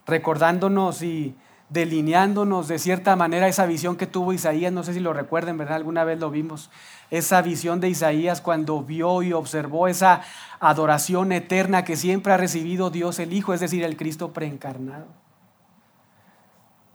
recordándonos 0.05 1.03
y 1.03 1.35
delineándonos 1.71 2.67
de 2.67 2.79
cierta 2.79 3.15
manera 3.15 3.47
esa 3.47 3.65
visión 3.65 3.95
que 3.95 4.05
tuvo 4.05 4.33
Isaías, 4.33 4.73
no 4.73 4.83
sé 4.83 4.93
si 4.93 4.99
lo 4.99 5.13
recuerden, 5.13 5.57
¿verdad? 5.57 5.77
Alguna 5.77 6.03
vez 6.03 6.19
lo 6.19 6.29
vimos, 6.29 6.69
esa 7.09 7.41
visión 7.41 7.79
de 7.79 7.87
Isaías 7.87 8.41
cuando 8.41 8.83
vio 8.83 9.23
y 9.23 9.31
observó 9.31 9.87
esa 9.87 10.21
adoración 10.59 11.31
eterna 11.31 11.85
que 11.85 11.95
siempre 11.95 12.33
ha 12.33 12.37
recibido 12.37 12.89
Dios 12.89 13.19
el 13.19 13.31
Hijo, 13.31 13.53
es 13.53 13.61
decir, 13.61 13.85
el 13.85 13.95
Cristo 13.95 14.33
preencarnado. 14.33 15.07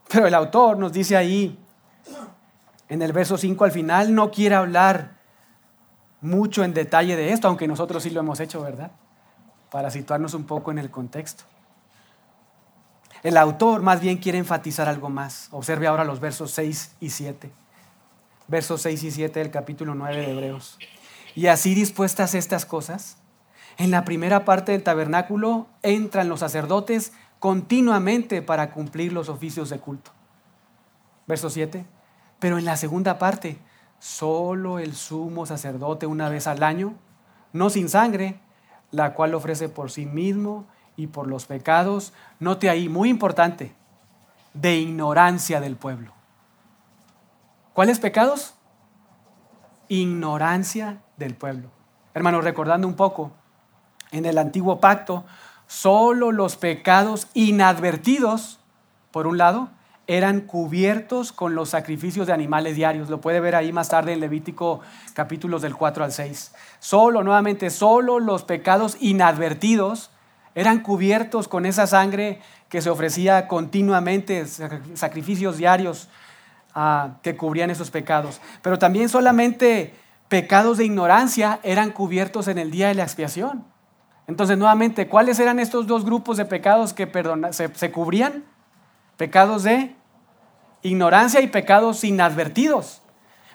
Pero 0.08 0.26
el 0.26 0.34
autor 0.34 0.76
nos 0.76 0.92
dice 0.92 1.16
ahí, 1.16 1.58
en 2.90 3.00
el 3.00 3.14
verso 3.14 3.38
5 3.38 3.64
al 3.64 3.72
final, 3.72 4.14
no 4.14 4.30
quiere 4.30 4.56
hablar 4.56 5.16
mucho 6.20 6.64
en 6.64 6.74
detalle 6.74 7.16
de 7.16 7.32
esto, 7.32 7.48
aunque 7.48 7.66
nosotros 7.66 8.02
sí 8.02 8.10
lo 8.10 8.20
hemos 8.20 8.40
hecho, 8.40 8.60
¿verdad? 8.60 8.90
Para 9.70 9.90
situarnos 9.90 10.34
un 10.34 10.44
poco 10.44 10.70
en 10.70 10.78
el 10.78 10.90
contexto. 10.90 11.44
El 13.26 13.36
autor 13.38 13.82
más 13.82 14.00
bien 14.00 14.18
quiere 14.18 14.38
enfatizar 14.38 14.88
algo 14.88 15.10
más. 15.10 15.48
Observe 15.50 15.88
ahora 15.88 16.04
los 16.04 16.20
versos 16.20 16.52
6 16.52 16.92
y 17.00 17.10
7. 17.10 17.50
Versos 18.46 18.82
6 18.82 19.02
y 19.02 19.10
7 19.10 19.40
del 19.40 19.50
capítulo 19.50 19.96
9 19.96 20.16
de 20.16 20.30
Hebreos. 20.30 20.78
Y 21.34 21.48
así 21.48 21.74
dispuestas 21.74 22.36
estas 22.36 22.64
cosas, 22.64 23.16
en 23.78 23.90
la 23.90 24.04
primera 24.04 24.44
parte 24.44 24.70
del 24.70 24.84
tabernáculo 24.84 25.66
entran 25.82 26.28
los 26.28 26.38
sacerdotes 26.38 27.14
continuamente 27.40 28.42
para 28.42 28.70
cumplir 28.70 29.12
los 29.12 29.28
oficios 29.28 29.70
de 29.70 29.80
culto. 29.80 30.12
Verso 31.26 31.50
7. 31.50 31.84
Pero 32.38 32.58
en 32.58 32.64
la 32.64 32.76
segunda 32.76 33.18
parte, 33.18 33.58
solo 33.98 34.78
el 34.78 34.94
sumo 34.94 35.46
sacerdote 35.46 36.06
una 36.06 36.28
vez 36.28 36.46
al 36.46 36.62
año, 36.62 36.94
no 37.52 37.70
sin 37.70 37.88
sangre, 37.88 38.38
la 38.92 39.14
cual 39.14 39.34
ofrece 39.34 39.68
por 39.68 39.90
sí 39.90 40.06
mismo 40.06 40.68
y 40.96 41.08
por 41.08 41.26
los 41.26 41.46
pecados, 41.46 42.12
note 42.40 42.70
ahí, 42.70 42.88
muy 42.88 43.08
importante, 43.08 43.74
de 44.54 44.76
ignorancia 44.76 45.60
del 45.60 45.76
pueblo. 45.76 46.12
¿Cuáles 47.74 47.98
pecados? 47.98 48.54
Ignorancia 49.88 51.02
del 51.16 51.34
pueblo. 51.34 51.70
Hermanos, 52.14 52.42
recordando 52.42 52.88
un 52.88 52.94
poco, 52.94 53.32
en 54.10 54.24
el 54.24 54.38
antiguo 54.38 54.80
pacto, 54.80 55.24
solo 55.66 56.32
los 56.32 56.56
pecados 56.56 57.28
inadvertidos, 57.34 58.58
por 59.10 59.26
un 59.26 59.36
lado, 59.36 59.68
eran 60.06 60.40
cubiertos 60.40 61.32
con 61.32 61.54
los 61.54 61.70
sacrificios 61.70 62.26
de 62.26 62.32
animales 62.32 62.76
diarios. 62.76 63.10
Lo 63.10 63.20
puede 63.20 63.40
ver 63.40 63.56
ahí 63.56 63.72
más 63.72 63.88
tarde 63.88 64.12
en 64.12 64.20
Levítico 64.20 64.80
capítulos 65.14 65.62
del 65.62 65.74
4 65.74 66.04
al 66.04 66.12
6. 66.12 66.54
Solo, 66.78 67.22
nuevamente, 67.24 67.70
solo 67.70 68.20
los 68.20 68.44
pecados 68.44 68.96
inadvertidos 69.00 70.10
eran 70.56 70.80
cubiertos 70.80 71.48
con 71.48 71.66
esa 71.66 71.86
sangre 71.86 72.40
que 72.70 72.80
se 72.80 72.88
ofrecía 72.88 73.46
continuamente, 73.46 74.46
sacrificios 74.94 75.58
diarios 75.58 76.08
ah, 76.74 77.18
que 77.22 77.36
cubrían 77.36 77.70
esos 77.70 77.90
pecados. 77.90 78.40
Pero 78.62 78.78
también 78.78 79.10
solamente 79.10 79.94
pecados 80.28 80.78
de 80.78 80.86
ignorancia 80.86 81.60
eran 81.62 81.90
cubiertos 81.90 82.48
en 82.48 82.56
el 82.56 82.70
día 82.70 82.88
de 82.88 82.94
la 82.94 83.02
expiación. 83.02 83.66
Entonces, 84.26 84.56
nuevamente, 84.56 85.08
¿cuáles 85.08 85.38
eran 85.38 85.58
estos 85.58 85.86
dos 85.86 86.06
grupos 86.06 86.38
de 86.38 86.46
pecados 86.46 86.94
que 86.94 87.06
se, 87.50 87.74
se 87.74 87.92
cubrían? 87.92 88.42
Pecados 89.18 89.62
de 89.62 89.94
ignorancia 90.80 91.42
y 91.42 91.48
pecados 91.48 92.02
inadvertidos. 92.02 93.02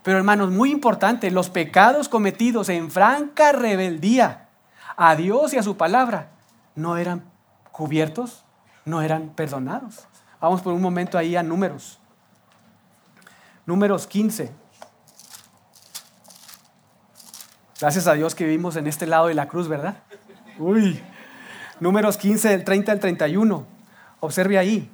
Pero 0.04 0.20
hermanos, 0.20 0.52
muy 0.52 0.70
importante, 0.70 1.32
los 1.32 1.49
pecados 1.49 2.10
cometidos 2.10 2.70
en 2.70 2.91
franca 2.91 3.54
rebeldía 3.54 4.49
a 4.95 5.16
Dios 5.16 5.52
y 5.54 5.58
a 5.58 5.64
su 5.64 5.78
palabra 5.78 6.30
no 6.76 6.97
eran 6.97 7.30
cubiertos, 7.72 8.45
no 8.86 9.01
eran 9.01 9.30
perdonados. 9.30 10.07
Vamos 10.39 10.61
por 10.61 10.74
un 10.74 10.82
momento 10.82 11.17
ahí 11.17 11.36
a 11.36 11.43
números. 11.43 11.99
Números 13.65 14.07
15. 14.07 14.51
Gracias 17.80 18.07
a 18.07 18.13
Dios 18.13 18.36
que 18.36 18.45
vivimos 18.45 18.76
en 18.76 18.88
este 18.88 19.07
lado 19.07 19.28
de 19.28 19.34
la 19.34 19.47
cruz, 19.47 19.67
¿verdad? 19.67 19.97
Uy. 20.59 21.01
Números 21.80 22.17
15 22.17 22.49
del 22.49 22.63
30 22.63 22.91
al 22.91 22.99
31. 22.99 23.65
Observe 24.19 24.57
ahí. 24.57 24.91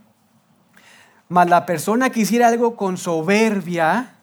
Mas 1.30 1.50
la 1.50 1.66
persona 1.66 2.10
que 2.10 2.22
hiciera 2.22 2.48
algo 2.48 2.78
con 2.78 2.98
soberbia, 2.98 4.16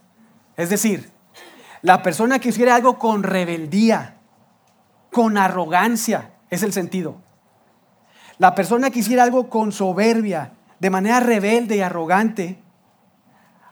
es 0.56 0.70
decir, 0.70 1.10
la 1.82 2.02
persona 2.02 2.38
que 2.38 2.48
hiciera 2.48 2.74
algo 2.74 2.98
con 2.98 3.22
rebeldía, 3.22 4.16
con 5.12 5.36
arrogancia, 5.36 6.30
es 6.48 6.62
el 6.62 6.72
sentido. 6.72 7.23
La 8.38 8.54
persona 8.54 8.90
que 8.90 9.00
hiciera 9.00 9.22
algo 9.22 9.48
con 9.48 9.72
soberbia, 9.72 10.52
de 10.80 10.90
manera 10.90 11.20
rebelde 11.20 11.76
y 11.76 11.80
arrogante, 11.80 12.58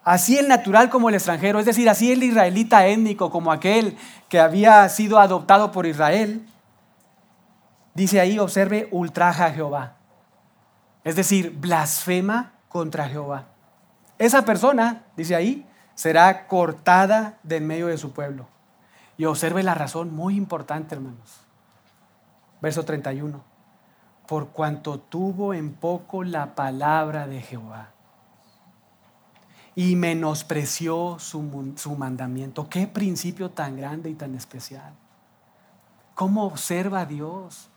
así 0.05 0.39
el 0.39 0.49
natural 0.49 0.89
como 0.89 1.09
el 1.09 1.17
extranjero, 1.17 1.59
es 1.59 1.67
decir, 1.67 1.89
así 1.91 2.13
el 2.13 2.23
israelita 2.23 2.87
étnico 2.87 3.31
como 3.31 3.51
aquel 3.51 3.97
que 4.29 4.39
había 4.39 4.89
sido 4.89 5.19
adoptado 5.19 5.73
por 5.73 5.87
Israel, 5.87 6.47
dice 7.95 8.21
ahí, 8.21 8.39
observe, 8.39 8.89
ultraja 8.93 9.47
a 9.47 9.51
Jehová. 9.51 9.97
Es 11.05 11.17
decir, 11.17 11.51
blasfema 11.59 12.53
contra 12.69 13.09
Jehová. 13.09 13.47
Esa 14.19 14.45
persona, 14.45 15.03
dice 15.17 15.35
ahí, 15.35 15.67
será 15.97 16.47
cortada 16.47 17.39
del 17.43 17.65
medio 17.65 17.89
de 17.89 17.99
su 17.99 18.13
pueblo. 18.13 18.47
Y 19.19 19.25
observe 19.25 19.65
la 19.65 19.75
razón 19.75 20.15
muy 20.15 20.37
importante, 20.37 20.95
hermanos. 20.95 21.41
Verso 22.61 22.85
31 22.85 23.52
por 24.33 24.49
cuanto 24.49 24.99
tuvo 24.99 25.53
en 25.53 25.75
poco 25.75 26.25
la 26.25 26.55
palabra 26.55 27.27
de 27.27 27.43
Jehová 27.43 27.91
y 29.75 29.95
menospreció 29.95 31.19
su, 31.19 31.75
su, 31.77 31.97
mandamiento. 31.97 32.67
Qué 32.71 32.87
principio 32.87 33.51
tan 33.51 33.77
grande 33.77 34.09
y 34.09 34.15
tan 34.15 34.35
especial. 34.35 34.95
¿Cómo 36.15 36.47
observa 36.47 37.05
Dios 37.05 37.69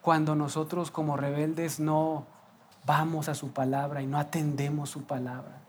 cuando 0.00 0.34
nosotros 0.34 0.90
como 0.90 1.18
rebeldes 1.18 1.78
no 1.78 2.24
vamos 2.86 3.28
a 3.28 3.34
su 3.34 3.52
palabra 3.52 4.00
y 4.00 4.06
no 4.06 4.18
atendemos 4.18 4.88
su 4.88 5.02
palabra? 5.02 5.60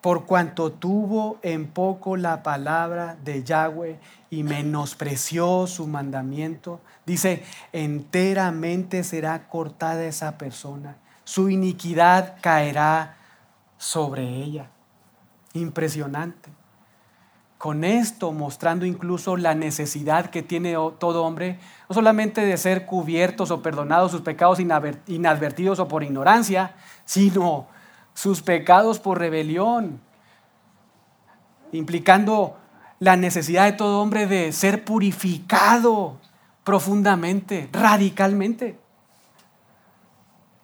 Por 0.00 0.26
cuanto 0.26 0.70
tuvo 0.72 1.38
en 1.42 1.66
poco 1.66 2.16
la 2.16 2.42
palabra 2.42 3.16
de 3.24 3.42
Yahweh 3.42 3.98
y 4.30 4.42
menospreció 4.44 5.66
su 5.66 5.86
mandamiento, 5.86 6.80
dice, 7.04 7.42
enteramente 7.72 9.02
será 9.02 9.48
cortada 9.48 10.04
esa 10.04 10.38
persona, 10.38 10.96
su 11.24 11.50
iniquidad 11.50 12.36
caerá 12.40 13.16
sobre 13.76 14.22
ella. 14.28 14.70
Impresionante. 15.54 16.50
Con 17.56 17.82
esto 17.82 18.30
mostrando 18.32 18.86
incluso 18.86 19.36
la 19.36 19.56
necesidad 19.56 20.30
que 20.30 20.44
tiene 20.44 20.74
todo 20.98 21.24
hombre, 21.24 21.58
no 21.88 21.94
solamente 21.94 22.42
de 22.42 22.56
ser 22.56 22.86
cubiertos 22.86 23.50
o 23.50 23.62
perdonados 23.62 24.12
sus 24.12 24.20
pecados 24.20 24.60
inadvertidos 24.60 25.80
o 25.80 25.88
por 25.88 26.04
ignorancia, 26.04 26.76
sino 27.04 27.66
sus 28.18 28.42
pecados 28.42 28.98
por 28.98 29.20
rebelión, 29.20 30.00
implicando 31.70 32.56
la 32.98 33.14
necesidad 33.14 33.66
de 33.66 33.74
todo 33.74 34.00
hombre 34.02 34.26
de 34.26 34.50
ser 34.50 34.84
purificado 34.84 36.16
profundamente, 36.64 37.68
radicalmente. 37.72 38.76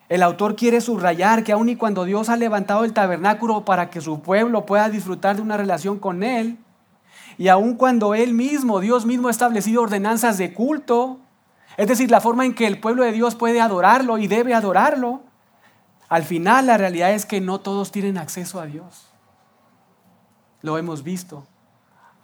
El 0.09 0.21
autor 0.21 0.57
quiere 0.57 0.81
subrayar 0.81 1.45
que 1.45 1.53
aun 1.53 1.69
y 1.69 1.77
cuando 1.77 2.03
Dios 2.03 2.27
ha 2.27 2.35
levantado 2.35 2.83
el 2.83 2.91
tabernáculo 2.91 3.63
para 3.63 3.89
que 3.89 4.01
su 4.01 4.19
pueblo 4.19 4.65
pueda 4.65 4.89
disfrutar 4.89 5.37
de 5.37 5.41
una 5.41 5.55
relación 5.55 5.97
con 5.97 6.23
Él, 6.23 6.57
y 7.37 7.47
aun 7.47 7.75
cuando 7.75 8.15
Él 8.15 8.33
mismo, 8.33 8.81
Dios 8.81 9.05
mismo, 9.05 9.29
ha 9.29 9.31
establecido 9.31 9.81
ordenanzas 9.81 10.37
de 10.37 10.53
culto, 10.53 11.21
es 11.77 11.87
decir, 11.87 12.11
la 12.11 12.19
forma 12.19 12.45
en 12.45 12.53
que 12.53 12.67
el 12.67 12.81
pueblo 12.81 13.05
de 13.05 13.13
Dios 13.13 13.33
puede 13.35 13.61
adorarlo 13.61 14.17
y 14.17 14.27
debe 14.27 14.53
adorarlo, 14.53 15.21
al 16.15 16.23
final 16.23 16.67
la 16.67 16.77
realidad 16.77 17.11
es 17.11 17.25
que 17.25 17.41
no 17.41 17.59
todos 17.59 17.91
tienen 17.91 18.17
acceso 18.17 18.61
a 18.61 18.65
Dios. 18.65 19.09
Lo 20.61 20.77
hemos 20.77 21.03
visto. 21.03 21.45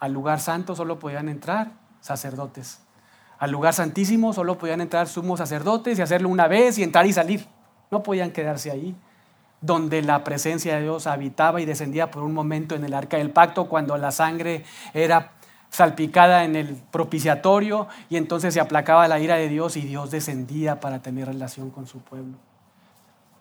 Al 0.00 0.14
lugar 0.14 0.40
santo 0.40 0.74
solo 0.74 0.98
podían 0.98 1.28
entrar 1.28 1.72
sacerdotes. 2.00 2.80
Al 3.38 3.50
lugar 3.50 3.74
santísimo 3.74 4.32
solo 4.32 4.56
podían 4.56 4.80
entrar 4.80 5.08
sumos 5.08 5.40
sacerdotes 5.40 5.98
y 5.98 6.00
hacerlo 6.00 6.30
una 6.30 6.48
vez 6.48 6.78
y 6.78 6.82
entrar 6.82 7.04
y 7.04 7.12
salir. 7.12 7.46
No 7.90 8.02
podían 8.02 8.30
quedarse 8.30 8.70
ahí 8.70 8.96
donde 9.60 10.00
la 10.00 10.24
presencia 10.24 10.76
de 10.76 10.84
Dios 10.84 11.06
habitaba 11.06 11.60
y 11.60 11.66
descendía 11.66 12.10
por 12.10 12.22
un 12.22 12.32
momento 12.32 12.74
en 12.74 12.84
el 12.84 12.94
arca 12.94 13.18
del 13.18 13.28
pacto, 13.28 13.68
cuando 13.68 13.98
la 13.98 14.10
sangre 14.10 14.64
era 14.94 15.32
salpicada 15.68 16.44
en 16.44 16.56
el 16.56 16.76
propiciatorio 16.90 17.88
y 18.08 18.16
entonces 18.16 18.54
se 18.54 18.60
aplacaba 18.60 19.06
la 19.06 19.20
ira 19.20 19.36
de 19.36 19.50
Dios 19.50 19.76
y 19.76 19.82
Dios 19.82 20.10
descendía 20.10 20.80
para 20.80 21.02
tener 21.02 21.26
relación 21.26 21.68
con 21.68 21.86
su 21.86 21.98
pueblo. 21.98 22.38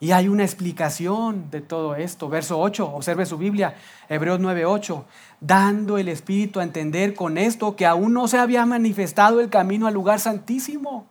Y 0.02 0.14
hay 0.14 0.28
una 0.28 0.43
explicación 0.43 1.52
de 1.52 1.62
todo 1.62 1.95
esto. 1.95 2.28
Verso 2.28 2.60
8, 2.60 2.91
observe 2.91 3.28
su 3.28 3.38
Biblia, 3.38 3.76
Hebreos 4.10 4.39
9:8, 4.39 5.06
dando 5.41 5.99
el 5.99 6.08
Espíritu 6.08 6.60
a 6.60 6.64
entender 6.64 7.14
con 7.14 7.38
esto 7.38 7.76
que 7.76 7.86
aún 7.86 8.12
no 8.12 8.28
se 8.28 8.39
había 8.39 8.66
manifestado 8.66 9.39
el 9.39 9.49
camino 9.49 9.86
al 9.86 9.93
lugar 9.93 10.20
santísimo, 10.20 11.06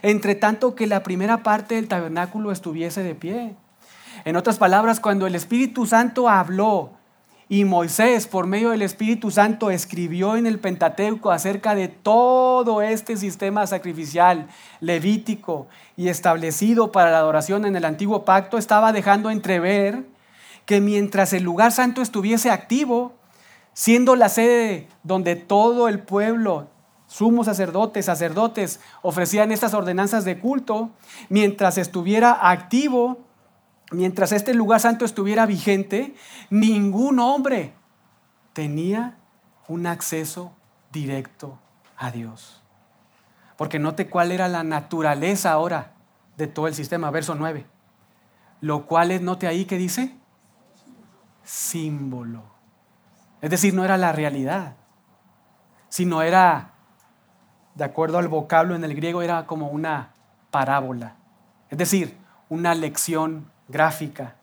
entre 0.00 0.34
tanto 0.34 0.74
que 0.74 0.86
la 0.86 1.02
primera 1.02 1.42
parte 1.42 1.74
del 1.74 1.88
tabernáculo 1.88 2.52
estuviese 2.52 3.02
de 3.02 3.14
pie. 3.14 3.54
En 4.24 4.36
otras 4.36 4.56
palabras, 4.56 4.98
cuando 4.98 5.26
el 5.26 5.34
Espíritu 5.34 5.84
Santo 5.84 6.30
habló 6.30 6.92
y 7.52 7.66
Moisés, 7.66 8.28
por 8.28 8.46
medio 8.46 8.70
del 8.70 8.80
Espíritu 8.80 9.30
Santo, 9.30 9.70
escribió 9.70 10.38
en 10.38 10.46
el 10.46 10.58
Pentateuco 10.58 11.30
acerca 11.30 11.74
de 11.74 11.88
todo 11.88 12.80
este 12.80 13.18
sistema 13.18 13.66
sacrificial 13.66 14.48
levítico 14.80 15.66
y 15.94 16.08
establecido 16.08 16.92
para 16.92 17.10
la 17.10 17.18
adoración 17.18 17.66
en 17.66 17.76
el 17.76 17.84
antiguo 17.84 18.24
pacto, 18.24 18.56
estaba 18.56 18.94
dejando 18.94 19.28
entrever 19.28 20.06
que 20.64 20.80
mientras 20.80 21.34
el 21.34 21.42
lugar 21.42 21.72
santo 21.72 22.00
estuviese 22.00 22.50
activo, 22.50 23.12
siendo 23.74 24.16
la 24.16 24.30
sede 24.30 24.88
donde 25.02 25.36
todo 25.36 25.88
el 25.88 25.98
pueblo, 25.98 26.68
sumos 27.06 27.44
sacerdotes, 27.44 28.06
sacerdotes, 28.06 28.80
ofrecían 29.02 29.52
estas 29.52 29.74
ordenanzas 29.74 30.24
de 30.24 30.38
culto, 30.38 30.88
mientras 31.28 31.76
estuviera 31.76 32.48
activo, 32.50 33.18
mientras 33.92 34.32
este 34.32 34.54
lugar 34.54 34.80
santo 34.80 35.04
estuviera 35.04 35.46
vigente, 35.46 36.14
ningún 36.50 37.18
hombre 37.18 37.74
tenía 38.52 39.18
un 39.68 39.86
acceso 39.86 40.52
directo 40.90 41.58
a 41.96 42.10
Dios. 42.10 42.62
Porque 43.56 43.78
note 43.78 44.08
cuál 44.08 44.32
era 44.32 44.48
la 44.48 44.64
naturaleza 44.64 45.52
ahora 45.52 45.92
de 46.36 46.46
todo 46.46 46.66
el 46.66 46.74
sistema, 46.74 47.10
verso 47.10 47.34
9. 47.34 47.66
Lo 48.60 48.86
cual 48.86 49.10
es, 49.10 49.20
note 49.20 49.46
ahí 49.46 49.64
que 49.64 49.76
dice, 49.76 50.16
símbolo. 51.44 52.42
Es 53.40 53.50
decir, 53.50 53.74
no 53.74 53.84
era 53.84 53.96
la 53.96 54.12
realidad, 54.12 54.76
sino 55.88 56.22
era, 56.22 56.74
de 57.74 57.84
acuerdo 57.84 58.18
al 58.18 58.28
vocablo 58.28 58.74
en 58.74 58.84
el 58.84 58.94
griego, 58.94 59.22
era 59.22 59.46
como 59.46 59.68
una 59.68 60.14
parábola. 60.50 61.16
Es 61.70 61.78
decir, 61.78 62.18
una 62.48 62.74
lección 62.74 63.51
gráfica. 63.68 64.36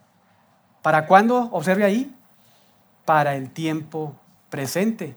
¿Para 0.81 1.05
cuándo? 1.05 1.49
Observe 1.51 1.83
ahí. 1.83 2.15
Para 3.05 3.35
el 3.35 3.49
tiempo 3.49 4.15
presente. 4.49 5.15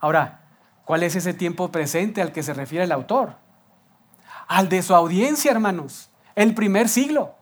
Ahora, 0.00 0.40
¿cuál 0.84 1.02
es 1.02 1.16
ese 1.16 1.34
tiempo 1.34 1.70
presente 1.70 2.22
al 2.22 2.32
que 2.32 2.42
se 2.42 2.54
refiere 2.54 2.84
el 2.84 2.92
autor? 2.92 3.36
Al 4.48 4.68
de 4.68 4.82
su 4.82 4.94
audiencia, 4.94 5.50
hermanos. 5.50 6.10
El 6.34 6.54
primer 6.54 6.88
siglo. 6.88 7.34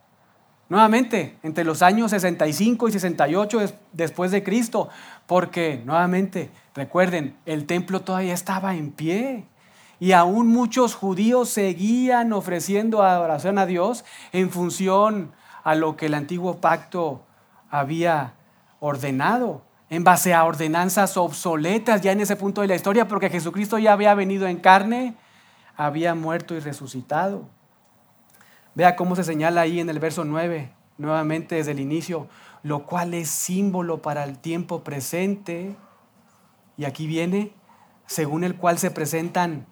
Nuevamente, 0.69 1.37
entre 1.43 1.65
los 1.65 1.83
años 1.83 2.13
65 2.13 2.89
y 2.89 2.93
68 2.93 3.61
después 3.93 4.31
de 4.31 4.43
Cristo. 4.43 4.89
Porque, 5.27 5.83
nuevamente, 5.85 6.51
recuerden, 6.75 7.37
el 7.47 7.67
templo 7.67 8.01
todavía 8.01 8.35
estaba 8.35 8.75
en 8.75 8.93
pie. 8.93 9.47
Y 10.01 10.13
aún 10.13 10.49
muchos 10.49 10.95
judíos 10.95 11.49
seguían 11.49 12.33
ofreciendo 12.33 13.03
adoración 13.03 13.59
a 13.59 13.67
Dios 13.67 14.05
en 14.33 14.51
función 14.51 15.33
a 15.63 15.75
lo 15.75 15.97
que 15.97 16.07
el 16.07 16.15
antiguo 16.15 16.61
pacto 16.61 17.25
había 17.71 18.35
ordenado, 18.81 19.63
en 19.89 20.05
base 20.05 20.35
a 20.35 20.45
ordenanzas 20.45 21.17
obsoletas 21.17 22.01
ya 22.01 22.13
en 22.13 22.21
ese 22.21 22.37
punto 22.37 22.63
de 22.63 22.69
la 22.69 22.75
historia, 22.75 23.09
porque 23.09 23.31
Jesucristo 23.31 23.79
ya 23.79 23.93
había 23.93 24.15
venido 24.15 24.47
en 24.47 24.57
carne, 24.57 25.15
había 25.77 26.15
muerto 26.15 26.55
y 26.55 26.61
resucitado. 26.61 27.49
Vea 28.75 28.97
cómo 28.97 29.17
se 29.17 29.25
señala 29.25 29.61
ahí 29.61 29.81
en 29.81 29.91
el 29.91 29.99
verso 29.99 30.25
9, 30.25 30.73
nuevamente 30.97 31.57
desde 31.57 31.73
el 31.73 31.81
inicio, 31.81 32.27
lo 32.63 32.87
cual 32.87 33.13
es 33.15 33.29
símbolo 33.29 34.01
para 34.01 34.25
el 34.25 34.39
tiempo 34.39 34.83
presente. 34.83 35.77
Y 36.79 36.87
aquí 36.87 37.07
viene, 37.07 37.53
según 38.07 38.45
el 38.45 38.57
cual 38.57 38.79
se 38.79 38.91
presentan, 38.91 39.67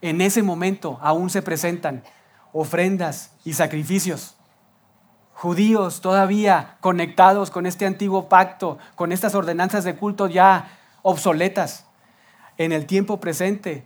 en 0.00 0.20
ese 0.20 0.42
momento 0.42 0.98
aún 1.02 1.30
se 1.30 1.42
presentan 1.42 2.04
ofrendas 2.52 3.32
y 3.44 3.54
sacrificios 3.54 4.36
judíos 5.34 6.00
todavía 6.00 6.76
conectados 6.80 7.50
con 7.50 7.66
este 7.66 7.86
antiguo 7.86 8.28
pacto, 8.28 8.78
con 8.94 9.12
estas 9.12 9.34
ordenanzas 9.34 9.84
de 9.84 9.96
culto 9.96 10.26
ya 10.26 10.78
obsoletas. 11.02 11.86
En 12.56 12.72
el 12.72 12.86
tiempo 12.86 13.20
presente 13.20 13.84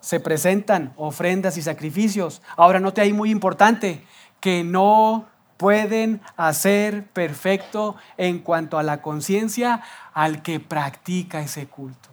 se 0.00 0.18
presentan 0.20 0.92
ofrendas 0.96 1.56
y 1.56 1.62
sacrificios. 1.62 2.42
Ahora 2.56 2.80
note 2.80 3.00
ahí 3.00 3.12
muy 3.12 3.30
importante 3.30 4.04
que 4.40 4.64
no 4.64 5.26
pueden 5.56 6.20
hacer 6.36 7.06
perfecto 7.08 7.96
en 8.16 8.38
cuanto 8.38 8.78
a 8.78 8.82
la 8.82 9.02
conciencia 9.02 9.82
al 10.14 10.42
que 10.42 10.58
practica 10.58 11.40
ese 11.40 11.66
culto. 11.66 12.08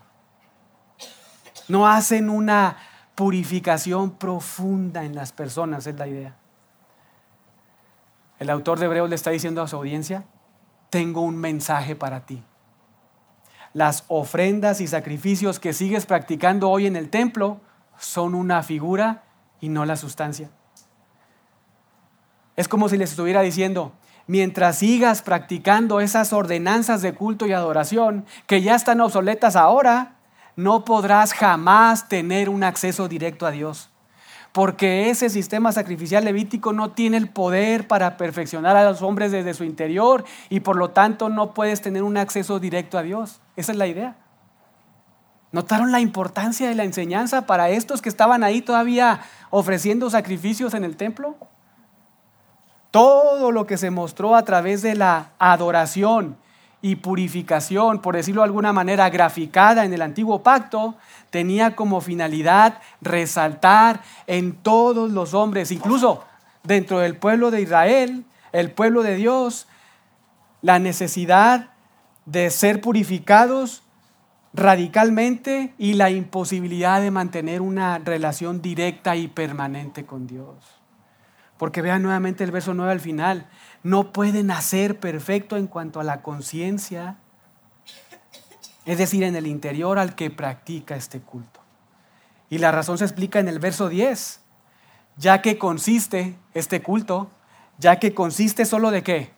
No 1.69 1.87
hacen 1.87 2.29
una 2.29 2.77
purificación 3.15 4.11
profunda 4.11 5.03
en 5.05 5.15
las 5.15 5.31
personas, 5.31 5.87
es 5.87 5.95
la 5.95 6.07
idea. 6.07 6.35
El 8.39 8.49
autor 8.49 8.79
de 8.79 8.85
Hebreos 8.85 9.09
le 9.09 9.15
está 9.15 9.31
diciendo 9.31 9.61
a 9.61 9.67
su 9.67 9.75
audiencia, 9.75 10.25
tengo 10.89 11.21
un 11.21 11.37
mensaje 11.37 11.95
para 11.95 12.25
ti. 12.25 12.43
Las 13.73 14.05
ofrendas 14.07 14.79
y 14.79 14.87
sacrificios 14.87 15.59
que 15.59 15.73
sigues 15.73 16.05
practicando 16.05 16.69
hoy 16.69 16.85
en 16.85 16.95
el 16.95 17.09
templo 17.09 17.61
son 17.97 18.35
una 18.35 18.63
figura 18.63 19.23
y 19.59 19.69
no 19.69 19.85
la 19.85 19.95
sustancia. 19.95 20.49
Es 22.55 22.67
como 22.67 22.89
si 22.89 22.97
les 22.97 23.11
estuviera 23.11 23.41
diciendo, 23.41 23.93
mientras 24.27 24.79
sigas 24.79 25.21
practicando 25.21 25.99
esas 25.99 26.33
ordenanzas 26.33 27.01
de 27.01 27.13
culto 27.13 27.45
y 27.47 27.53
adoración 27.53 28.25
que 28.45 28.61
ya 28.61 28.75
están 28.75 29.01
obsoletas 29.01 29.55
ahora, 29.55 30.15
no 30.55 30.85
podrás 30.85 31.33
jamás 31.33 32.07
tener 32.07 32.49
un 32.49 32.63
acceso 32.63 33.07
directo 33.07 33.45
a 33.45 33.51
Dios 33.51 33.91
porque 34.57 35.11
ese 35.11 35.29
sistema 35.29 35.71
sacrificial 35.71 36.25
levítico 36.25 36.73
no 36.73 36.89
tiene 36.89 37.17
el 37.17 37.29
poder 37.29 37.87
para 37.87 38.17
perfeccionar 38.17 38.75
a 38.75 38.83
los 38.85 39.03
hombres 39.03 39.31
desde 39.31 39.53
su 39.53 39.63
interior 39.63 40.25
y 40.49 40.61
por 40.61 40.77
lo 40.77 40.89
tanto 40.89 41.29
no 41.29 41.53
puedes 41.53 41.79
tener 41.79 42.01
un 42.01 42.17
acceso 42.17 42.59
directo 42.59 42.97
a 42.97 43.03
Dios. 43.03 43.39
Esa 43.55 43.73
es 43.73 43.77
la 43.77 43.85
idea. 43.85 44.15
¿Notaron 45.51 45.91
la 45.91 45.99
importancia 45.99 46.67
de 46.67 46.73
la 46.73 46.85
enseñanza 46.85 47.45
para 47.45 47.69
estos 47.69 48.01
que 48.01 48.09
estaban 48.09 48.43
ahí 48.43 48.63
todavía 48.63 49.19
ofreciendo 49.51 50.09
sacrificios 50.09 50.73
en 50.73 50.85
el 50.85 50.97
templo? 50.97 51.35
Todo 52.89 53.51
lo 53.51 53.67
que 53.67 53.77
se 53.77 53.91
mostró 53.91 54.35
a 54.35 54.43
través 54.43 54.81
de 54.81 54.95
la 54.95 55.33
adoración 55.37 56.35
y 56.81 56.97
purificación, 56.97 58.01
por 58.01 58.15
decirlo 58.15 58.41
de 58.41 58.47
alguna 58.47 58.73
manera, 58.73 59.09
graficada 59.09 59.83
en 59.85 59.93
el 59.93 60.01
antiguo 60.01 60.43
pacto, 60.43 60.95
tenía 61.29 61.75
como 61.75 62.01
finalidad 62.01 62.79
resaltar 63.01 64.01
en 64.27 64.53
todos 64.53 65.11
los 65.11 65.33
hombres, 65.33 65.71
incluso 65.71 66.23
dentro 66.63 66.99
del 66.99 67.15
pueblo 67.15 67.51
de 67.51 67.61
Israel, 67.61 68.25
el 68.51 68.71
pueblo 68.71 69.03
de 69.03 69.15
Dios, 69.15 69.67
la 70.61 70.79
necesidad 70.79 71.71
de 72.25 72.49
ser 72.49 72.81
purificados 72.81 73.83
radicalmente 74.53 75.73
y 75.77 75.93
la 75.93 76.09
imposibilidad 76.09 77.01
de 77.01 77.11
mantener 77.11 77.61
una 77.61 77.99
relación 77.99 78.61
directa 78.61 79.15
y 79.15 79.27
permanente 79.27 80.05
con 80.05 80.27
Dios. 80.27 80.55
Porque 81.57 81.81
vean 81.81 82.03
nuevamente 82.03 82.43
el 82.43 82.51
verso 82.51 82.73
9 82.73 82.91
al 82.91 82.99
final, 82.99 83.49
no 83.83 84.11
puede 84.11 84.43
nacer 84.43 84.99
perfecto 84.99 85.57
en 85.57 85.67
cuanto 85.67 85.99
a 85.99 86.03
la 86.03 86.21
conciencia, 86.21 87.17
es 88.85 88.97
decir, 88.97 89.23
en 89.23 89.35
el 89.35 89.47
interior 89.47 89.99
al 89.99 90.15
que 90.15 90.29
practica 90.29 90.95
este 90.95 91.19
culto. 91.19 91.59
Y 92.49 92.59
la 92.59 92.71
razón 92.71 92.97
se 92.97 93.05
explica 93.05 93.39
en 93.39 93.47
el 93.47 93.59
verso 93.59 93.89
10, 93.89 94.39
ya 95.17 95.41
que 95.41 95.57
consiste 95.57 96.35
este 96.53 96.81
culto, 96.81 97.29
ya 97.77 97.97
que 97.97 98.13
consiste 98.13 98.65
solo 98.65 98.91
de 98.91 99.03
qué? 99.03 99.33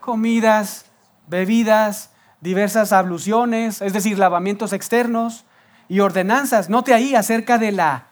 Comidas, 0.00 0.86
bebidas, 1.26 2.10
diversas 2.40 2.92
abluciones, 2.92 3.82
es 3.82 3.92
decir, 3.92 4.18
lavamientos 4.18 4.72
externos 4.72 5.44
y 5.88 6.00
ordenanzas. 6.00 6.68
Note 6.68 6.94
ahí 6.94 7.14
acerca 7.14 7.58
de 7.58 7.72
la 7.72 8.08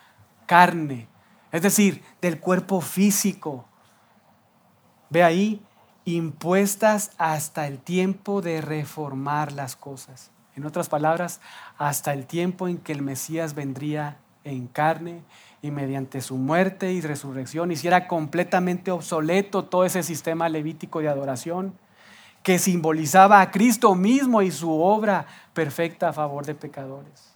carne, 0.47 1.09
es 1.55 1.63
decir, 1.63 2.03
del 2.21 2.41
cuerpo 2.41 2.81
físico. 2.81 3.65
Ve 5.09 5.23
ahí, 5.23 5.63
impuestas 6.05 7.13
hasta 7.17 7.69
el 7.69 7.79
tiempo 7.79 8.43
de 8.43 8.61
reformar 8.61 9.53
las 9.53 9.77
cosas. 9.77 10.33
En 10.57 10.67
otras 10.67 10.89
palabras, 10.89 11.41
hasta 11.79 12.13
el 12.13 12.27
tiempo 12.27 12.67
en 12.67 12.79
que 12.79 12.91
el 12.91 13.03
Mesías 13.03 13.55
vendría 13.55 14.17
en 14.43 14.67
carne 14.67 15.23
y 15.63 15.71
mediante 15.71 16.23
su 16.23 16.39
muerte 16.39 16.93
y 16.93 17.01
resurrección 17.01 17.71
hiciera 17.71 18.09
completamente 18.09 18.91
obsoleto 18.91 19.65
todo 19.65 19.85
ese 19.85 20.03
sistema 20.03 20.49
levítico 20.49 20.99
de 20.99 21.09
adoración 21.09 21.79
que 22.43 22.59
simbolizaba 22.59 23.41
a 23.41 23.53
Cristo 23.53 23.95
mismo 23.95 24.43
y 24.43 24.51
su 24.51 24.73
obra 24.73 25.27
perfecta 25.53 26.09
a 26.09 26.13
favor 26.13 26.45
de 26.45 26.57
pecadores. 26.57 27.34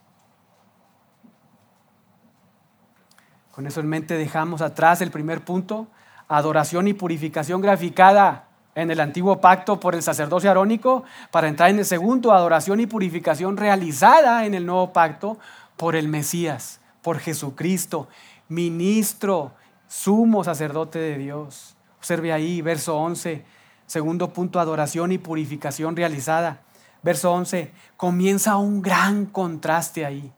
Con 3.59 3.67
eso 3.67 3.81
en 3.81 3.89
mente 3.89 4.15
dejamos 4.15 4.63
atrás 4.63 5.01
el 5.01 5.11
primer 5.11 5.41
punto, 5.41 5.89
adoración 6.29 6.87
y 6.87 6.93
purificación 6.93 7.61
graficada 7.61 8.45
en 8.77 8.93
el 8.93 9.01
antiguo 9.01 9.41
pacto 9.41 9.81
por 9.81 9.97
el 9.97 10.03
sacerdocio 10.05 10.49
arónico, 10.49 11.03
para 11.33 11.49
entrar 11.49 11.69
en 11.69 11.81
el 11.81 11.85
segundo, 11.85 12.33
adoración 12.33 12.79
y 12.79 12.87
purificación 12.87 13.57
realizada 13.57 14.47
en 14.47 14.55
el 14.55 14.65
nuevo 14.65 14.93
pacto 14.93 15.41
por 15.77 15.97
el 15.97 16.07
Mesías, 16.07 16.79
por 17.03 17.19
Jesucristo, 17.19 18.07
ministro, 18.49 19.51
sumo 19.89 20.45
sacerdote 20.45 21.01
de 21.01 21.19
Dios. 21.19 21.75
Observe 21.99 22.33
ahí, 22.33 22.63
verso 22.63 22.97
11, 22.97 23.45
segundo 23.87 24.33
punto, 24.33 24.61
adoración 24.61 25.11
y 25.11 25.19
purificación 25.19 25.97
realizada. 25.97 26.61
Verso 27.03 27.33
11, 27.33 27.73
comienza 27.97 28.55
un 28.55 28.83
gran 28.83 29.27
contraste 29.27 30.07
ahí. 30.07 30.31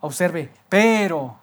Observe, 0.00 0.50
pero 0.68 1.39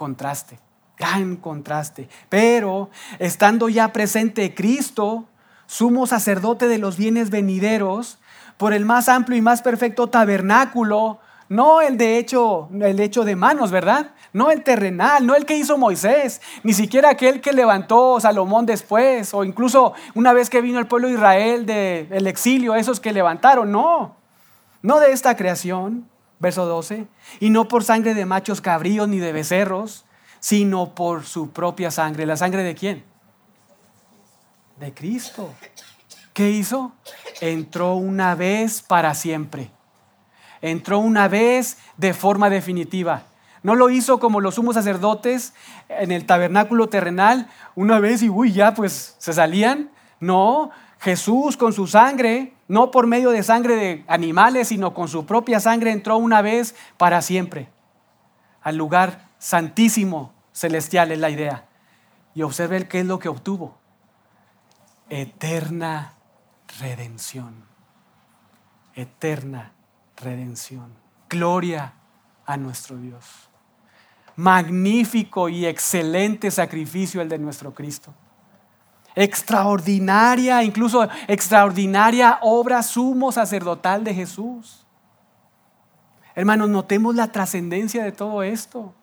contraste, 0.00 0.58
gran 0.98 1.36
contraste. 1.36 2.08
Pero 2.30 2.88
estando 3.18 3.68
ya 3.68 3.92
presente 3.92 4.54
Cristo, 4.54 5.26
sumo 5.66 6.06
sacerdote 6.06 6.68
de 6.68 6.78
los 6.78 6.96
bienes 6.96 7.28
venideros, 7.28 8.18
por 8.56 8.72
el 8.72 8.86
más 8.86 9.10
amplio 9.10 9.36
y 9.36 9.42
más 9.42 9.60
perfecto 9.60 10.06
tabernáculo, 10.06 11.18
no 11.50 11.82
el 11.82 11.98
de 11.98 12.16
hecho, 12.16 12.70
el 12.80 12.98
hecho 12.98 13.24
de 13.24 13.36
manos, 13.36 13.70
¿verdad? 13.70 14.12
No 14.32 14.50
el 14.50 14.62
terrenal, 14.62 15.26
no 15.26 15.34
el 15.34 15.44
que 15.44 15.56
hizo 15.56 15.76
Moisés, 15.76 16.40
ni 16.62 16.72
siquiera 16.72 17.10
aquel 17.10 17.42
que 17.42 17.52
levantó 17.52 18.18
Salomón 18.20 18.64
después, 18.64 19.34
o 19.34 19.44
incluso 19.44 19.92
una 20.14 20.32
vez 20.32 20.48
que 20.48 20.62
vino 20.62 20.78
el 20.78 20.86
pueblo 20.86 21.08
de 21.08 21.14
Israel 21.14 21.66
del 21.66 22.26
exilio, 22.26 22.74
esos 22.74 23.00
que 23.00 23.12
levantaron, 23.12 23.70
no, 23.70 24.16
no 24.80 24.98
de 24.98 25.12
esta 25.12 25.36
creación, 25.36 26.08
verso 26.40 26.66
12, 26.66 27.06
y 27.38 27.50
no 27.50 27.68
por 27.68 27.84
sangre 27.84 28.14
de 28.14 28.26
machos 28.26 28.60
cabríos 28.60 29.06
ni 29.06 29.18
de 29.18 29.32
becerros, 29.32 30.04
sino 30.40 30.94
por 30.94 31.24
su 31.24 31.50
propia 31.50 31.90
sangre. 31.90 32.26
¿La 32.26 32.36
sangre 32.36 32.64
de 32.64 32.74
quién? 32.74 33.04
De 34.78 34.92
Cristo. 34.92 35.54
¿Qué 36.32 36.50
hizo? 36.50 36.92
Entró 37.40 37.94
una 37.94 38.34
vez 38.34 38.82
para 38.82 39.14
siempre. 39.14 39.70
Entró 40.62 40.98
una 40.98 41.28
vez 41.28 41.78
de 41.98 42.14
forma 42.14 42.50
definitiva. 42.50 43.24
No 43.62 43.74
lo 43.74 43.90
hizo 43.90 44.18
como 44.18 44.40
los 44.40 44.54
sumos 44.54 44.74
sacerdotes 44.74 45.52
en 45.88 46.12
el 46.12 46.24
tabernáculo 46.24 46.88
terrenal, 46.88 47.50
una 47.74 48.00
vez 48.00 48.22
y 48.22 48.30
uy, 48.30 48.52
ya 48.52 48.72
pues 48.72 49.16
se 49.18 49.34
salían. 49.34 49.90
No, 50.18 50.70
Jesús 51.00 51.56
con 51.56 51.72
su 51.72 51.86
sangre, 51.86 52.52
no 52.68 52.90
por 52.90 53.06
medio 53.06 53.30
de 53.30 53.42
sangre 53.42 53.76
de 53.76 54.04
animales, 54.06 54.68
sino 54.68 54.92
con 54.92 55.08
su 55.08 55.24
propia 55.26 55.58
sangre 55.58 55.92
entró 55.92 56.18
una 56.18 56.42
vez 56.42 56.74
para 56.98 57.22
siempre 57.22 57.68
al 58.62 58.76
lugar 58.76 59.28
santísimo 59.38 60.34
celestial, 60.52 61.12
es 61.12 61.18
la 61.18 61.30
idea. 61.30 61.66
Y 62.34 62.42
observe 62.42 62.86
qué 62.86 63.00
es 63.00 63.06
lo 63.06 63.18
que 63.18 63.28
obtuvo. 63.28 63.78
Eterna 65.08 66.14
redención. 66.78 67.64
Eterna 68.94 69.72
redención. 70.16 70.92
Gloria 71.28 71.94
a 72.44 72.56
nuestro 72.56 72.96
Dios. 72.98 73.24
Magnífico 74.36 75.48
y 75.48 75.66
excelente 75.66 76.50
sacrificio 76.50 77.20
el 77.20 77.28
de 77.28 77.38
nuestro 77.38 77.74
Cristo 77.74 78.14
extraordinaria, 79.14 80.62
incluso 80.62 81.08
extraordinaria 81.28 82.38
obra 82.42 82.82
sumo 82.82 83.32
sacerdotal 83.32 84.04
de 84.04 84.14
Jesús. 84.14 84.86
Hermanos, 86.34 86.70
notemos 86.70 87.14
la 87.14 87.32
trascendencia 87.32 88.02
de 88.04 88.12
todo 88.12 88.42
esto. 88.42 88.94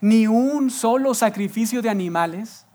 Ni 0.00 0.26
un 0.26 0.70
solo 0.70 1.14
sacrificio 1.14 1.82
de 1.82 1.90
animales, 1.90 2.66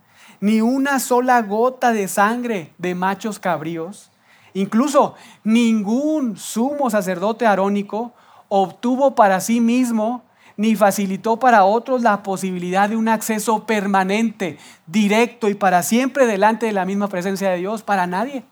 ni 0.42 0.60
una 0.60 1.00
sola 1.00 1.42
gota 1.42 1.94
de 1.94 2.08
sangre 2.08 2.74
de 2.78 2.94
machos 2.94 3.40
cabríos, 3.40 4.12
incluso 4.54 5.16
ningún 5.44 6.36
sumo 6.36 6.90
sacerdote 6.90 7.48
arónico 7.48 8.14
obtuvo 8.50 9.16
para 9.16 9.40
sí 9.40 9.62
mismo 9.62 10.25
ni 10.58 10.76
facilitó 10.76 11.38
para 11.38 11.66
otros 11.66 12.02
la 12.02 12.24
posibilidad 12.24 12.90
de 12.90 12.96
un 12.96 13.10
acceso 13.10 13.66
permanente, 13.66 14.58
directo 14.88 15.50
y 15.50 15.56
para 15.56 15.84
siempre 15.84 16.26
delante 16.26 16.66
de 16.66 16.72
la 16.72 16.86
misma 16.86 17.08
presencia 17.08 17.50
de 17.50 17.58
Dios, 17.58 17.84
para 17.84 18.08
nadie. 18.08 18.44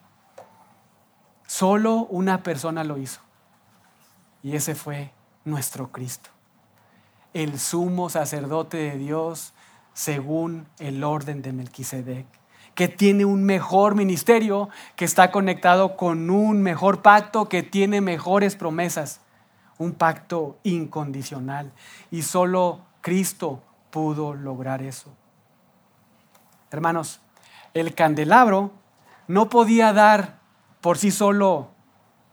Solo 1.47 2.07
una 2.09 2.43
persona 2.43 2.83
lo 2.83 2.97
hizo. 2.97 3.21
Y 4.41 4.55
ese 4.55 4.75
fue 4.75 5.11
nuestro 5.45 5.91
Cristo, 5.91 6.29
el 7.33 7.59
sumo 7.59 8.09
sacerdote 8.09 8.77
de 8.77 8.97
Dios 8.97 9.53
según 9.93 10.67
el 10.79 11.03
orden 11.03 11.41
de 11.41 11.53
Melquisedec, 11.53 12.25
que 12.75 12.87
tiene 12.87 13.25
un 13.25 13.43
mejor 13.43 13.95
ministerio, 13.95 14.69
que 14.95 15.05
está 15.05 15.31
conectado 15.31 15.95
con 15.95 16.29
un 16.29 16.61
mejor 16.61 17.01
pacto, 17.01 17.47
que 17.47 17.61
tiene 17.61 18.01
mejores 18.01 18.55
promesas 18.55 19.21
un 19.77 19.93
pacto 19.93 20.57
incondicional. 20.63 21.71
Y 22.11 22.21
solo 22.21 22.81
Cristo 23.01 23.61
pudo 23.91 24.33
lograr 24.33 24.81
eso. 24.81 25.11
Hermanos, 26.71 27.19
el 27.73 27.93
candelabro 27.93 28.71
no 29.27 29.49
podía 29.49 29.93
dar 29.93 30.39
por 30.81 30.97
sí 30.97 31.11
solo 31.11 31.69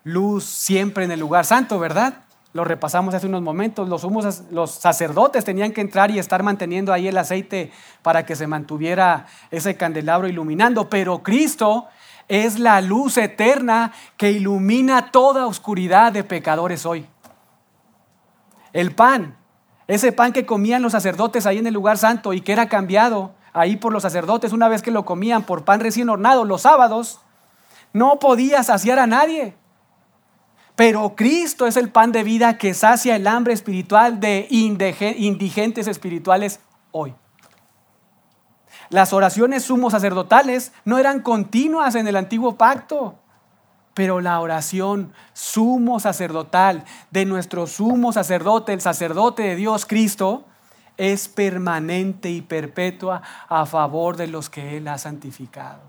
luz 0.05 0.45
siempre 0.45 1.05
en 1.05 1.12
el 1.12 1.20
lugar 1.20 1.45
santo, 1.45 1.78
¿verdad? 1.78 2.24
Lo 2.53 2.64
repasamos 2.64 3.14
hace 3.14 3.26
unos 3.26 3.43
momentos. 3.43 3.88
Los, 3.88 4.05
los 4.51 4.70
sacerdotes 4.70 5.45
tenían 5.45 5.72
que 5.72 5.80
entrar 5.80 6.11
y 6.11 6.18
estar 6.18 6.43
manteniendo 6.43 6.93
ahí 6.93 7.07
el 7.07 7.16
aceite 7.16 7.70
para 8.03 8.26
que 8.26 8.34
se 8.34 8.47
mantuviera 8.47 9.26
ese 9.51 9.76
candelabro 9.76 10.26
iluminando. 10.26 10.88
Pero 10.88 11.22
Cristo 11.22 11.86
es 12.26 12.59
la 12.59 12.80
luz 12.80 13.18
eterna 13.18 13.93
que 14.16 14.32
ilumina 14.32 15.11
toda 15.12 15.47
oscuridad 15.47 16.12
de 16.12 16.24
pecadores 16.24 16.86
hoy. 16.86 17.07
El 18.73 18.95
pan, 18.95 19.37
ese 19.87 20.12
pan 20.12 20.33
que 20.33 20.47
comían 20.47 20.83
los 20.83 20.93
sacerdotes 20.93 21.47
ahí 21.47 21.59
en 21.59 21.66
el 21.66 21.75
lugar 21.75 21.99
santo 21.99 22.33
y 22.33 22.41
que 22.41 22.53
era 22.53 22.68
cambiado 22.68 23.35
ahí 23.53 23.77
por 23.77 23.93
los 23.93 24.03
sacerdotes 24.03 24.53
una 24.53 24.68
vez 24.68 24.83
que 24.83 24.91
lo 24.91 25.05
comían 25.05 25.43
por 25.43 25.64
pan 25.64 25.81
recién 25.81 26.09
hornado 26.09 26.45
los 26.45 26.62
sábados, 26.62 27.21
no 27.93 28.18
podía 28.18 28.62
saciar 28.62 28.99
a 28.99 29.07
nadie. 29.07 29.57
Pero 30.77 31.14
Cristo 31.16 31.66
es 31.66 31.77
el 31.77 31.91
pan 31.91 32.12
de 32.12 32.23
vida 32.23 32.57
que 32.57 32.73
sacia 32.73 33.16
el 33.16 33.27
hambre 33.27 33.53
espiritual 33.53 34.21
de 34.21 34.47
indigentes 34.49 35.87
espirituales 35.89 36.61
hoy. 36.93 37.14
Las 38.89 39.12
oraciones 39.12 39.64
sumo 39.64 39.91
sacerdotales 39.91 40.73
no 40.85 40.99
eran 40.99 41.21
continuas 41.21 41.95
en 41.95 42.09
el 42.09 42.16
antiguo 42.16 42.57
pacto. 42.57 43.16
Pero 44.01 44.23
la 44.23 44.41
oración 44.41 45.13
sumo 45.35 46.01
sacerdotal 46.01 46.85
de 47.11 47.27
nuestro 47.27 47.67
sumo 47.67 48.15
sacerdote, 48.15 48.73
el 48.73 48.81
sacerdote 48.81 49.43
de 49.43 49.57
Dios 49.57 49.85
Cristo, 49.85 50.47
es 50.97 51.29
permanente 51.29 52.31
y 52.31 52.41
perpetua 52.41 53.21
a 53.47 53.67
favor 53.67 54.17
de 54.17 54.27
los 54.27 54.49
que 54.49 54.79
Él 54.79 54.89
ha 54.89 54.97
santificado. 54.97 55.83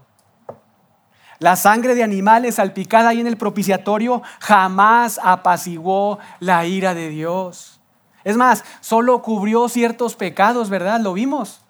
La 1.39 1.55
sangre 1.55 1.95
de 1.95 2.03
animales 2.03 2.55
salpicada 2.55 3.07
ahí 3.07 3.21
en 3.21 3.27
el 3.27 3.37
propiciatorio 3.37 4.21
jamás 4.41 5.17
apaciguó 5.23 6.19
la 6.41 6.65
ira 6.65 6.93
de 6.93 7.07
Dios. 7.07 7.79
Es 8.25 8.35
más, 8.35 8.65
solo 8.81 9.21
cubrió 9.21 9.69
ciertos 9.69 10.17
pecados, 10.17 10.69
¿verdad? 10.69 10.99
Lo 10.99 11.13
vimos. 11.13 11.60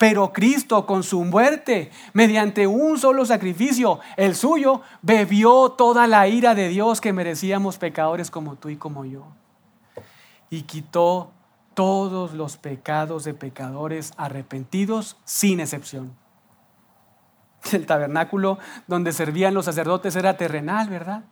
Pero 0.00 0.32
Cristo 0.32 0.86
con 0.86 1.02
su 1.02 1.26
muerte, 1.26 1.90
mediante 2.14 2.66
un 2.66 2.98
solo 2.98 3.26
sacrificio, 3.26 4.00
el 4.16 4.34
suyo, 4.34 4.80
bebió 5.02 5.72
toda 5.72 6.06
la 6.06 6.26
ira 6.26 6.54
de 6.54 6.68
Dios 6.68 7.02
que 7.02 7.12
merecíamos 7.12 7.76
pecadores 7.76 8.30
como 8.30 8.56
tú 8.56 8.70
y 8.70 8.78
como 8.78 9.04
yo. 9.04 9.26
Y 10.48 10.62
quitó 10.62 11.32
todos 11.74 12.32
los 12.32 12.56
pecados 12.56 13.24
de 13.24 13.34
pecadores 13.34 14.14
arrepentidos 14.16 15.18
sin 15.26 15.60
excepción. 15.60 16.16
El 17.70 17.84
tabernáculo 17.84 18.58
donde 18.86 19.12
servían 19.12 19.52
los 19.52 19.66
sacerdotes 19.66 20.16
era 20.16 20.38
terrenal, 20.38 20.88
¿verdad? 20.88 21.24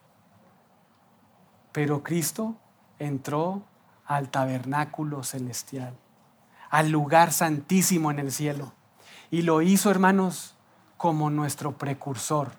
Pero 1.73 2.03
Cristo 2.03 2.55
entró 2.99 3.63
al 4.05 4.29
tabernáculo 4.29 5.23
celestial, 5.23 5.95
al 6.71 6.91
lugar 6.91 7.33
santísimo 7.33 8.11
en 8.11 8.19
el 8.19 8.33
cielo. 8.33 8.73
Y 9.31 9.43
lo 9.43 9.63
hizo, 9.63 9.91
hermanos, 9.91 10.55
como 10.97 11.31
nuestro 11.31 11.79
precursor, 11.79 12.53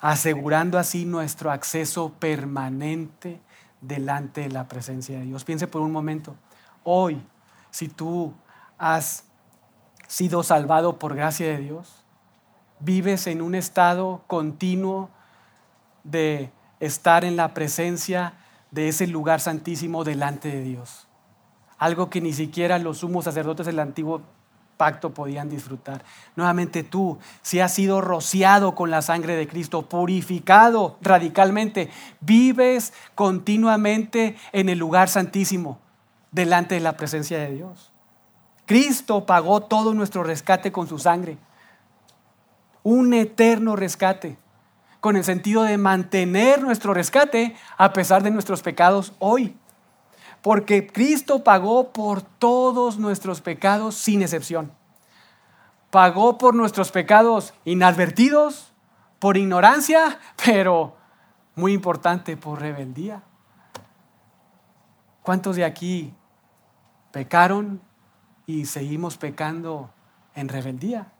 asegurando 0.00 0.78
así 0.78 1.04
nuestro 1.04 1.50
acceso 1.50 2.12
permanente 2.18 3.40
delante 3.80 4.42
de 4.42 4.50
la 4.50 4.68
presencia 4.68 5.18
de 5.18 5.24
Dios. 5.24 5.44
Piense 5.44 5.66
por 5.66 5.82
un 5.82 5.92
momento, 5.92 6.36
hoy, 6.84 7.20
si 7.70 7.88
tú 7.88 8.32
has 8.78 9.24
sido 10.06 10.42
salvado 10.42 10.98
por 10.98 11.16
gracia 11.16 11.46
de 11.48 11.58
Dios, 11.58 12.04
vives 12.78 13.26
en 13.26 13.42
un 13.42 13.54
estado 13.54 14.22
continuo 14.26 15.10
de 16.04 16.52
estar 16.80 17.24
en 17.24 17.36
la 17.36 17.54
presencia 17.54 18.34
de 18.70 18.88
ese 18.88 19.06
lugar 19.06 19.40
santísimo 19.40 20.04
delante 20.04 20.48
de 20.48 20.62
Dios. 20.62 21.05
Algo 21.78 22.08
que 22.08 22.20
ni 22.20 22.32
siquiera 22.32 22.78
los 22.78 22.98
sumos 22.98 23.24
sacerdotes 23.24 23.66
del 23.66 23.78
antiguo 23.78 24.22
pacto 24.76 25.12
podían 25.12 25.48
disfrutar. 25.48 26.04
Nuevamente 26.36 26.82
tú, 26.82 27.18
si 27.42 27.60
has 27.60 27.72
sido 27.72 28.00
rociado 28.00 28.74
con 28.74 28.90
la 28.90 29.02
sangre 29.02 29.36
de 29.36 29.48
Cristo, 29.48 29.82
purificado 29.82 30.98
radicalmente, 31.00 31.90
vives 32.20 32.92
continuamente 33.14 34.36
en 34.52 34.68
el 34.68 34.78
lugar 34.78 35.08
santísimo, 35.08 35.78
delante 36.30 36.74
de 36.74 36.80
la 36.80 36.96
presencia 36.96 37.38
de 37.38 37.52
Dios. 37.52 37.92
Cristo 38.66 39.26
pagó 39.26 39.62
todo 39.62 39.94
nuestro 39.94 40.24
rescate 40.24 40.72
con 40.72 40.88
su 40.88 40.98
sangre. 40.98 41.38
Un 42.82 43.14
eterno 43.14 43.76
rescate, 43.76 44.38
con 45.00 45.16
el 45.16 45.24
sentido 45.24 45.62
de 45.62 45.78
mantener 45.78 46.62
nuestro 46.62 46.92
rescate 46.94 47.54
a 47.76 47.92
pesar 47.92 48.22
de 48.22 48.30
nuestros 48.30 48.62
pecados 48.62 49.12
hoy 49.18 49.56
porque 50.46 50.86
Cristo 50.86 51.42
pagó 51.42 51.92
por 51.92 52.22
todos 52.22 52.98
nuestros 52.98 53.40
pecados 53.40 53.96
sin 53.96 54.22
excepción. 54.22 54.70
Pagó 55.90 56.38
por 56.38 56.54
nuestros 56.54 56.92
pecados 56.92 57.52
inadvertidos, 57.64 58.72
por 59.18 59.36
ignorancia, 59.36 60.20
pero 60.46 60.94
muy 61.56 61.72
importante, 61.72 62.36
por 62.36 62.60
rebeldía. 62.60 63.24
¿Cuántos 65.22 65.56
de 65.56 65.64
aquí 65.64 66.14
pecaron 67.10 67.80
y 68.46 68.66
seguimos 68.66 69.16
pecando 69.16 69.90
en 70.36 70.48
rebeldía? 70.48 71.10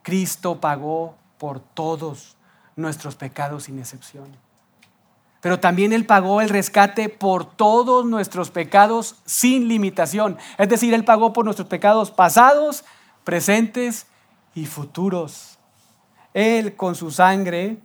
Cristo 0.00 0.58
pagó 0.58 1.16
por 1.36 1.60
todos 1.60 2.38
nuestros 2.76 3.14
pecados 3.14 3.64
sin 3.64 3.78
excepción 3.78 4.47
pero 5.40 5.60
también 5.60 5.92
Él 5.92 6.04
pagó 6.04 6.40
el 6.40 6.48
rescate 6.48 7.08
por 7.08 7.44
todos 7.44 8.04
nuestros 8.04 8.50
pecados 8.50 9.16
sin 9.24 9.68
limitación. 9.68 10.36
Es 10.58 10.68
decir, 10.68 10.94
Él 10.94 11.04
pagó 11.04 11.32
por 11.32 11.44
nuestros 11.44 11.68
pecados 11.68 12.10
pasados, 12.10 12.84
presentes 13.24 14.06
y 14.54 14.66
futuros. 14.66 15.58
Él 16.34 16.74
con 16.76 16.94
su 16.94 17.10
sangre 17.10 17.78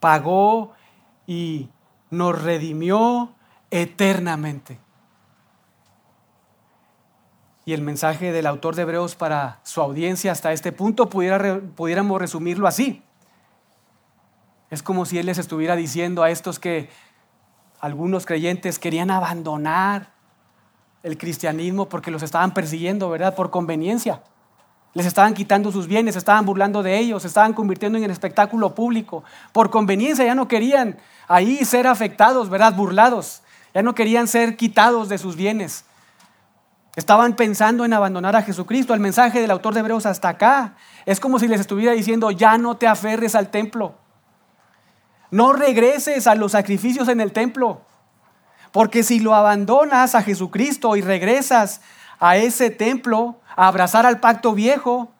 pagó 0.00 0.72
y 1.26 1.68
nos 2.10 2.40
redimió 2.40 3.34
eternamente. 3.70 4.78
Y 7.64 7.72
el 7.72 7.82
mensaje 7.82 8.30
del 8.30 8.46
autor 8.46 8.76
de 8.76 8.82
Hebreos 8.82 9.16
para 9.16 9.58
su 9.64 9.80
audiencia 9.80 10.30
hasta 10.30 10.52
este 10.52 10.70
punto 10.70 11.08
pudiéramos 11.08 12.20
resumirlo 12.20 12.68
así. 12.68 13.02
Es 14.70 14.82
como 14.82 15.06
si 15.06 15.18
Él 15.18 15.26
les 15.26 15.38
estuviera 15.38 15.76
diciendo 15.76 16.22
a 16.22 16.30
estos 16.30 16.58
que 16.58 16.88
algunos 17.80 18.26
creyentes 18.26 18.78
querían 18.78 19.10
abandonar 19.10 20.12
el 21.02 21.16
cristianismo 21.18 21.88
porque 21.88 22.10
los 22.10 22.22
estaban 22.22 22.52
persiguiendo, 22.52 23.08
¿verdad? 23.08 23.34
Por 23.34 23.50
conveniencia. 23.50 24.22
Les 24.92 25.06
estaban 25.06 25.34
quitando 25.34 25.70
sus 25.70 25.86
bienes, 25.86 26.16
estaban 26.16 26.46
burlando 26.46 26.82
de 26.82 26.98
ellos, 26.98 27.24
estaban 27.24 27.52
convirtiendo 27.52 27.98
en 27.98 28.04
el 28.04 28.10
espectáculo 28.10 28.74
público. 28.74 29.22
Por 29.52 29.70
conveniencia 29.70 30.24
ya 30.24 30.34
no 30.34 30.48
querían 30.48 30.98
ahí 31.28 31.64
ser 31.64 31.86
afectados, 31.86 32.48
¿verdad? 32.48 32.74
Burlados. 32.74 33.42
Ya 33.74 33.82
no 33.82 33.94
querían 33.94 34.26
ser 34.26 34.56
quitados 34.56 35.08
de 35.08 35.18
sus 35.18 35.36
bienes. 35.36 35.84
Estaban 36.96 37.36
pensando 37.36 37.84
en 37.84 37.92
abandonar 37.92 38.34
a 38.36 38.42
Jesucristo. 38.42 38.94
El 38.94 39.00
mensaje 39.00 39.38
del 39.38 39.50
autor 39.50 39.74
de 39.74 39.80
Hebreos 39.80 40.06
hasta 40.06 40.30
acá 40.30 40.76
es 41.04 41.20
como 41.20 41.38
si 41.38 41.46
les 41.46 41.60
estuviera 41.60 41.92
diciendo, 41.92 42.30
ya 42.30 42.56
no 42.56 42.78
te 42.78 42.86
aferres 42.86 43.34
al 43.34 43.50
templo. 43.50 43.94
No 45.30 45.52
regreses 45.52 46.26
a 46.26 46.34
los 46.34 46.52
sacrificios 46.52 47.08
en 47.08 47.20
el 47.20 47.32
templo. 47.32 47.82
Porque 48.72 49.02
si 49.02 49.20
lo 49.20 49.34
abandonas 49.34 50.14
a 50.14 50.22
Jesucristo 50.22 50.96
y 50.96 51.00
regresas 51.00 51.80
a 52.18 52.36
ese 52.36 52.70
templo 52.70 53.40
a 53.56 53.68
abrazar 53.68 54.06
al 54.06 54.20
pacto 54.20 54.52
viejo, 54.52 55.10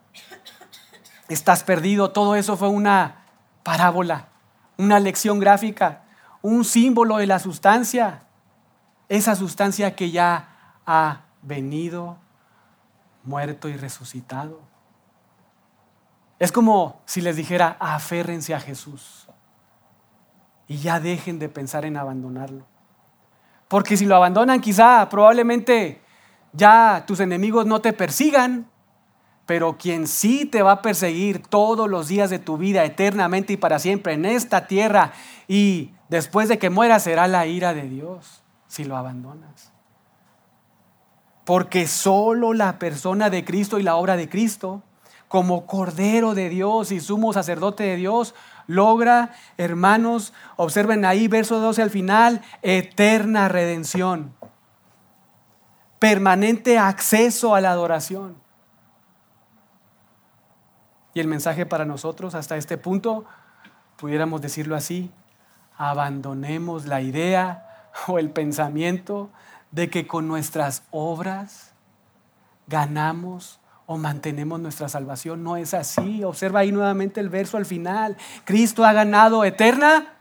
estás 1.28 1.64
perdido. 1.64 2.11
Todo 2.11 2.36
eso 2.36 2.57
fue 2.57 2.68
una 2.68 3.24
parábola, 3.62 4.28
una 4.76 5.00
lección 5.00 5.38
gráfica, 5.40 6.02
un 6.42 6.64
símbolo 6.64 7.16
de 7.16 7.26
la 7.26 7.38
sustancia. 7.38 8.20
Esa 9.09 9.34
sustancia 9.34 9.96
que 9.96 10.11
ya 10.11 10.48
ha 10.86 11.22
venido, 11.42 12.18
muerto 13.24 13.68
y 13.68 13.76
resucitado. 13.76 14.61
Es 16.38 16.52
como 16.52 17.00
si 17.07 17.22
les 17.22 17.36
dijera, 17.36 17.76
aférrense 17.80 18.54
a 18.54 18.61
Jesús 18.61 19.26
y 20.69 20.79
ya 20.79 21.01
dejen 21.01 21.39
de 21.39 21.49
pensar 21.49 21.85
en 21.85 21.97
abandonarlo. 21.97 22.67
Porque 23.69 23.97
si 23.97 24.05
lo 24.05 24.17
abandonan, 24.17 24.61
quizá 24.61 25.09
probablemente 25.09 26.01
ya 26.53 27.05
tus 27.07 27.21
enemigos 27.21 27.67
no 27.67 27.81
te 27.81 27.93
persigan, 27.93 28.69
pero 29.45 29.77
quien 29.79 30.09
sí 30.09 30.45
te 30.45 30.62
va 30.62 30.73
a 30.73 30.83
perseguir 30.83 31.43
todos 31.43 31.89
los 31.89 32.09
días 32.09 32.31
de 32.31 32.39
tu 32.39 32.57
vida, 32.57 32.85
eternamente 32.85 33.53
y 33.53 33.57
para 33.57 33.79
siempre, 33.79 34.14
en 34.14 34.25
esta 34.25 34.67
tierra, 34.67 35.12
y 35.47 35.93
después 36.09 36.49
de 36.49 36.59
que 36.59 36.71
mueras 36.71 37.05
será 37.05 37.29
la 37.29 37.47
ira 37.47 37.75
de 37.75 37.89
Dios 37.89 38.43
si 38.67 38.85
lo 38.85 38.97
abandonas. 38.97 39.73
Porque 41.45 41.87
solo 41.87 42.53
la 42.55 42.79
persona 42.81 43.31
de 43.31 43.45
Cristo 43.45 43.79
y 43.79 43.85
la 43.85 43.95
obra 43.95 44.17
de 44.17 44.29
Cristo, 44.29 44.83
como 45.29 45.67
Cordero 45.67 46.35
de 46.35 46.49
Dios 46.49 46.91
y 46.91 47.01
sumo 47.01 47.33
sacerdote 47.33 47.85
de 47.85 47.97
Dios, 47.97 48.35
logra, 48.67 49.33
hermanos, 49.57 50.33
observen 50.57 51.05
ahí 51.05 51.29
verso 51.29 51.61
12 51.61 51.83
al 51.83 51.91
final, 51.91 52.43
eterna 52.62 53.49
redención, 53.49 54.35
permanente 55.99 56.79
acceso 56.79 57.55
a 57.55 57.61
la 57.61 57.71
adoración. 57.71 58.37
Y 61.14 61.21
el 61.21 61.29
mensaje 61.29 61.64
para 61.64 61.85
nosotros 61.85 62.35
hasta 62.35 62.57
este 62.57 62.77
punto, 62.77 63.25
pudiéramos 63.97 64.43
decirlo 64.43 64.77
así, 64.77 65.11
abandonemos 65.79 66.87
la 66.87 67.01
idea 67.01 67.91
o 68.07 68.19
el 68.19 68.31
pensamiento 68.31 69.31
de 69.71 69.89
que 69.91 70.07
con 70.07 70.29
nuestras 70.29 70.83
obras 70.91 71.73
ganamos 72.67 73.61
o 73.87 73.97
mantenemos 73.97 74.61
nuestra 74.61 74.89
salvación. 74.89 75.43
No 75.43 75.57
es 75.57 75.72
así. 75.72 76.22
Observa 76.24 76.61
ahí 76.61 76.72
nuevamente 76.72 77.20
el 77.20 77.28
verso 77.28 77.57
al 77.57 77.66
final. 77.66 78.16
Cristo 78.45 78.84
ha 78.84 78.93
ganado 78.93 79.45
eterna 79.45 80.14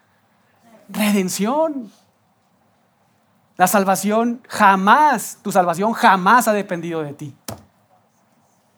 redención. 0.87 1.91
La 3.57 3.67
salvación 3.67 4.41
jamás, 4.47 5.39
tu 5.41 5.51
salvación 5.51 5.93
jamás 5.93 6.47
ha 6.47 6.53
dependido 6.53 7.01
de 7.01 7.13
ti. 7.13 7.35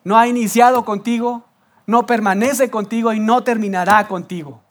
No 0.03 0.17
ha 0.17 0.27
iniciado 0.27 0.85
contigo, 0.85 1.43
no 1.85 2.05
permanece 2.05 2.69
contigo 2.69 3.11
y 3.11 3.19
no 3.19 3.43
terminará 3.43 4.07
contigo. 4.07 4.61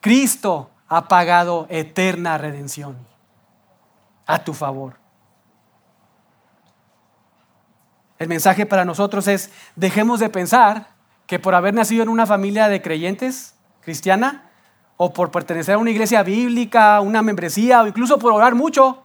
Cristo 0.00 0.70
ha 0.88 1.08
pagado 1.08 1.66
eterna 1.70 2.38
redención 2.38 2.96
a 4.26 4.44
tu 4.44 4.52
favor. 4.52 4.97
El 8.18 8.28
mensaje 8.28 8.66
para 8.66 8.84
nosotros 8.84 9.28
es, 9.28 9.50
dejemos 9.76 10.20
de 10.20 10.28
pensar 10.28 10.88
que 11.26 11.38
por 11.38 11.54
haber 11.54 11.74
nacido 11.74 12.02
en 12.02 12.08
una 12.08 12.26
familia 12.26 12.68
de 12.68 12.82
creyentes 12.82 13.54
cristiana, 13.80 14.48
o 14.96 15.12
por 15.12 15.30
pertenecer 15.30 15.76
a 15.76 15.78
una 15.78 15.90
iglesia 15.90 16.22
bíblica, 16.24 17.00
una 17.00 17.22
membresía, 17.22 17.82
o 17.82 17.86
incluso 17.86 18.18
por 18.18 18.32
orar 18.32 18.54
mucho, 18.54 19.04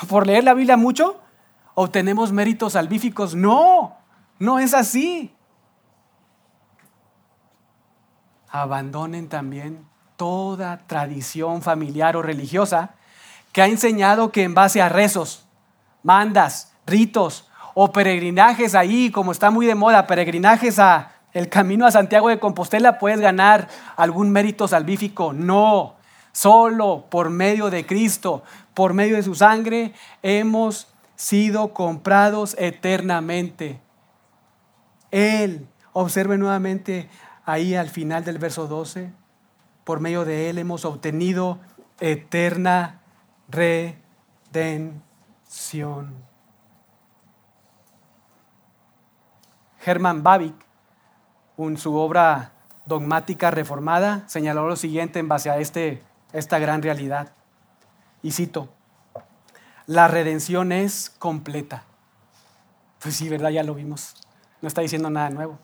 o 0.00 0.06
por 0.06 0.26
leer 0.26 0.44
la 0.44 0.52
Biblia 0.52 0.76
mucho, 0.76 1.18
obtenemos 1.74 2.30
méritos 2.30 2.74
salvíficos. 2.74 3.34
No, 3.34 3.96
no 4.38 4.58
es 4.58 4.74
así. 4.74 5.34
Abandonen 8.50 9.28
también 9.28 9.86
toda 10.16 10.86
tradición 10.86 11.62
familiar 11.62 12.16
o 12.16 12.22
religiosa 12.22 12.94
que 13.52 13.62
ha 13.62 13.66
enseñado 13.66 14.30
que 14.30 14.42
en 14.42 14.54
base 14.54 14.82
a 14.82 14.88
rezos, 14.88 15.46
mandas, 16.02 16.74
ritos, 16.86 17.50
o 17.74 17.92
peregrinajes 17.92 18.74
ahí, 18.74 19.10
como 19.10 19.32
está 19.32 19.50
muy 19.50 19.66
de 19.66 19.74
moda, 19.74 20.06
peregrinajes 20.06 20.78
a 20.78 21.10
el 21.32 21.48
camino 21.48 21.84
a 21.84 21.90
Santiago 21.90 22.28
de 22.28 22.38
Compostela, 22.38 22.98
puedes 22.98 23.20
ganar 23.20 23.68
algún 23.96 24.30
mérito 24.30 24.68
salvífico. 24.68 25.32
No, 25.32 25.96
Solo 26.34 27.06
por 27.10 27.30
medio 27.30 27.70
de 27.70 27.86
Cristo, 27.86 28.42
por 28.74 28.92
medio 28.92 29.14
de 29.14 29.22
su 29.22 29.36
sangre, 29.36 29.94
hemos 30.20 30.88
sido 31.14 31.72
comprados 31.72 32.56
eternamente. 32.58 33.80
Él, 35.12 35.68
observe 35.92 36.36
nuevamente 36.36 37.08
ahí 37.44 37.76
al 37.76 37.88
final 37.88 38.24
del 38.24 38.38
verso 38.38 38.66
12, 38.66 39.12
por 39.84 40.00
medio 40.00 40.24
de 40.24 40.50
Él 40.50 40.58
hemos 40.58 40.84
obtenido 40.84 41.60
eterna 42.00 43.00
redención. 43.48 45.04
Herman 49.84 50.22
Babic, 50.22 50.54
en 51.58 51.76
su 51.76 51.94
obra 51.96 52.52
dogmática 52.86 53.50
reformada, 53.50 54.24
señaló 54.26 54.66
lo 54.68 54.76
siguiente 54.76 55.18
en 55.18 55.28
base 55.28 55.50
a 55.50 55.58
este, 55.58 56.02
esta 56.32 56.58
gran 56.58 56.82
realidad. 56.82 57.32
Y 58.22 58.32
cito, 58.32 58.68
la 59.86 60.08
redención 60.08 60.72
es 60.72 61.10
completa. 61.18 61.84
Pues 63.00 63.16
sí, 63.16 63.28
¿verdad? 63.28 63.50
Ya 63.50 63.62
lo 63.62 63.74
vimos. 63.74 64.14
No 64.62 64.68
está 64.68 64.80
diciendo 64.80 65.10
nada 65.10 65.28
nuevo. 65.30 65.58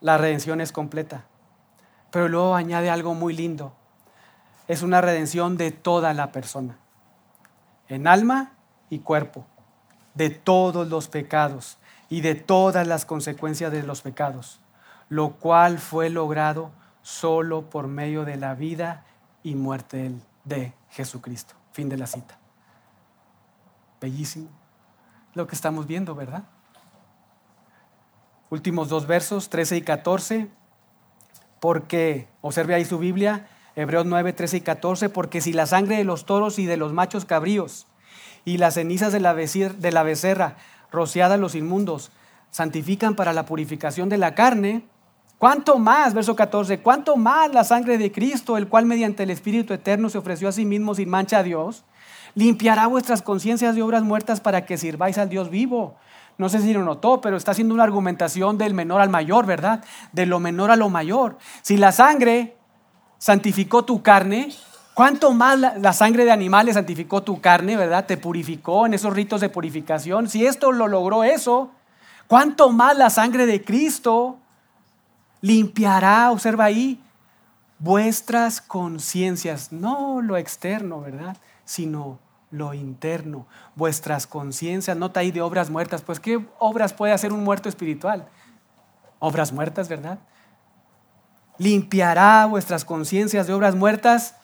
La 0.00 0.16
redención 0.16 0.60
es 0.60 0.72
completa. 0.72 1.24
Pero 2.10 2.28
luego 2.28 2.54
añade 2.54 2.88
algo 2.88 3.14
muy 3.14 3.34
lindo. 3.34 3.74
Es 4.66 4.82
una 4.82 5.02
redención 5.02 5.58
de 5.58 5.70
toda 5.70 6.14
la 6.14 6.32
persona. 6.32 6.78
En 7.88 8.06
alma 8.06 8.52
y 8.88 9.00
cuerpo. 9.00 9.44
De 10.14 10.30
todos 10.30 10.88
los 10.88 11.08
pecados 11.08 11.76
y 12.14 12.20
de 12.20 12.36
todas 12.36 12.86
las 12.86 13.04
consecuencias 13.04 13.72
de 13.72 13.82
los 13.82 14.00
pecados. 14.00 14.60
Lo 15.08 15.32
cual 15.32 15.80
fue 15.80 16.10
logrado 16.10 16.70
solo 17.02 17.68
por 17.70 17.88
medio 17.88 18.24
de 18.24 18.36
la 18.36 18.54
vida 18.54 19.04
y 19.42 19.56
muerte 19.56 20.12
de 20.44 20.74
Jesucristo. 20.90 21.56
Fin 21.72 21.88
de 21.88 21.96
la 21.96 22.06
cita. 22.06 22.38
Bellísimo. 24.00 24.48
Lo 25.32 25.48
que 25.48 25.56
estamos 25.56 25.88
viendo, 25.88 26.14
¿verdad? 26.14 26.44
Últimos 28.48 28.88
dos 28.88 29.08
versos, 29.08 29.50
13 29.50 29.78
y 29.78 29.82
14. 29.82 30.48
Porque, 31.58 32.28
observe 32.42 32.76
ahí 32.76 32.84
su 32.84 33.00
Biblia, 33.00 33.48
Hebreos 33.74 34.06
9, 34.06 34.32
13 34.32 34.58
y 34.58 34.60
14, 34.60 35.08
porque 35.08 35.40
si 35.40 35.52
la 35.52 35.66
sangre 35.66 35.96
de 35.96 36.04
los 36.04 36.26
toros 36.26 36.60
y 36.60 36.66
de 36.66 36.76
los 36.76 36.92
machos 36.92 37.24
cabríos 37.24 37.88
y 38.44 38.58
las 38.58 38.74
cenizas 38.74 39.12
de 39.12 39.18
la, 39.18 39.34
de 39.34 39.90
becerra 40.94 41.04
rociada 41.04 41.36
los 41.36 41.54
inmundos 41.54 42.10
santifican 42.50 43.14
para 43.14 43.32
la 43.32 43.44
purificación 43.46 44.08
de 44.08 44.18
la 44.18 44.34
carne, 44.34 44.84
¿Cuánto 45.36 45.78
más, 45.78 46.14
verso 46.14 46.36
14, 46.36 46.78
cuánto 46.78 47.16
más 47.16 47.52
la 47.52 47.64
sangre 47.64 47.98
de 47.98 48.12
Cristo, 48.12 48.56
el 48.56 48.68
cual 48.68 48.86
mediante 48.86 49.24
el 49.24 49.30
Espíritu 49.30 49.74
Eterno 49.74 50.08
se 50.08 50.16
ofreció 50.16 50.48
a 50.48 50.52
sí 50.52 50.64
mismo 50.64 50.94
sin 50.94 51.10
mancha 51.10 51.38
a 51.38 51.42
Dios, 51.42 51.84
limpiará 52.34 52.86
vuestras 52.86 53.20
conciencias 53.20 53.74
de 53.74 53.82
obras 53.82 54.04
muertas 54.04 54.40
para 54.40 54.64
que 54.64 54.78
sirváis 54.78 55.18
al 55.18 55.28
Dios 55.28 55.50
vivo? 55.50 55.96
No 56.38 56.48
sé 56.48 56.60
si 56.60 56.72
lo 56.72 56.82
notó, 56.82 57.20
pero 57.20 57.36
está 57.36 57.50
haciendo 57.50 57.74
una 57.74 57.82
argumentación 57.82 58.56
del 58.56 58.72
menor 58.72 59.02
al 59.02 59.10
mayor, 59.10 59.44
¿verdad? 59.44 59.84
De 60.12 60.24
lo 60.24 60.40
menor 60.40 60.70
a 60.70 60.76
lo 60.76 60.88
mayor. 60.88 61.36
Si 61.62 61.76
la 61.76 61.92
sangre 61.92 62.56
santificó 63.18 63.84
tu 63.84 64.02
carne, 64.02 64.50
¿cuánto 64.94 65.32
más 65.32 65.58
la, 65.58 65.92
sangre 65.92 66.24
de 66.24 66.32
animales 66.32 66.74
santificó 66.74 67.22
tu 67.22 67.40
carne, 67.40 67.76
¿verdad? 67.76 68.06
Te 68.06 68.16
purificó 68.16 68.86
en 68.86 68.94
esos 68.94 69.12
ritos 69.12 69.40
de 69.40 69.48
purificación. 69.48 70.28
Si 70.28 70.46
esto 70.46 70.72
lo 70.72 70.88
logró 70.88 71.24
eso, 71.24 71.70
¿cuánto 72.26 72.70
más 72.70 72.96
la 72.96 73.10
sangre 73.10 73.46
de 73.46 73.62
Cristo? 73.64 74.38
limpiará, 75.44 76.30
observa 76.30 76.64
ahí, 76.64 76.98
vuestras 77.78 78.62
conciencias, 78.62 79.72
no 79.72 80.22
lo 80.22 80.38
externo, 80.38 81.02
¿verdad? 81.02 81.36
Sino 81.66 82.18
lo 82.50 82.72
interno, 82.72 83.46
vuestras 83.74 84.26
conciencias, 84.26 84.96
nota 84.96 85.20
ahí 85.20 85.32
de 85.32 85.42
obras 85.42 85.68
muertas, 85.68 86.00
pues 86.00 86.18
¿qué 86.18 86.42
obras 86.58 86.94
puede 86.94 87.12
hacer 87.12 87.30
un 87.34 87.44
muerto 87.44 87.68
espiritual? 87.68 88.26
Obras 89.18 89.52
muertas, 89.52 89.86
¿verdad? 89.86 90.18
Limpiará 91.58 92.46
vuestras 92.46 92.86
conciencias 92.86 93.46
de 93.46 93.52
obras 93.52 93.74
muertas 93.74 94.36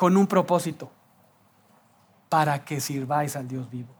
con 0.00 0.16
un 0.16 0.26
propósito, 0.26 0.90
para 2.30 2.64
que 2.64 2.80
sirváis 2.80 3.36
al 3.36 3.48
Dios 3.48 3.70
vivo. 3.70 3.90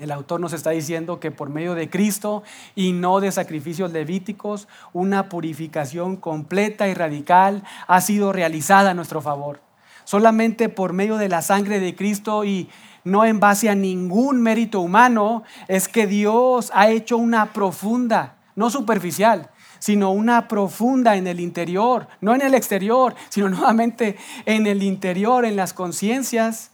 El 0.00 0.10
autor 0.10 0.40
nos 0.40 0.52
está 0.52 0.70
diciendo 0.70 1.20
que 1.20 1.30
por 1.30 1.48
medio 1.48 1.76
de 1.76 1.88
Cristo 1.88 2.42
y 2.74 2.90
no 2.90 3.20
de 3.20 3.30
sacrificios 3.30 3.92
levíticos, 3.92 4.66
una 4.92 5.28
purificación 5.28 6.16
completa 6.16 6.88
y 6.88 6.94
radical 6.94 7.62
ha 7.86 8.00
sido 8.00 8.32
realizada 8.32 8.90
a 8.90 8.94
nuestro 8.94 9.22
favor. 9.22 9.60
Solamente 10.02 10.68
por 10.68 10.92
medio 10.92 11.18
de 11.18 11.28
la 11.28 11.40
sangre 11.40 11.78
de 11.78 11.94
Cristo 11.94 12.44
y 12.44 12.68
no 13.04 13.24
en 13.24 13.38
base 13.38 13.70
a 13.70 13.76
ningún 13.76 14.42
mérito 14.42 14.80
humano 14.80 15.44
es 15.68 15.86
que 15.86 16.08
Dios 16.08 16.72
ha 16.74 16.88
hecho 16.88 17.16
una 17.16 17.52
profunda, 17.52 18.38
no 18.56 18.70
superficial, 18.70 19.50
sino 19.84 20.12
una 20.12 20.48
profunda 20.48 21.14
en 21.14 21.26
el 21.26 21.40
interior, 21.40 22.08
no 22.22 22.34
en 22.34 22.40
el 22.40 22.54
exterior, 22.54 23.14
sino 23.28 23.50
nuevamente 23.50 24.16
en 24.46 24.66
el 24.66 24.82
interior, 24.82 25.44
en 25.44 25.56
las 25.56 25.74
conciencias 25.74 26.70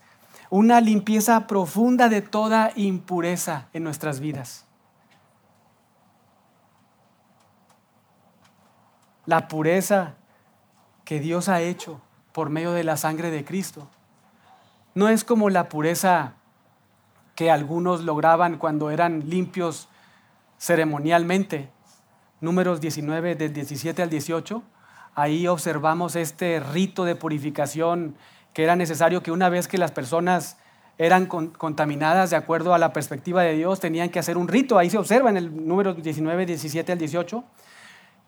una 0.49 0.79
limpieza 0.79 1.45
profunda 1.45 2.07
de 2.07 2.21
toda 2.21 2.71
impureza 2.77 3.67
en 3.73 3.83
nuestras 3.83 4.21
vidas. 4.21 4.63
La 9.25 9.49
pureza 9.49 10.13
que 11.03 11.19
Dios 11.19 11.49
ha 11.49 11.59
hecho 11.59 11.99
por 12.31 12.49
medio 12.49 12.71
de 12.71 12.85
la 12.85 12.95
sangre 12.95 13.29
de 13.29 13.43
Cristo 13.43 13.89
no 14.95 15.09
es 15.09 15.25
como 15.25 15.49
la 15.49 15.67
pureza 15.67 16.35
que 17.35 17.51
algunos 17.51 18.05
lograban 18.05 18.57
cuando 18.57 18.89
eran 18.89 19.29
limpios 19.29 19.89
ceremonialmente. 20.57 21.69
Números 22.41 22.81
19 22.81 23.35
del 23.35 23.53
17 23.53 24.01
al 24.01 24.09
18, 24.09 24.63
ahí 25.13 25.47
observamos 25.47 26.15
este 26.15 26.59
rito 26.59 27.05
de 27.05 27.15
purificación 27.15 28.15
que 28.53 28.63
era 28.63 28.75
necesario 28.75 29.21
que 29.23 29.31
una 29.31 29.47
vez 29.47 29.67
que 29.67 29.77
las 29.77 29.91
personas 29.91 30.57
eran 30.97 31.25
contaminadas 31.25 32.29
de 32.31 32.35
acuerdo 32.35 32.73
a 32.73 32.77
la 32.77 32.93
perspectiva 32.93 33.43
de 33.43 33.53
Dios, 33.53 33.79
tenían 33.79 34.09
que 34.09 34.19
hacer 34.19 34.37
un 34.37 34.47
rito. 34.47 34.77
Ahí 34.77 34.89
se 34.89 34.97
observa 34.97 35.29
en 35.29 35.37
el 35.37 35.67
número 35.67 35.93
19, 35.93 36.45
17 36.45 36.91
al 36.91 36.97
18, 36.97 37.43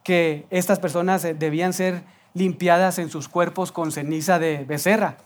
que 0.03 0.45
estas 0.49 0.79
personas 0.79 1.23
eh, 1.25 1.33
debían 1.33 1.73
ser 1.73 2.03
limpiadas 2.33 2.99
en 2.99 3.09
sus 3.09 3.27
cuerpos 3.27 3.71
con 3.71 3.91
ceniza 3.91 4.39
de 4.39 4.63
becerra. 4.65 5.17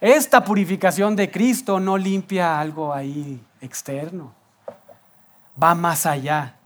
Esta 0.00 0.44
purificación 0.44 1.16
de 1.16 1.30
Cristo 1.30 1.80
no 1.80 1.98
limpia 1.98 2.60
algo 2.60 2.94
ahí 2.94 3.40
externo, 3.60 4.32
va 5.62 5.74
más 5.74 6.06
allá, 6.06 6.56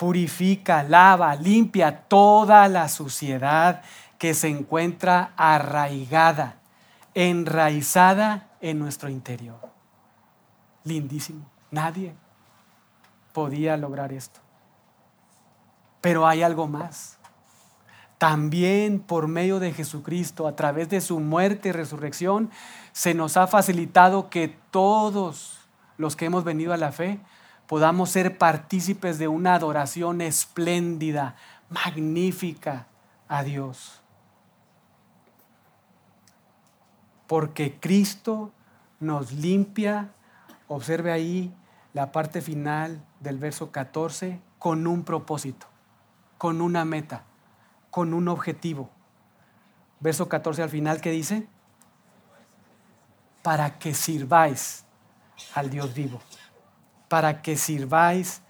purifica, 0.00 0.82
lava, 0.82 1.34
limpia 1.34 2.08
toda 2.08 2.66
la 2.68 2.88
suciedad 2.88 3.82
que 4.16 4.32
se 4.32 4.48
encuentra 4.48 5.34
arraigada 5.36 6.56
enraizada 7.14 8.48
en 8.62 8.78
nuestro 8.78 9.10
interior. 9.10 9.60
Lindísimo. 10.84 11.44
Nadie 11.70 12.14
podía 13.34 13.76
lograr 13.76 14.14
esto. 14.14 14.40
Pero 16.00 16.26
hay 16.26 16.42
algo 16.42 16.66
más. 16.66 17.18
También 18.16 19.00
por 19.00 19.28
medio 19.28 19.60
de 19.60 19.74
Jesucristo, 19.74 20.48
a 20.48 20.56
través 20.56 20.88
de 20.88 21.02
su 21.02 21.20
muerte 21.20 21.68
y 21.68 21.72
resurrección, 21.72 22.50
se 22.92 23.12
nos 23.12 23.36
ha 23.36 23.46
facilitado 23.46 24.30
que 24.30 24.48
todos 24.70 25.58
los 25.98 26.16
que 26.16 26.24
hemos 26.24 26.42
venido 26.42 26.72
a 26.72 26.78
la 26.78 26.90
fe 26.90 27.20
podamos 27.70 28.10
ser 28.10 28.36
partícipes 28.36 29.18
de 29.18 29.28
una 29.28 29.54
adoración 29.54 30.20
espléndida, 30.20 31.36
magnífica 31.70 32.88
a 33.28 33.44
Dios. 33.44 34.00
porque 37.30 37.78
Cristo 37.78 38.50
nos 38.98 39.30
limpia, 39.30 40.10
observe 40.66 41.12
ahí 41.12 41.54
la 41.92 42.10
parte 42.10 42.40
final 42.40 43.00
del 43.20 43.38
verso 43.38 43.70
14, 43.70 44.40
con 44.58 44.88
un 44.88 45.04
propósito, 45.04 45.68
con 46.38 46.60
una 46.60 46.84
meta, 46.84 47.22
con 47.92 48.14
un 48.14 48.26
objetivo. 48.26 48.90
Verso 50.00 50.28
14 50.28 50.64
al 50.64 50.70
final, 50.70 51.00
¿qué 51.00 51.12
dice? 51.12 51.46
Para 53.42 53.78
que 53.78 53.94
sirváis 53.94 54.84
al 55.54 55.70
Dios 55.70 55.94
vivo, 55.94 56.20
para 57.10 57.42
que 57.42 57.58
sirváis 57.58 58.40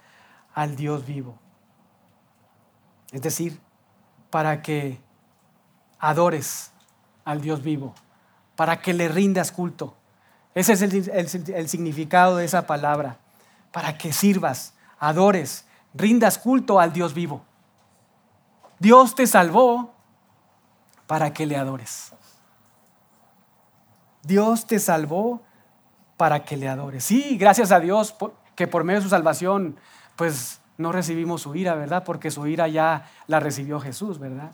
al 0.53 0.77
Dios 0.77 1.05
vivo. 1.05 1.37
Es 3.11 3.21
decir, 3.21 3.59
para 4.29 4.61
que 4.61 5.01
adores 5.99 6.71
al 7.25 7.41
Dios 7.41 7.61
vivo 7.61 7.93
para 8.61 8.79
que 8.79 8.93
le 8.93 9.07
rindas 9.07 9.51
culto. 9.51 9.95
Ese 10.53 10.73
es 10.73 10.83
el, 10.83 11.67
significado 11.67 12.37
de 12.37 12.45
esa 12.45 12.67
palabra. 12.67 13.17
Para 13.71 13.97
que 13.97 14.13
sirvas, 14.13 14.75
adores, 14.99 15.65
rindas 15.95 16.37
culto 16.37 16.79
al 16.79 16.93
Dios 16.93 17.15
vivo. 17.15 17.43
Dios 18.77 19.15
te 19.15 19.25
salvó 19.25 19.95
para 21.07 21.33
que 21.33 21.47
le 21.47 21.57
adores. 21.57 22.13
Dios 24.21 24.67
te 24.67 24.77
salvó 24.77 25.41
para 26.15 26.43
que 26.43 26.55
le 26.55 26.69
adores. 26.69 27.03
Sí, 27.03 27.37
gracias 27.39 27.71
a 27.71 27.79
Dios 27.79 28.15
que 28.55 28.67
por 28.67 28.83
medio 28.83 28.99
de 28.99 29.03
su 29.03 29.09
salvación, 29.09 29.75
pues 30.15 30.61
no 30.77 30.91
recibimos 30.91 31.41
su 31.41 31.55
ira, 31.55 31.75
¿verdad? 31.75 32.03
Porque 32.03 32.31
su 32.31 32.47
ira 32.47 32.67
ya 32.67 33.09
la 33.27 33.39
recibió 33.39 33.79
Jesús, 33.79 34.19
¿verdad? 34.19 34.51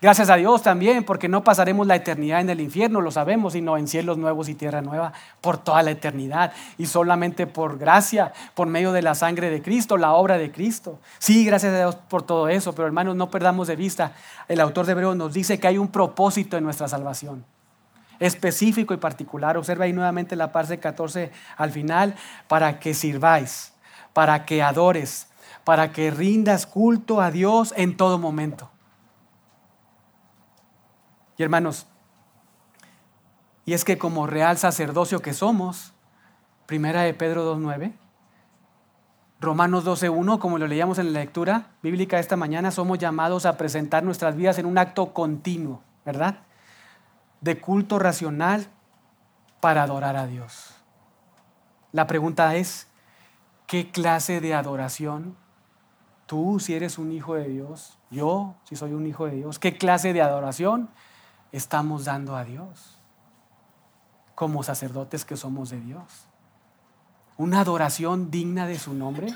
Gracias 0.00 0.30
a 0.30 0.36
Dios 0.36 0.62
también, 0.62 1.04
porque 1.04 1.28
no 1.28 1.42
pasaremos 1.42 1.86
la 1.86 1.96
eternidad 1.96 2.40
en 2.40 2.50
el 2.50 2.60
infierno, 2.60 3.00
lo 3.00 3.10
sabemos, 3.10 3.54
sino 3.54 3.76
en 3.76 3.88
cielos 3.88 4.18
nuevos 4.18 4.48
y 4.48 4.54
tierra 4.54 4.82
nueva 4.82 5.12
por 5.40 5.58
toda 5.58 5.82
la 5.82 5.90
eternidad. 5.90 6.52
Y 6.78 6.86
solamente 6.86 7.46
por 7.46 7.78
gracia, 7.78 8.32
por 8.54 8.68
medio 8.68 8.92
de 8.92 9.02
la 9.02 9.14
sangre 9.14 9.50
de 9.50 9.62
Cristo, 9.62 9.96
la 9.96 10.12
obra 10.12 10.38
de 10.38 10.52
Cristo. 10.52 11.00
Sí, 11.18 11.44
gracias 11.44 11.74
a 11.74 11.78
Dios 11.78 11.96
por 11.96 12.22
todo 12.22 12.48
eso, 12.48 12.74
pero 12.74 12.86
hermanos, 12.86 13.16
no 13.16 13.30
perdamos 13.30 13.66
de 13.68 13.76
vista, 13.76 14.12
el 14.48 14.60
autor 14.60 14.86
de 14.86 14.92
Hebreos 14.92 15.16
nos 15.16 15.32
dice 15.32 15.58
que 15.58 15.66
hay 15.66 15.78
un 15.78 15.88
propósito 15.88 16.56
en 16.56 16.64
nuestra 16.64 16.88
salvación 16.88 17.44
específico 18.20 18.94
y 18.94 18.98
particular. 18.98 19.56
Observa 19.56 19.86
ahí 19.86 19.92
nuevamente 19.92 20.36
la 20.36 20.52
parte 20.52 20.78
14 20.78 21.32
al 21.56 21.72
final, 21.72 22.14
para 22.46 22.78
que 22.78 22.94
sirváis, 22.94 23.72
para 24.12 24.44
que 24.44 24.62
adores, 24.62 25.28
para 25.64 25.90
que 25.92 26.10
rindas 26.10 26.66
culto 26.66 27.20
a 27.20 27.30
Dios 27.30 27.74
en 27.76 27.96
todo 27.96 28.18
momento. 28.18 28.70
Y 31.36 31.42
hermanos, 31.42 31.86
y 33.64 33.72
es 33.72 33.84
que 33.84 33.98
como 33.98 34.26
real 34.26 34.58
sacerdocio 34.58 35.22
que 35.22 35.32
somos, 35.32 35.92
primera 36.66 37.02
de 37.02 37.14
Pedro 37.14 37.56
2.9, 37.56 37.92
Romanos 39.40 39.86
12.1, 39.86 40.38
como 40.38 40.58
lo 40.58 40.66
leíamos 40.66 40.98
en 40.98 41.14
la 41.14 41.20
lectura 41.20 41.68
bíblica 41.82 42.18
esta 42.18 42.36
mañana, 42.36 42.70
somos 42.70 42.98
llamados 42.98 43.46
a 43.46 43.56
presentar 43.56 44.02
nuestras 44.02 44.36
vidas 44.36 44.58
en 44.58 44.66
un 44.66 44.76
acto 44.76 45.14
continuo, 45.14 45.82
¿verdad? 46.04 46.40
De 47.40 47.60
culto 47.60 47.98
racional 47.98 48.66
para 49.60 49.82
adorar 49.82 50.16
a 50.16 50.26
Dios. 50.26 50.74
La 51.92 52.06
pregunta 52.06 52.54
es, 52.56 52.88
¿qué 53.66 53.90
clase 53.90 54.40
de 54.40 54.54
adoración 54.54 55.36
tú 56.30 56.60
si 56.60 56.74
eres 56.74 56.96
un 56.96 57.10
hijo 57.10 57.34
de 57.34 57.48
Dios, 57.48 57.98
yo 58.08 58.54
si 58.62 58.76
soy 58.76 58.92
un 58.92 59.04
hijo 59.04 59.26
de 59.26 59.32
Dios, 59.32 59.58
qué 59.58 59.76
clase 59.76 60.12
de 60.12 60.22
adoración 60.22 60.88
estamos 61.50 62.04
dando 62.04 62.36
a 62.36 62.44
Dios 62.44 63.00
como 64.36 64.62
sacerdotes 64.62 65.24
que 65.24 65.36
somos 65.36 65.70
de 65.70 65.80
Dios. 65.80 66.28
Una 67.36 67.60
adoración 67.62 68.30
digna 68.30 68.68
de 68.68 68.78
su 68.78 68.94
nombre. 68.94 69.34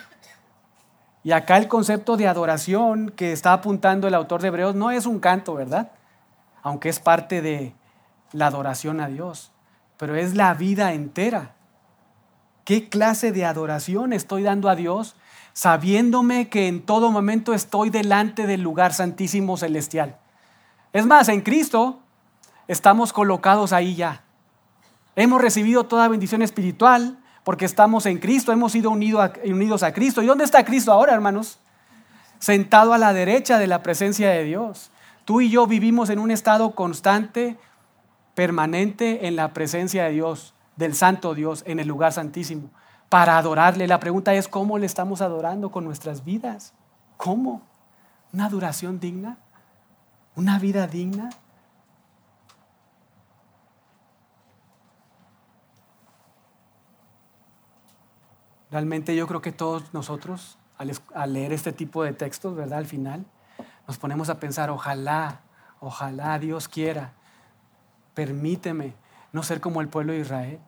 Y 1.25 1.33
acá 1.33 1.57
el 1.57 1.67
concepto 1.67 2.17
de 2.17 2.29
adoración 2.29 3.11
que 3.11 3.33
está 3.33 3.55
apuntando 3.55 4.07
el 4.07 4.15
autor 4.15 4.41
de 4.41 4.49
Hebreos 4.49 4.77
no 4.77 4.93
es 4.93 5.05
un 5.07 5.19
canto, 5.19 5.55
¿verdad? 5.55 5.91
Aunque 6.63 6.91
es 6.91 7.01
parte 7.01 7.43
de 7.43 7.75
la 8.35 8.49
adoración 8.49 9.01
a 9.01 9.07
Dios, 9.07 9.53
pero 9.97 10.17
es 10.17 10.35
la 10.35 10.53
vida 10.55 10.93
entera. 10.93 11.55
¿Qué 12.65 12.89
clase 12.89 13.31
de 13.31 13.45
adoración 13.45 14.13
estoy 14.13 14.43
dando 14.43 14.69
a 14.69 14.75
Dios 14.75 15.17
sabiéndome 15.53 16.49
que 16.49 16.67
en 16.67 16.85
todo 16.85 17.13
momento 17.13 17.55
estoy 17.55 17.91
delante 17.91 18.47
del 18.47 18.61
lugar 18.61 18.93
santísimo 18.93 19.57
celestial? 19.57 20.19
Es 20.93 21.07
más, 21.07 21.29
en 21.29 21.43
Cristo 21.43 22.01
estamos 22.67 23.13
colocados 23.13 23.73
ahí 23.73 23.95
ya. 23.95 24.25
Hemos 25.15 25.41
recibido 25.41 25.85
toda 25.85 26.09
bendición 26.09 26.43
espiritual 26.43 27.19
porque 27.45 27.67
estamos 27.67 28.05
en 28.07 28.19
Cristo, 28.19 28.51
hemos 28.51 28.73
sido 28.73 28.91
unidos 28.91 29.83
a 29.83 29.93
Cristo. 29.93 30.23
¿Y 30.23 30.27
dónde 30.27 30.45
está 30.45 30.65
Cristo 30.65 30.91
ahora, 30.91 31.15
hermanos? 31.15 31.61
Sentado 32.41 32.95
a 32.95 32.99
la 32.99 33.13
derecha 33.13 33.59
de 33.59 33.69
la 33.69 33.83
presencia 33.83 34.31
de 34.31 34.43
Dios. 34.43 34.91
Tú 35.25 35.41
y 35.41 35.51
yo 35.51 35.67
vivimos 35.69 36.11
en 36.11 36.19
un 36.19 36.31
estado 36.33 36.75
constante, 36.75 37.57
permanente 38.35 39.27
en 39.27 39.37
la 39.37 39.53
presencia 39.53 40.05
de 40.05 40.11
Dios, 40.11 40.55
del 40.77 40.95
Santo 40.95 41.35
Dios, 41.35 41.63
en 41.67 41.79
el 41.81 41.89
lugar 41.89 42.13
santísimo, 42.13 42.71
para 43.09 43.39
adorarle. 43.39 43.87
La 43.87 44.01
pregunta 44.01 44.35
es, 44.35 44.49
¿cómo 44.49 44.79
le 44.79 44.87
estamos 44.87 45.21
adorando 45.21 45.71
con 45.71 45.85
nuestras 45.85 46.25
vidas? 46.25 46.75
¿Cómo? 47.17 47.63
¿Una 48.33 48.47
adoración 48.47 48.99
digna? 48.99 49.39
¿Una 50.35 50.59
vida 50.59 50.87
digna? 50.87 51.31
Realmente 58.75 59.15
yo 59.15 59.29
creo 59.29 59.41
que 59.41 59.53
todos 59.53 59.95
nosotros, 59.95 60.59
al, 60.79 61.33
leer 61.33 61.53
este 61.53 61.73
tipo 61.73 62.03
de 62.03 62.13
textos, 62.13 62.57
¿verdad? 62.57 62.79
Al 62.79 62.87
final, 62.87 63.25
nos 63.87 63.99
ponemos 63.99 64.31
a 64.31 64.41
pensar, 64.41 64.69
ojalá, 64.69 65.43
ojalá 65.79 66.37
Dios 66.41 66.67
quiera, 66.67 67.13
permíteme 68.15 68.95
no 69.33 69.43
ser 69.43 69.61
como 69.61 69.81
el 69.81 69.89
pueblo 69.89 70.13
de 70.13 70.21
Israel, 70.21 70.61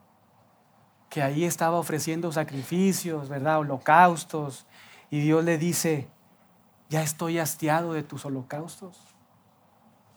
que 1.09 1.23
ahí 1.23 1.45
estaba 1.45 1.77
ofreciendo 1.77 2.31
sacrificios, 2.31 3.29
¿verdad? 3.29 3.59
Holocaustos, 3.59 4.65
y 5.09 5.21
Dios 5.21 5.43
le 5.43 5.57
dice, 5.57 6.09
ya 6.89 7.01
estoy 7.01 7.39
hastiado 7.39 7.93
de 7.93 8.03
tus 8.03 8.25
holocaustos, 8.25 8.99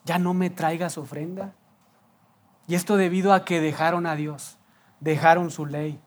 ya 0.05 0.19
no 0.19 0.35
me 0.35 0.51
traigas 0.51 0.99
ofrenda. 0.99 1.53
Y 2.67 2.75
esto 2.75 2.97
debido 2.97 3.33
a 3.33 3.45
que 3.45 3.61
dejaron 3.61 4.07
a 4.07 4.17
Dios, 4.17 4.59
dejaron 5.01 5.51
su 5.51 5.67
ley, 5.67 6.01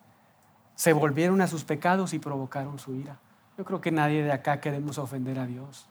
se 0.75 0.93
volvieron 0.93 1.41
a 1.41 1.47
sus 1.47 1.63
pecados 1.63 2.13
y 2.13 2.19
provocaron 2.19 2.79
su 2.79 2.95
ira. 2.95 3.19
Yo 3.57 3.65
creo 3.65 3.81
que 3.81 3.91
nadie 3.91 4.23
de 4.23 4.31
acá 4.31 4.59
queremos 4.59 4.97
ofender 4.97 5.39
a 5.39 5.45
Dios. 5.45 5.87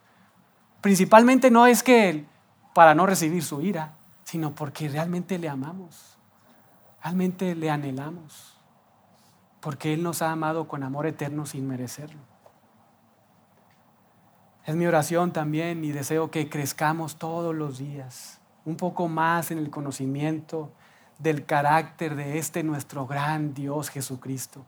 Principalmente 0.81 1.51
no 1.51 1.67
es 1.67 1.83
que 1.83 2.27
para 2.75 2.95
no 2.95 3.07
recibir 3.07 3.45
su 3.45 3.63
ira, 3.63 3.95
sino 4.25 4.55
porque 4.55 4.89
realmente 4.89 5.39
le 5.39 5.49
amamos, 5.49 6.17
realmente 7.03 7.55
le 7.55 7.71
anhelamos, 7.71 8.57
porque 9.61 9.95
Él 9.95 10.03
nos 10.03 10.23
ha 10.23 10.33
amado 10.33 10.69
con 10.69 10.83
amor 10.83 11.07
eterno 11.07 11.47
sin 11.47 11.67
merecerlo. 11.67 12.21
Es 14.65 14.77
mi 14.77 14.87
oración 14.87 15.33
también 15.33 15.85
y 15.85 15.93
deseo 15.93 16.31
que 16.31 16.49
crezcamos 16.49 17.17
todos 17.17 17.55
los 17.55 17.79
días, 17.79 18.41
un 18.65 18.77
poco 18.77 19.09
más 19.09 19.51
en 19.51 19.59
el 19.59 19.71
conocimiento 19.71 20.71
del 21.19 21.45
carácter 21.47 22.15
de 22.15 22.39
este 22.39 22.63
nuestro 22.63 23.07
gran 23.07 23.55
Dios 23.55 23.91
Jesucristo 23.91 24.65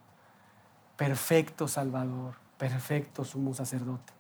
perfecto 0.96 1.68
Salvador, 1.68 2.34
perfecto 2.58 3.24
sumo 3.24 3.54
sacerdote. 3.54 4.12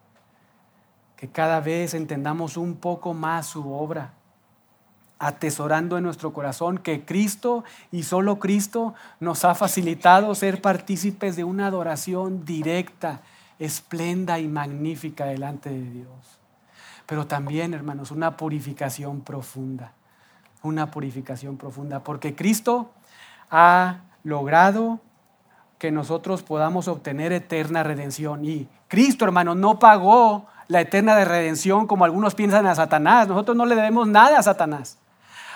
Que 1.16 1.28
cada 1.28 1.60
vez 1.60 1.94
entendamos 1.94 2.56
un 2.56 2.76
poco 2.76 3.14
más 3.14 3.46
su 3.46 3.72
obra, 3.72 4.14
atesorando 5.18 5.96
en 5.96 6.04
nuestro 6.04 6.32
corazón 6.32 6.78
que 6.78 7.04
Cristo 7.04 7.64
y 7.92 8.02
solo 8.02 8.38
Cristo 8.38 8.94
nos 9.20 9.44
ha 9.44 9.54
facilitado 9.54 10.34
ser 10.34 10.60
partícipes 10.60 11.36
de 11.36 11.44
una 11.44 11.66
adoración 11.66 12.44
directa, 12.44 13.22
esplenda 13.58 14.38
y 14.38 14.48
magnífica 14.48 15.24
delante 15.26 15.70
de 15.70 15.90
Dios. 15.90 16.38
Pero 17.06 17.26
también, 17.26 17.74
hermanos, 17.74 18.10
una 18.10 18.36
purificación 18.36 19.20
profunda, 19.20 19.92
una 20.62 20.90
purificación 20.90 21.56
profunda, 21.56 22.00
porque 22.00 22.34
Cristo 22.34 22.90
ha 23.50 24.00
logrado 24.24 25.00
que 25.78 25.90
nosotros 25.90 26.42
podamos 26.42 26.88
obtener 26.88 27.32
eterna 27.32 27.82
redención. 27.82 28.44
Y 28.44 28.68
Cristo, 28.88 29.24
hermano, 29.24 29.54
no 29.54 29.78
pagó 29.78 30.46
la 30.68 30.80
eterna 30.80 31.14
de 31.14 31.26
redención 31.26 31.86
como 31.86 32.04
algunos 32.04 32.34
piensan 32.34 32.66
a 32.66 32.74
Satanás. 32.74 33.28
Nosotros 33.28 33.56
no 33.56 33.66
le 33.66 33.74
debemos 33.74 34.08
nada 34.08 34.38
a 34.38 34.42
Satanás. 34.42 34.98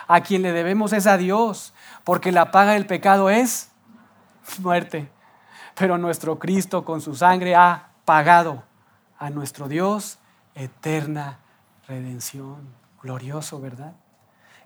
A 0.09 0.23
quien 0.23 0.43
le 0.43 0.53
debemos 0.53 0.93
es 0.93 1.07
a 1.07 1.19
Dios, 1.19 1.75
porque 2.03 2.33
la 2.33 2.51
paga 2.51 2.73
del 2.73 2.87
pecado 2.87 3.31
es 3.31 3.71
muerte. 4.59 5.11
Pero 5.75 5.99
nuestro 5.99 6.39
Cristo 6.39 6.85
con 6.85 7.01
su 7.01 7.15
sangre 7.15 7.55
ha 7.55 7.91
pagado 8.05 8.65
a 9.19 9.31
nuestro 9.31 9.69
Dios 9.69 10.19
eterna 10.55 11.39
redención. 11.87 12.77
Glorioso, 13.03 13.61
¿verdad? 13.61 13.93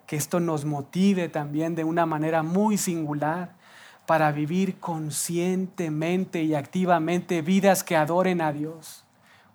Que 0.07 0.17
esto 0.17 0.41
nos 0.41 0.65
motive 0.65 1.29
también 1.29 1.75
de 1.75 1.85
una 1.85 2.07
manera 2.07 2.43
muy 2.43 2.79
singular 2.79 3.55
para 4.07 4.33
vivir 4.33 4.79
conscientemente 4.81 6.43
y 6.43 6.55
activamente 6.55 7.43
vidas 7.43 7.85
que 7.85 7.97
adoren 7.97 8.41
a 8.41 8.53
Dios 8.53 9.05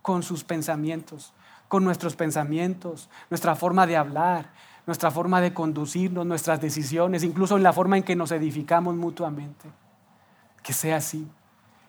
con 0.01 0.23
sus 0.23 0.43
pensamientos, 0.43 1.33
con 1.67 1.83
nuestros 1.83 2.15
pensamientos, 2.15 3.09
nuestra 3.29 3.55
forma 3.55 3.88
de 3.88 3.97
hablar, 3.97 4.51
nuestra 4.88 5.11
forma 5.11 5.41
de 5.41 5.53
conducirnos, 5.53 6.25
nuestras 6.25 6.61
decisiones, 6.61 7.23
incluso 7.23 7.57
en 7.57 7.63
la 7.63 7.73
forma 7.73 7.97
en 7.97 8.03
que 8.03 8.15
nos 8.15 8.31
edificamos 8.31 8.95
mutuamente. 8.95 9.69
Que 10.63 10.73
sea 10.73 10.95
así 10.95 11.27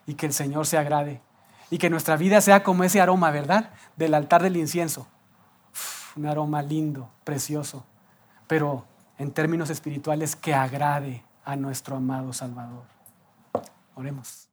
y 0.04 0.14
que 0.14 0.26
el 0.26 0.32
Señor 0.32 0.66
se 0.66 0.76
agrade 0.76 1.22
y 1.70 1.78
que 1.78 1.90
nuestra 1.90 2.16
vida 2.16 2.40
sea 2.40 2.62
como 2.62 2.84
ese 2.84 3.00
aroma, 3.00 3.30
¿verdad? 3.30 3.70
Del 3.96 4.14
altar 4.14 4.42
del 4.42 4.56
incienso. 4.56 5.06
un 6.16 6.26
aroma 6.26 6.62
lindo, 6.62 7.08
precioso, 7.22 7.84
pero 8.48 8.84
en 9.18 9.30
términos 9.30 9.70
espirituales 9.70 10.34
que 10.34 10.52
agrade 10.52 11.22
a 11.44 11.54
nuestro 11.54 11.96
amado 11.96 12.32
Salvador. 12.32 12.84
Oremos. 13.94 14.47